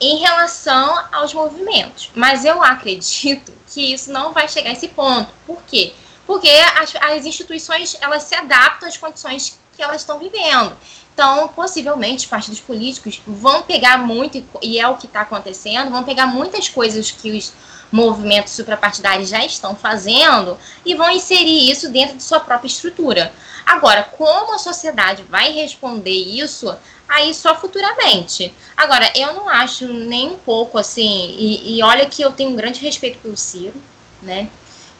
em 0.00 0.18
relação 0.18 1.04
aos 1.12 1.32
movimentos. 1.32 2.10
Mas 2.14 2.44
eu 2.44 2.62
acredito 2.62 3.52
que 3.72 3.92
isso 3.92 4.12
não 4.12 4.32
vai 4.32 4.48
chegar 4.48 4.70
a 4.70 4.72
esse 4.72 4.88
ponto. 4.88 5.32
Por 5.46 5.62
quê? 5.62 5.92
Porque 6.26 6.50
as, 6.76 6.94
as 6.96 7.24
instituições 7.24 7.96
elas 8.00 8.24
se 8.24 8.34
adaptam 8.34 8.88
às 8.88 8.96
condições 8.96 9.58
que 9.76 9.82
elas 9.82 10.00
estão 10.00 10.18
vivendo. 10.18 10.76
Então, 11.16 11.48
possivelmente, 11.48 12.28
partidos 12.28 12.60
políticos 12.60 13.22
vão 13.26 13.62
pegar 13.62 13.96
muito, 13.96 14.44
e 14.60 14.78
é 14.78 14.86
o 14.86 14.98
que 14.98 15.06
está 15.06 15.22
acontecendo, 15.22 15.90
vão 15.90 16.04
pegar 16.04 16.26
muitas 16.26 16.68
coisas 16.68 17.10
que 17.10 17.30
os 17.30 17.54
movimentos 17.90 18.52
suprapartidários 18.52 19.30
já 19.30 19.42
estão 19.42 19.74
fazendo 19.74 20.58
e 20.84 20.94
vão 20.94 21.10
inserir 21.10 21.70
isso 21.70 21.88
dentro 21.88 22.18
de 22.18 22.22
sua 22.22 22.38
própria 22.38 22.68
estrutura. 22.68 23.32
Agora, 23.64 24.02
como 24.02 24.52
a 24.52 24.58
sociedade 24.58 25.22
vai 25.22 25.52
responder 25.52 26.10
isso, 26.10 26.76
aí 27.08 27.32
só 27.32 27.58
futuramente. 27.58 28.52
Agora, 28.76 29.10
eu 29.14 29.32
não 29.32 29.48
acho 29.48 29.88
nem 29.88 30.32
um 30.32 30.36
pouco 30.36 30.76
assim, 30.76 31.34
e, 31.38 31.78
e 31.78 31.82
olha 31.82 32.04
que 32.04 32.20
eu 32.20 32.30
tenho 32.32 32.50
um 32.50 32.56
grande 32.56 32.80
respeito 32.82 33.20
pelo 33.20 33.38
Ciro, 33.38 33.80
né? 34.20 34.50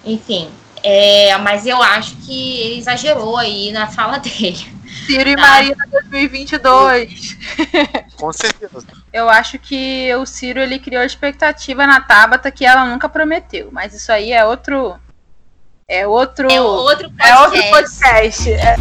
Enfim, 0.03 0.49
é, 0.83 1.37
mas 1.37 1.67
eu 1.67 1.83
acho 1.83 2.17
que 2.25 2.59
ele 2.63 2.79
exagerou 2.79 3.37
aí 3.37 3.71
na 3.71 3.87
fala 3.87 4.17
dele. 4.19 4.76
Ciro 5.07 5.31
e 5.31 5.37
tá? 5.37 5.43
Marina 5.43 5.87
2022. 5.91 7.39
Com 8.19 8.33
certeza. 8.33 8.85
Eu 9.13 9.29
acho 9.29 9.59
que 9.59 10.13
o 10.17 10.27
Ciro 10.27 10.61
ele 10.61 10.79
criou 10.79 11.03
expectativa 11.03 11.87
na 11.87 12.01
Tabata 12.01 12.51
que 12.51 12.67
ela 12.67 12.85
nunca 12.85 13.09
prometeu, 13.09 13.69
mas 13.71 13.95
isso 13.95 14.11
aí 14.11 14.33
é 14.33 14.45
outro 14.45 14.99
é 15.89 16.07
outro 16.07 16.51
é 16.51 16.61
outro 16.61 17.11
podcast. 17.11 17.31
É 17.31 17.39
outro 17.41 17.71
podcast. 17.71 18.53
É. 18.53 18.77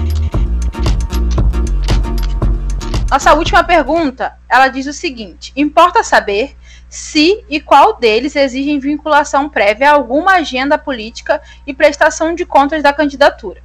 Nossa 3.09 3.33
última 3.33 3.63
pergunta, 3.63 4.37
ela 4.49 4.67
diz 4.67 4.87
o 4.87 4.93
seguinte: 4.93 5.53
importa 5.55 6.03
saber 6.03 6.57
se 6.89 7.45
e 7.49 7.59
qual 7.59 7.97
deles 7.97 8.35
exigem 8.35 8.79
vinculação 8.79 9.47
prévia 9.49 9.91
a 9.91 9.93
alguma 9.93 10.33
agenda 10.33 10.77
política 10.77 11.41
e 11.67 11.73
prestação 11.73 12.33
de 12.33 12.45
contas 12.45 12.81
da 12.81 12.91
candidatura. 12.93 13.64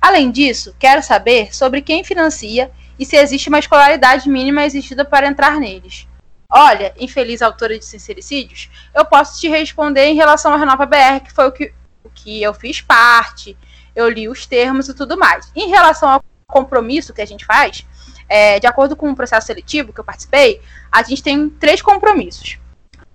Além 0.00 0.30
disso, 0.30 0.74
quero 0.78 1.02
saber 1.02 1.54
sobre 1.54 1.82
quem 1.82 2.02
financia 2.02 2.70
e 2.98 3.04
se 3.04 3.16
existe 3.16 3.48
uma 3.48 3.58
escolaridade 3.58 4.28
mínima 4.28 4.64
exigida 4.64 5.04
para 5.04 5.26
entrar 5.26 5.60
neles. 5.60 6.08
Olha, 6.50 6.92
infeliz 6.98 7.42
autora 7.42 7.78
de 7.78 7.84
sincericídios, 7.84 8.70
eu 8.94 9.04
posso 9.04 9.40
te 9.40 9.48
responder 9.48 10.06
em 10.06 10.16
relação 10.16 10.52
à 10.52 10.56
Renova 10.56 10.84
BR, 10.84 11.20
que 11.24 11.32
foi 11.32 11.46
o 11.46 11.52
que, 11.52 11.72
o 12.02 12.10
que 12.10 12.42
eu 12.42 12.52
fiz 12.52 12.80
parte, 12.80 13.56
eu 13.94 14.08
li 14.08 14.28
os 14.28 14.46
termos 14.46 14.88
e 14.88 14.94
tudo 14.94 15.16
mais. 15.16 15.52
Em 15.54 15.68
relação 15.68 16.08
ao 16.08 16.24
compromisso 16.46 17.14
que 17.14 17.22
a 17.22 17.26
gente 17.26 17.44
faz, 17.44 17.86
é, 18.28 18.58
de 18.58 18.66
acordo 18.66 18.96
com 18.96 19.10
o 19.10 19.14
processo 19.14 19.46
seletivo 19.46 19.92
que 19.92 20.00
eu 20.00 20.04
participei, 20.04 20.60
a 20.90 21.02
gente 21.02 21.22
tem 21.22 21.48
três 21.48 21.80
compromissos. 21.80 22.58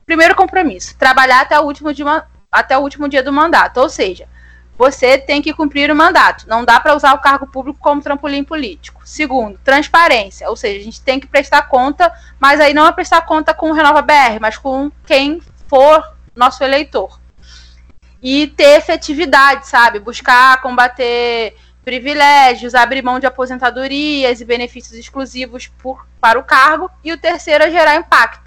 Primeiro 0.06 0.36
compromisso, 0.36 0.96
trabalhar 0.98 1.42
até 1.42 1.60
o 1.60 1.64
último 1.64 1.94
dia, 1.94 2.26
até 2.52 2.78
o 2.78 2.82
último 2.82 3.10
dia 3.10 3.24
do 3.24 3.34
mandato, 3.34 3.80
ou 3.80 3.90
seja, 3.90 4.28
você 4.78 5.18
tem 5.18 5.42
que 5.42 5.54
cumprir 5.54 5.90
o 5.90 5.96
mandato. 5.96 6.48
Não 6.48 6.66
dá 6.66 6.80
para 6.80 6.96
usar 6.96 7.14
o 7.14 7.20
cargo 7.20 7.48
público 7.48 7.80
como 7.80 8.02
trampolim 8.02 8.44
político. 8.44 9.02
Segundo, 9.06 9.58
transparência, 9.64 10.50
ou 10.50 10.56
seja, 10.56 10.80
a 10.80 10.84
gente 10.84 11.02
tem 11.02 11.20
que 11.20 11.28
prestar 11.28 11.64
conta, 11.64 12.12
mas 12.40 12.60
aí 12.60 12.74
não 12.74 12.86
é 12.86 12.92
prestar 12.92 13.22
conta 13.22 13.54
com 13.54 13.70
o 13.70 13.74
Renova 13.74 14.02
BR, 14.02 14.40
mas 14.42 14.58
com 14.58 14.92
quem 15.06 15.42
for 15.68 16.04
nosso 16.36 16.64
eleitor. 16.64 17.20
E 18.22 18.48
ter 18.48 18.78
efetividade, 18.78 19.68
sabe? 19.68 20.00
Buscar 20.00 20.62
combater 20.62 21.56
privilégios, 21.84 22.74
abrir 22.74 23.04
mão 23.04 23.20
de 23.20 23.28
aposentadorias 23.28 24.42
e 24.42 24.46
benefícios 24.46 24.98
exclusivos 24.98 25.68
por, 25.68 26.06
para 26.20 26.40
o 26.40 26.44
cargo. 26.44 26.90
E 27.04 27.14
o 27.14 27.18
terceiro 27.18 27.64
é 27.64 27.72
gerar 27.72 27.96
impacto 27.96 28.45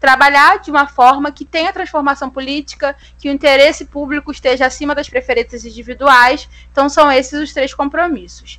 trabalhar 0.00 0.58
de 0.58 0.70
uma 0.70 0.88
forma 0.88 1.30
que 1.30 1.44
tenha 1.44 1.72
transformação 1.72 2.30
política, 2.30 2.96
que 3.18 3.28
o 3.28 3.32
interesse 3.32 3.84
público 3.84 4.32
esteja 4.32 4.66
acima 4.66 4.94
das 4.94 5.08
preferências 5.08 5.64
individuais. 5.64 6.48
Então, 6.72 6.88
são 6.88 7.12
esses 7.12 7.38
os 7.38 7.52
três 7.52 7.74
compromissos. 7.74 8.58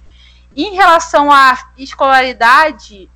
Em 0.56 0.76
relação 0.76 1.32
à 1.32 1.58
escolaridade, 1.78 3.10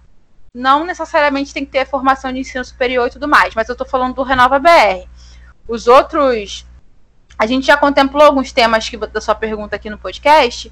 não 0.52 0.84
necessariamente 0.84 1.54
tem 1.54 1.64
que 1.64 1.72
ter 1.72 1.86
formação 1.86 2.34
de 2.34 2.40
ensino 2.40 2.66
superior 2.66 3.08
e 3.08 3.12
tudo 3.12 3.28
mais, 3.28 3.54
mas 3.54 3.70
eu 3.70 3.74
estou 3.74 3.88
falando 3.88 4.16
do 4.16 4.24
Renova 4.24 4.58
BR. 4.58 5.08
Os 5.68 5.88
outros. 5.88 6.66
A 7.38 7.46
gente 7.46 7.68
já 7.68 7.76
contemplou 7.76 8.24
alguns 8.24 8.54
temas 8.54 8.88
que, 8.88 8.96
da 8.96 9.20
sua 9.20 9.36
pergunta 9.36 9.76
aqui 9.76 9.90
no 9.90 9.98
podcast. 9.98 10.72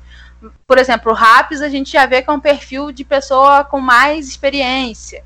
Por 0.65 0.77
exemplo, 0.77 1.11
o 1.11 1.15
RAPS, 1.15 1.61
a 1.61 1.67
gente 1.67 1.91
já 1.91 2.05
vê 2.05 2.21
que 2.21 2.30
é 2.30 2.34
um 2.34 2.39
perfil 2.39 2.89
de 2.89 3.03
pessoa 3.03 3.65
com 3.65 3.81
mais 3.81 4.30
experiência 4.30 5.25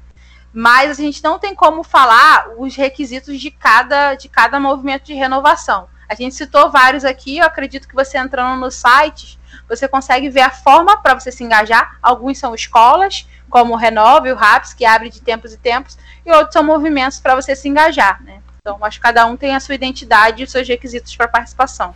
mas 0.60 0.90
a 0.90 1.04
gente 1.04 1.24
não 1.24 1.38
tem 1.38 1.54
como 1.54 1.84
falar 1.84 2.50
os 2.58 2.76
requisitos 2.76 3.40
de 3.40 3.52
cada, 3.52 4.16
de 4.16 4.28
cada 4.28 4.60
movimento 4.60 5.04
de 5.04 5.14
renovação. 5.14 5.88
A 6.10 6.16
gente 6.16 6.34
citou 6.34 6.72
vários 6.72 7.06
aqui, 7.06 7.38
eu 7.38 7.46
acredito 7.46 7.88
que 7.88 7.94
você 7.94 8.18
entrando 8.18 8.60
nos 8.60 8.74
sites, 8.74 9.38
você 9.70 9.88
consegue 9.88 10.32
ver 10.32 10.42
a 10.42 10.50
forma 10.50 10.98
para 10.98 11.14
você 11.14 11.32
se 11.32 11.44
engajar. 11.44 12.00
Alguns 12.02 12.40
são 12.40 12.56
escolas, 12.56 13.28
como 13.52 13.76
o 13.76 13.78
Renove, 13.78 14.32
o 14.32 14.36
RAPS, 14.36 14.74
que 14.74 14.84
abre 14.84 15.12
de 15.12 15.22
tempos 15.22 15.54
e 15.54 15.58
tempos, 15.58 15.96
e 16.26 16.32
outros 16.32 16.54
são 16.54 16.64
movimentos 16.64 17.20
para 17.20 17.36
você 17.36 17.56
se 17.56 17.70
engajar. 17.70 18.20
Né? 18.24 18.42
Então, 18.60 18.80
acho 18.82 18.98
que 18.98 19.04
cada 19.04 19.28
um 19.28 19.38
tem 19.38 19.56
a 19.56 19.60
sua 19.60 19.76
identidade 19.76 20.42
e 20.42 20.46
os 20.46 20.52
seus 20.52 20.68
requisitos 20.68 21.16
para 21.16 21.28
participação. 21.28 21.94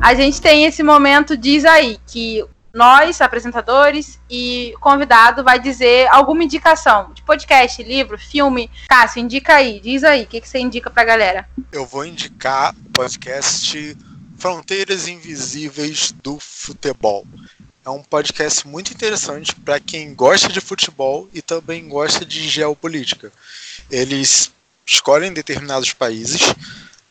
A 0.00 0.14
gente 0.14 0.40
tem 0.40 0.64
esse 0.64 0.82
momento, 0.82 1.36
diz 1.36 1.66
aí, 1.66 1.98
que 2.06 2.42
nós, 2.76 3.22
apresentadores 3.22 4.20
e 4.28 4.74
convidado, 4.80 5.42
vai 5.42 5.58
dizer 5.58 6.06
alguma 6.08 6.44
indicação 6.44 7.10
de 7.14 7.22
podcast, 7.22 7.82
livro, 7.82 8.18
filme. 8.18 8.70
Cássio, 8.86 9.20
indica 9.20 9.54
aí, 9.54 9.80
diz 9.80 10.04
aí, 10.04 10.24
o 10.24 10.26
que, 10.26 10.42
que 10.42 10.48
você 10.48 10.58
indica 10.58 10.90
pra 10.90 11.02
galera? 11.02 11.48
Eu 11.72 11.86
vou 11.86 12.04
indicar 12.04 12.74
o 12.84 12.90
podcast 12.90 13.96
Fronteiras 14.36 15.08
Invisíveis 15.08 16.12
do 16.22 16.38
Futebol. 16.38 17.26
É 17.82 17.88
um 17.88 18.02
podcast 18.02 18.68
muito 18.68 18.92
interessante 18.92 19.54
para 19.54 19.80
quem 19.80 20.14
gosta 20.14 20.48
de 20.50 20.60
futebol 20.60 21.30
e 21.32 21.40
também 21.40 21.88
gosta 21.88 22.26
de 22.26 22.46
geopolítica. 22.46 23.32
Eles 23.90 24.52
escolhem 24.84 25.32
determinados 25.32 25.94
países 25.94 26.54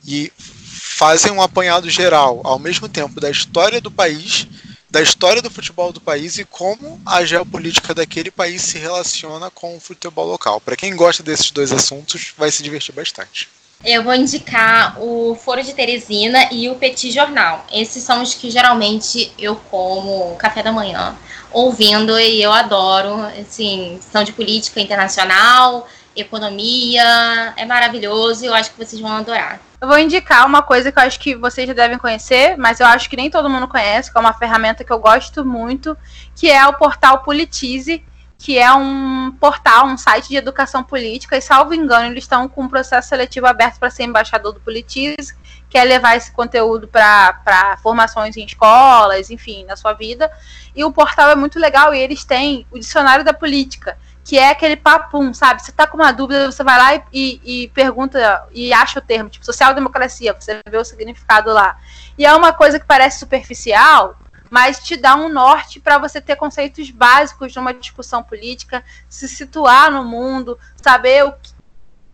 e 0.05 0.31
fazem 0.37 1.31
um 1.31 1.41
apanhado 1.41 1.89
geral, 1.89 2.41
ao 2.43 2.59
mesmo 2.59 2.87
tempo, 2.87 3.19
da 3.19 3.31
história 3.31 3.81
do 3.81 3.89
país 3.89 4.47
da 4.95 5.01
história 5.01 5.41
do 5.41 5.51
futebol 5.51 5.91
do 5.91 5.99
país 5.99 6.37
e 6.37 6.45
como 6.45 7.01
a 7.05 7.25
geopolítica 7.25 7.93
daquele 7.93 8.31
país 8.31 8.61
se 8.61 8.77
relaciona 8.77 9.51
com 9.51 9.75
o 9.75 9.79
futebol 9.79 10.25
local. 10.25 10.61
Para 10.61 10.77
quem 10.77 10.95
gosta 10.95 11.21
desses 11.21 11.51
dois 11.51 11.73
assuntos, 11.73 12.33
vai 12.37 12.49
se 12.49 12.63
divertir 12.63 12.95
bastante. 12.95 13.49
Eu 13.83 14.05
vou 14.05 14.15
indicar 14.15 14.97
o 15.03 15.35
Foro 15.35 15.61
de 15.61 15.73
Teresina 15.73 16.47
e 16.49 16.69
o 16.69 16.75
Petit 16.75 17.11
Jornal. 17.11 17.67
Esses 17.73 18.05
são 18.05 18.23
os 18.23 18.35
que 18.35 18.49
geralmente 18.49 19.33
eu 19.37 19.57
como 19.69 20.33
café 20.37 20.63
da 20.63 20.71
manhã, 20.71 21.13
ouvindo 21.51 22.17
e 22.17 22.41
eu 22.41 22.53
adoro. 22.53 23.19
Assim, 23.37 23.99
são 24.13 24.23
de 24.23 24.31
política 24.31 24.79
internacional, 24.79 25.85
economia, 26.15 27.53
é 27.55 27.65
maravilhoso 27.65 28.43
e 28.43 28.47
eu 28.47 28.53
acho 28.53 28.71
que 28.71 28.77
vocês 28.83 29.01
vão 29.01 29.11
adorar. 29.11 29.59
Eu 29.81 29.87
vou 29.87 29.99
indicar 29.99 30.45
uma 30.45 30.61
coisa 30.61 30.91
que 30.91 30.97
eu 30.97 31.03
acho 31.03 31.19
que 31.19 31.35
vocês 31.35 31.67
já 31.67 31.73
devem 31.73 31.97
conhecer, 31.97 32.57
mas 32.57 32.79
eu 32.79 32.87
acho 32.87 33.09
que 33.09 33.17
nem 33.17 33.29
todo 33.29 33.49
mundo 33.49 33.67
conhece, 33.67 34.11
que 34.11 34.17
é 34.17 34.21
uma 34.21 34.33
ferramenta 34.33 34.83
que 34.83 34.91
eu 34.91 34.99
gosto 34.99 35.45
muito, 35.45 35.97
que 36.35 36.49
é 36.49 36.65
o 36.65 36.73
portal 36.73 37.21
Politize, 37.23 38.03
que 38.37 38.57
é 38.57 38.71
um 38.73 39.31
portal, 39.39 39.87
um 39.87 39.97
site 39.97 40.29
de 40.29 40.35
educação 40.35 40.83
política, 40.83 41.37
e 41.37 41.41
salvo 41.41 41.73
engano, 41.73 42.07
eles 42.07 42.23
estão 42.23 42.47
com 42.47 42.63
um 42.63 42.67
processo 42.67 43.09
seletivo 43.09 43.47
aberto 43.47 43.79
para 43.79 43.89
ser 43.89 44.03
embaixador 44.03 44.53
do 44.53 44.59
Politize, 44.59 45.35
que 45.69 45.77
é 45.77 45.83
levar 45.83 46.15
esse 46.15 46.31
conteúdo 46.31 46.87
para 46.87 47.77
formações 47.81 48.37
em 48.37 48.45
escolas, 48.45 49.29
enfim, 49.29 49.65
na 49.65 49.75
sua 49.75 49.93
vida. 49.93 50.31
E 50.75 50.83
o 50.83 50.91
portal 50.91 51.29
é 51.29 51.35
muito 51.35 51.59
legal 51.59 51.93
e 51.93 51.99
eles 51.99 52.23
têm 52.23 52.65
o 52.71 52.79
dicionário 52.79 53.25
da 53.25 53.33
política 53.33 53.97
que 54.25 54.39
é 54.39 54.49
aquele 54.49 54.75
papum, 54.75 55.31
sabe? 55.35 55.61
Você 55.61 55.71
tá 55.71 55.85
com 55.85 55.97
uma 55.97 56.11
dúvida, 56.11 56.51
você 56.51 56.63
vai 56.63 56.79
lá 56.79 57.03
e, 57.13 57.39
e, 57.45 57.67
pergunta 57.69 58.43
e 58.51 58.73
acha 58.73 58.97
o 58.97 59.01
termo, 59.01 59.29
tipo 59.29 59.45
social-democracia, 59.45 60.35
você 60.37 60.59
vê 60.67 60.77
o 60.79 60.83
significado 60.83 61.53
lá. 61.53 61.77
E 62.17 62.25
é 62.25 62.33
uma 62.33 62.51
coisa 62.51 62.79
que 62.79 62.87
parece 62.87 63.19
superficial, 63.19 64.17
mas 64.49 64.79
te 64.79 64.97
dá 64.97 65.15
um 65.15 65.29
norte 65.29 65.79
para 65.79 65.99
você 65.99 66.19
ter 66.19 66.35
conceitos 66.37 66.89
básicos 66.89 67.53
de 67.53 67.59
uma 67.59 67.71
discussão 67.71 68.23
política, 68.23 68.83
se 69.07 69.29
situar 69.29 69.91
no 69.91 70.03
mundo, 70.03 70.57
saber 70.75 71.23
o 71.23 71.33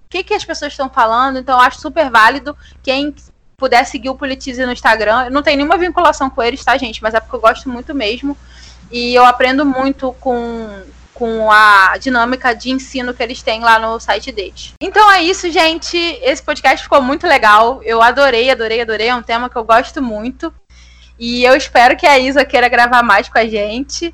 que, 0.10 0.22
que, 0.22 0.34
as 0.34 0.44
pessoas 0.44 0.74
estão 0.74 0.90
falando. 0.90 1.40
Então, 1.40 1.58
acho 1.62 1.80
super 1.80 2.10
válido. 2.10 2.58
Quem 2.84 3.16
puder 3.56 3.86
seguir 3.86 4.10
o 4.10 4.16
Politize 4.16 4.66
no 4.66 4.74
Instagram, 4.74 5.26
eu 5.26 5.32
não 5.32 5.42
tenho 5.42 5.56
nenhuma 5.56 5.78
vinculação 5.78 6.30
com 6.30 6.44
eles, 6.44 6.62
tá, 6.62 6.76
gente? 6.76 7.02
Mas 7.02 7.14
é 7.14 7.22
porque 7.22 7.38
eu 7.38 7.40
gosto 7.40 7.70
muito 7.70 7.96
mesmo. 7.96 8.36
E 8.92 9.16
eu 9.16 9.24
aprendo 9.24 9.66
muito 9.66 10.12
com, 10.20 10.84
com 11.14 11.52
a 11.52 11.98
dinâmica 11.98 12.54
de 12.54 12.72
ensino 12.72 13.14
que 13.14 13.22
eles 13.22 13.42
têm 13.42 13.62
lá 13.62 13.78
no 13.78 14.00
site 14.00 14.32
deles. 14.32 14.74
Então 14.82 15.12
é 15.12 15.22
isso, 15.24 15.52
gente. 15.52 15.98
Esse 16.22 16.42
podcast 16.42 16.84
ficou 16.84 17.02
muito 17.02 17.28
legal. 17.28 17.82
Eu 17.84 18.02
adorei, 18.02 18.50
adorei, 18.50 18.82
adorei. 18.82 19.08
É 19.08 19.16
um 19.16 19.22
tema 19.22 19.50
que 19.50 19.56
eu 19.56 19.64
gosto 19.64 20.02
muito. 20.02 20.54
E 21.20 21.44
eu 21.44 21.56
espero 21.56 21.96
que 21.96 22.08
a 22.08 22.18
Isa 22.18 22.44
queira 22.44 22.68
gravar 22.68 23.04
mais 23.04 23.30
com 23.30 23.38
a 23.38 23.46
gente, 23.46 24.14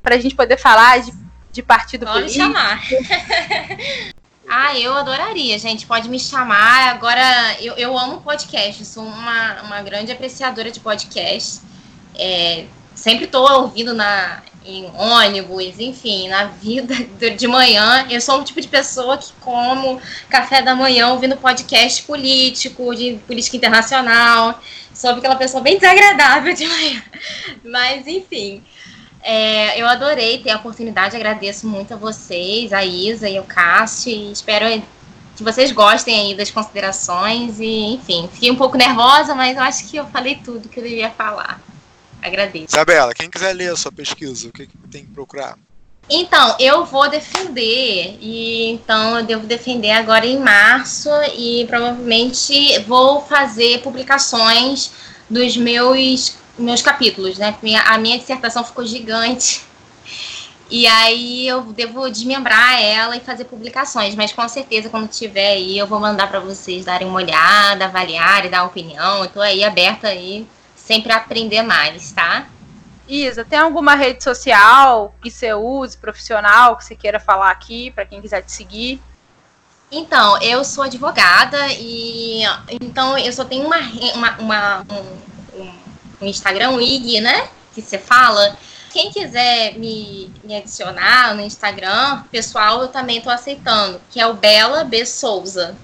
para 0.00 0.14
a 0.14 0.18
gente 0.18 0.36
poder 0.36 0.56
falar 0.56 1.00
de, 1.00 1.12
de 1.50 1.62
partido 1.62 2.06
Pode 2.06 2.20
político. 2.20 2.44
chamar. 2.44 2.80
ah, 4.48 4.78
eu 4.78 4.94
adoraria, 4.94 5.58
gente. 5.58 5.86
Pode 5.86 6.08
me 6.08 6.20
chamar. 6.20 6.90
Agora, 6.90 7.56
eu, 7.60 7.74
eu 7.74 7.98
amo 7.98 8.20
podcast. 8.20 8.84
Sou 8.84 9.02
uma, 9.02 9.62
uma 9.62 9.82
grande 9.82 10.12
apreciadora 10.12 10.70
de 10.70 10.78
podcast. 10.78 11.60
É, 12.14 12.66
sempre 12.94 13.24
estou 13.24 13.50
ouvindo 13.62 13.92
na 13.92 14.40
em 14.64 14.90
ônibus, 14.96 15.78
enfim, 15.78 16.28
na 16.28 16.46
vida 16.46 16.94
de 17.36 17.46
manhã. 17.46 18.06
Eu 18.08 18.20
sou 18.20 18.40
um 18.40 18.44
tipo 18.44 18.60
de 18.60 18.68
pessoa 18.68 19.18
que 19.18 19.32
como 19.40 20.00
café 20.28 20.62
da 20.62 20.74
manhã 20.74 21.08
ouvindo 21.08 21.36
podcast 21.36 22.02
político, 22.02 22.94
de 22.94 23.18
política 23.26 23.56
internacional. 23.56 24.60
Sou 24.92 25.10
aquela 25.10 25.36
pessoa 25.36 25.62
bem 25.62 25.78
desagradável 25.78 26.54
de 26.54 26.66
manhã. 26.68 27.02
Mas, 27.64 28.06
enfim. 28.06 28.62
É, 29.26 29.80
eu 29.80 29.86
adorei 29.86 30.38
ter 30.38 30.50
a 30.50 30.56
oportunidade, 30.56 31.16
agradeço 31.16 31.66
muito 31.66 31.94
a 31.94 31.96
vocês, 31.96 32.74
a 32.74 32.84
Isa 32.84 33.26
e 33.26 33.40
o 33.40 33.44
Cássio, 33.44 34.12
e 34.12 34.30
espero 34.30 34.66
que 35.34 35.42
vocês 35.42 35.72
gostem 35.72 36.14
aí 36.20 36.34
das 36.34 36.50
considerações 36.50 37.58
e, 37.58 37.94
enfim, 37.94 38.28
fiquei 38.30 38.50
um 38.50 38.56
pouco 38.56 38.76
nervosa, 38.76 39.34
mas 39.34 39.56
eu 39.56 39.62
acho 39.62 39.88
que 39.88 39.96
eu 39.96 40.06
falei 40.08 40.36
tudo 40.44 40.68
que 40.68 40.78
eu 40.78 40.84
devia 40.84 41.08
falar. 41.08 41.58
Agradeço. 42.24 42.68
Isabela, 42.70 43.12
quem 43.12 43.28
quiser 43.28 43.52
ler 43.52 43.70
a 43.70 43.76
sua 43.76 43.92
pesquisa, 43.92 44.48
o 44.48 44.52
que, 44.52 44.66
que 44.66 44.76
tem 44.90 45.04
que 45.04 45.12
procurar? 45.12 45.58
Então, 46.08 46.56
eu 46.58 46.84
vou 46.86 47.08
defender, 47.08 48.16
e 48.18 48.70
então 48.70 49.18
eu 49.18 49.24
devo 49.24 49.46
defender 49.46 49.90
agora 49.90 50.26
em 50.26 50.38
março, 50.38 51.10
e 51.36 51.66
provavelmente 51.66 52.78
vou 52.80 53.20
fazer 53.20 53.82
publicações 53.82 54.90
dos 55.28 55.54
meus, 55.58 56.38
meus 56.58 56.80
capítulos, 56.80 57.36
né? 57.36 57.54
A 57.86 57.98
minha 57.98 58.18
dissertação 58.18 58.64
ficou 58.64 58.86
gigante. 58.86 59.62
E 60.70 60.86
aí 60.86 61.46
eu 61.46 61.60
devo 61.60 62.08
desmembrar 62.08 62.82
ela 62.82 63.16
e 63.16 63.20
fazer 63.20 63.44
publicações, 63.44 64.14
mas 64.14 64.32
com 64.32 64.48
certeza 64.48 64.88
quando 64.88 65.08
tiver 65.08 65.52
aí 65.52 65.76
eu 65.76 65.86
vou 65.86 66.00
mandar 66.00 66.26
para 66.26 66.40
vocês 66.40 66.86
darem 66.86 67.06
uma 67.06 67.16
olhada, 67.16 67.84
avaliarem, 67.84 68.50
dar 68.50 68.64
opinião. 68.64 69.22
Eu 69.22 69.28
tô 69.28 69.40
aí 69.42 69.62
aberta 69.62 70.08
aí 70.08 70.46
sempre 70.84 71.12
aprender 71.12 71.62
mais, 71.62 72.12
tá? 72.12 72.46
Isa, 73.08 73.44
tem 73.44 73.58
alguma 73.58 73.94
rede 73.94 74.22
social 74.22 75.14
que 75.22 75.30
você 75.30 75.52
use, 75.52 75.96
profissional, 75.96 76.76
que 76.76 76.84
você 76.84 76.94
queira 76.94 77.20
falar 77.20 77.50
aqui, 77.50 77.90
para 77.90 78.06
quem 78.06 78.20
quiser 78.20 78.42
te 78.42 78.52
seguir? 78.52 79.00
Então, 79.90 80.40
eu 80.42 80.64
sou 80.64 80.84
advogada 80.84 81.68
e 81.72 82.42
então 82.70 83.16
eu 83.18 83.32
só 83.32 83.44
tenho 83.44 83.66
uma, 83.66 83.78
uma, 84.14 84.36
uma 84.38 84.86
um, 85.54 86.22
um, 86.22 86.26
Instagram, 86.26 86.70
um 86.70 86.80
IG, 86.80 87.20
né? 87.20 87.48
Que 87.74 87.82
você 87.82 87.98
fala. 87.98 88.56
Quem 88.92 89.10
quiser 89.10 89.76
me, 89.76 90.32
me 90.42 90.56
adicionar 90.56 91.34
no 91.34 91.42
Instagram, 91.42 92.22
pessoal, 92.30 92.80
eu 92.82 92.88
também 92.88 93.18
estou 93.18 93.32
aceitando, 93.32 94.00
que 94.10 94.20
é 94.20 94.26
o 94.26 94.34
Bela 94.34 94.84
B 94.84 95.04
Souza. 95.04 95.76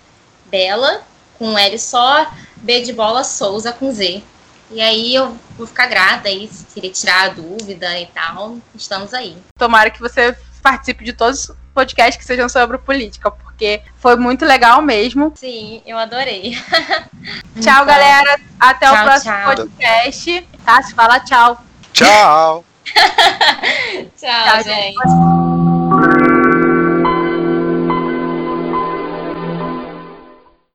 Bela 0.46 1.02
com 1.38 1.58
L 1.58 1.78
só, 1.78 2.30
B 2.56 2.80
de 2.82 2.92
bola 2.92 3.24
Souza 3.24 3.72
com 3.72 3.92
Z. 3.92 4.22
E 4.70 4.80
aí 4.80 5.14
eu 5.14 5.36
vou 5.56 5.66
ficar 5.66 5.86
grata 5.86 6.28
aí, 6.28 6.48
se 6.48 6.64
querer 6.66 6.90
tirar 6.90 7.22
a 7.22 7.28
dúvida 7.28 7.98
e 7.98 8.06
tal, 8.06 8.58
estamos 8.74 9.12
aí. 9.12 9.36
Tomara 9.58 9.90
que 9.90 10.00
você 10.00 10.36
participe 10.62 11.04
de 11.04 11.12
todos 11.12 11.48
os 11.48 11.56
podcasts 11.74 12.16
que 12.16 12.24
sejam 12.24 12.48
sobre 12.48 12.78
política, 12.78 13.30
porque 13.30 13.82
foi 13.96 14.16
muito 14.16 14.44
legal 14.44 14.80
mesmo. 14.80 15.32
Sim, 15.34 15.82
eu 15.84 15.98
adorei. 15.98 16.52
tchau, 17.60 17.82
então, 17.82 17.84
galera. 17.86 18.40
Até 18.60 18.86
tchau, 18.86 18.94
o 18.94 19.04
próximo 19.04 19.34
tchau. 19.34 19.44
podcast. 19.46 20.48
Tá? 20.64 20.82
Se 20.82 20.94
fala 20.94 21.20
tchau. 21.20 21.60
Tchau. 21.92 22.64
tchau, 24.16 24.44
tchau, 24.44 24.62
gente. 24.62 26.39